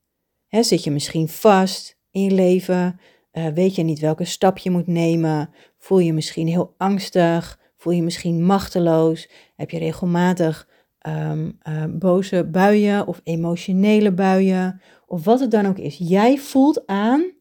zit 0.49 0.85
je 0.85 0.91
misschien 0.91 1.29
vast 1.29 1.99
in 2.11 2.23
je 2.23 2.31
leven? 2.31 3.01
Uh, 3.33 3.47
weet 3.47 3.75
je 3.75 3.83
niet 3.83 3.99
welke 3.99 4.25
stap 4.25 4.59
je 4.59 4.71
moet 4.71 4.87
nemen? 4.87 5.51
Voel 5.79 5.99
je 5.99 6.13
misschien 6.13 6.47
heel 6.47 6.75
angstig? 6.77 7.59
Voel 7.77 7.93
je 7.93 8.03
misschien 8.03 8.45
machteloos? 8.45 9.31
Heb 9.57 9.71
je 9.71 9.79
regelmatig 9.79 10.69
um, 11.07 11.59
uh, 11.69 11.85
boze 11.89 12.45
buien 12.45 13.07
of 13.07 13.21
emotionele 13.25 14.13
buien? 14.13 14.81
Of 15.07 15.25
wat 15.25 15.41
het 15.41 15.51
dan 15.51 15.67
ook 15.67 15.79
is. 15.79 15.97
Jij 15.99 16.37
voelt 16.37 16.87
aan 16.87 17.33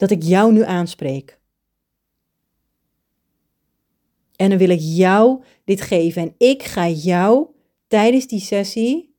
dat 0.00 0.10
ik 0.10 0.22
jou 0.22 0.52
nu 0.52 0.64
aanspreek. 0.64 1.38
En 4.36 4.48
dan 4.48 4.58
wil 4.58 4.68
ik 4.68 4.80
jou 4.80 5.42
dit 5.64 5.80
geven. 5.80 6.22
En 6.22 6.34
ik 6.38 6.62
ga 6.62 6.88
jou 6.88 7.46
tijdens 7.86 8.26
die 8.26 8.40
sessie 8.40 9.14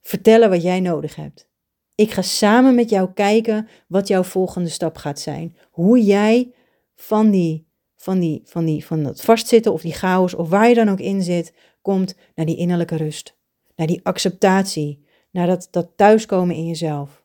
vertellen 0.00 0.50
wat 0.50 0.62
jij 0.62 0.80
nodig 0.80 1.16
hebt. 1.16 1.48
Ik 1.94 2.10
ga 2.10 2.22
samen 2.22 2.74
met 2.74 2.90
jou 2.90 3.12
kijken 3.12 3.68
wat 3.86 4.08
jouw 4.08 4.22
volgende 4.22 4.68
stap 4.68 4.96
gaat 4.96 5.20
zijn. 5.20 5.56
Hoe 5.70 6.04
jij 6.04 6.52
van 6.94 7.30
die, 7.30 7.66
van 7.96 8.18
die, 8.18 8.40
van 8.44 8.64
die, 8.64 8.84
van 8.84 9.02
dat 9.02 9.20
vastzitten 9.20 9.72
of 9.72 9.82
die 9.82 9.92
chaos 9.92 10.34
of 10.34 10.48
waar 10.48 10.68
je 10.68 10.74
dan 10.74 10.88
ook 10.88 11.00
in 11.00 11.22
zit, 11.22 11.52
komt 11.82 12.14
naar 12.34 12.46
die 12.46 12.56
innerlijke 12.56 12.96
rust. 12.96 13.36
Naar 13.76 13.86
die 13.86 14.00
acceptatie. 14.02 15.04
Naar 15.30 15.46
dat, 15.46 15.68
dat 15.70 15.90
thuiskomen 15.96 16.54
in 16.56 16.66
jezelf. 16.66 17.19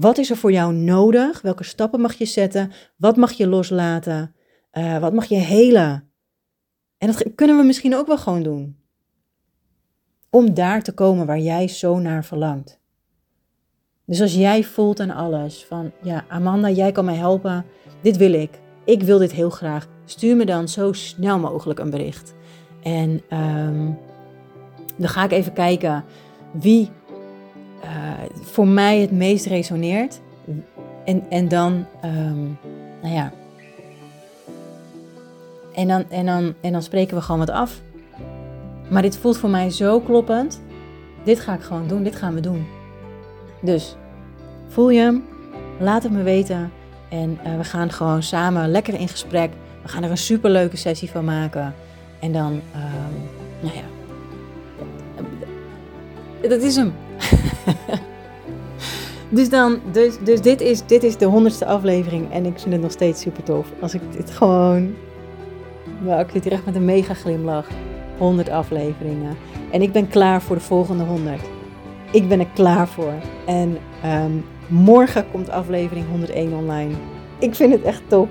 Wat 0.00 0.18
is 0.18 0.30
er 0.30 0.36
voor 0.36 0.52
jou 0.52 0.74
nodig? 0.74 1.40
Welke 1.40 1.64
stappen 1.64 2.00
mag 2.00 2.14
je 2.14 2.24
zetten? 2.24 2.72
Wat 2.96 3.16
mag 3.16 3.32
je 3.32 3.46
loslaten? 3.46 4.34
Uh, 4.72 4.98
wat 4.98 5.12
mag 5.12 5.24
je 5.24 5.36
helen? 5.36 6.10
En 6.98 7.06
dat 7.06 7.34
kunnen 7.34 7.56
we 7.56 7.62
misschien 7.62 7.94
ook 7.94 8.06
wel 8.06 8.18
gewoon 8.18 8.42
doen. 8.42 8.76
Om 10.30 10.54
daar 10.54 10.82
te 10.82 10.92
komen 10.92 11.26
waar 11.26 11.38
jij 11.38 11.68
zo 11.68 11.98
naar 11.98 12.24
verlangt. 12.24 12.80
Dus 14.04 14.20
als 14.20 14.34
jij 14.34 14.64
voelt 14.64 15.00
aan 15.00 15.10
alles 15.10 15.64
van, 15.64 15.92
ja, 16.02 16.24
Amanda, 16.28 16.70
jij 16.70 16.92
kan 16.92 17.04
mij 17.04 17.16
helpen. 17.16 17.64
Dit 18.02 18.16
wil 18.16 18.32
ik. 18.32 18.60
Ik 18.84 19.02
wil 19.02 19.18
dit 19.18 19.32
heel 19.32 19.50
graag. 19.50 19.86
Stuur 20.04 20.36
me 20.36 20.44
dan 20.44 20.68
zo 20.68 20.92
snel 20.92 21.38
mogelijk 21.38 21.78
een 21.78 21.90
bericht. 21.90 22.34
En 22.82 23.22
um, 23.38 23.98
dan 24.96 25.08
ga 25.08 25.24
ik 25.24 25.32
even 25.32 25.52
kijken 25.52 26.04
wie 26.52 26.90
uh, 27.84 27.88
voor 28.42 28.68
mij 28.68 29.00
het 29.00 29.12
meest 29.12 29.46
resoneert. 29.46 30.20
En, 31.04 31.24
en 31.28 31.48
dan, 31.48 31.84
um, 32.04 32.58
nou 33.02 33.14
ja. 33.14 33.32
En 35.74 35.88
dan, 35.88 36.04
en, 36.10 36.26
dan, 36.26 36.54
en 36.60 36.72
dan 36.72 36.82
spreken 36.82 37.16
we 37.16 37.22
gewoon 37.22 37.38
wat 37.46 37.50
af. 37.50 37.80
Maar 38.88 39.02
dit 39.02 39.16
voelt 39.16 39.38
voor 39.38 39.50
mij 39.50 39.70
zo 39.70 40.00
kloppend. 40.00 40.60
Dit 41.24 41.40
ga 41.40 41.54
ik 41.54 41.60
gewoon 41.60 41.88
doen, 41.88 42.02
dit 42.02 42.16
gaan 42.16 42.34
we 42.34 42.40
doen. 42.40 42.66
Dus 43.60 43.96
voel 44.68 44.90
je 44.90 45.00
hem? 45.00 45.24
Laat 45.78 46.02
het 46.02 46.12
me 46.12 46.22
weten. 46.22 46.72
En 47.08 47.38
uh, 47.46 47.56
we 47.56 47.64
gaan 47.64 47.90
gewoon 47.90 48.22
samen 48.22 48.70
lekker 48.70 48.94
in 48.94 49.08
gesprek. 49.08 49.50
We 49.82 49.88
gaan 49.88 50.02
er 50.02 50.10
een 50.10 50.16
superleuke 50.16 50.76
sessie 50.76 51.10
van 51.10 51.24
maken. 51.24 51.74
En 52.20 52.32
dan, 52.32 52.52
um, 52.52 52.60
nou 53.60 53.74
ja. 53.74 53.82
Dat 56.48 56.62
is 56.62 56.76
hem. 56.76 56.92
dus 59.28 59.50
dan, 59.50 59.78
dus, 59.92 60.18
dus 60.24 60.40
dit, 60.40 60.60
is, 60.60 60.86
dit 60.86 61.02
is 61.02 61.16
de 61.16 61.24
honderdste 61.24 61.66
aflevering 61.66 62.32
en 62.32 62.46
ik 62.46 62.58
vind 62.58 62.72
het 62.72 62.82
nog 62.82 62.92
steeds 62.92 63.20
super 63.20 63.42
tof. 63.42 63.66
Als 63.80 63.94
ik 63.94 64.00
dit 64.16 64.30
gewoon, 64.30 64.94
nou, 66.00 66.20
ik 66.20 66.30
zit 66.32 66.44
hier 66.44 66.52
echt 66.52 66.64
met 66.64 66.74
een 66.74 66.84
mega 66.84 67.14
glimlach. 67.14 67.66
100 68.18 68.48
afleveringen. 68.48 69.36
En 69.70 69.82
ik 69.82 69.92
ben 69.92 70.08
klaar 70.08 70.42
voor 70.42 70.56
de 70.56 70.62
volgende 70.62 71.04
100. 71.04 71.40
Ik 72.10 72.28
ben 72.28 72.40
er 72.40 72.46
klaar 72.54 72.88
voor. 72.88 73.12
En 73.46 73.78
um, 74.04 74.44
morgen 74.66 75.30
komt 75.30 75.50
aflevering 75.50 76.06
101 76.10 76.52
online. 76.52 76.94
Ik 77.38 77.54
vind 77.54 77.72
het 77.72 77.82
echt 77.82 78.02
top. 78.06 78.28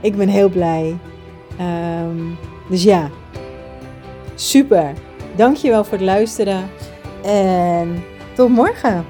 Ik 0.00 0.16
ben 0.16 0.28
heel 0.28 0.48
blij. 0.48 0.96
Um, 1.60 2.36
dus 2.68 2.82
ja, 2.82 3.10
super. 4.34 4.92
Dankjewel 5.36 5.84
voor 5.84 5.98
het 5.98 6.06
luisteren. 6.06 6.68
En 7.26 8.04
tot 8.34 8.48
morgen. 8.48 9.04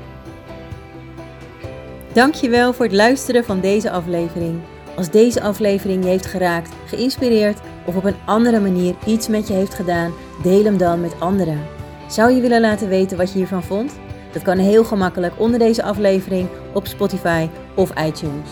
Dankjewel 2.13 2.73
voor 2.73 2.85
het 2.85 2.95
luisteren 2.95 3.45
van 3.45 3.61
deze 3.61 3.91
aflevering. 3.91 4.61
Als 4.97 5.11
deze 5.11 5.43
aflevering 5.43 6.05
je 6.05 6.11
heeft 6.11 6.27
geraakt, 6.27 6.73
geïnspireerd 6.87 7.59
of 7.85 7.97
op 7.97 8.05
een 8.05 8.17
andere 8.25 8.61
manier 8.61 8.95
iets 9.07 9.29
met 9.29 9.49
je 9.49 9.55
heeft 9.55 9.75
gedaan, 9.75 10.13
deel 10.43 10.65
hem 10.65 10.79
dan 10.79 11.01
met 11.01 11.21
anderen. 11.21 11.61
Zou 12.07 12.33
je 12.33 12.41
willen 12.41 12.61
laten 12.61 12.89
weten 12.89 13.17
wat 13.17 13.33
je 13.33 13.39
hiervan 13.39 13.63
vond? 13.63 13.93
Dat 14.33 14.43
kan 14.43 14.59
heel 14.59 14.85
gemakkelijk 14.85 15.33
onder 15.37 15.59
deze 15.59 15.83
aflevering 15.83 16.49
op 16.73 16.87
Spotify 16.87 17.49
of 17.75 17.91
iTunes. 17.91 18.49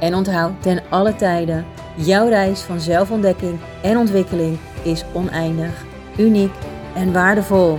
En 0.00 0.14
onthoud 0.14 0.62
ten 0.62 0.82
alle 0.90 1.16
tijden, 1.16 1.64
jouw 1.94 2.28
reis 2.28 2.60
van 2.60 2.80
zelfontdekking 2.80 3.58
en 3.82 3.96
ontwikkeling 3.96 4.58
is 4.82 5.04
oneindig, 5.12 5.84
uniek 6.16 6.52
en 6.94 7.12
waardevol. 7.12 7.78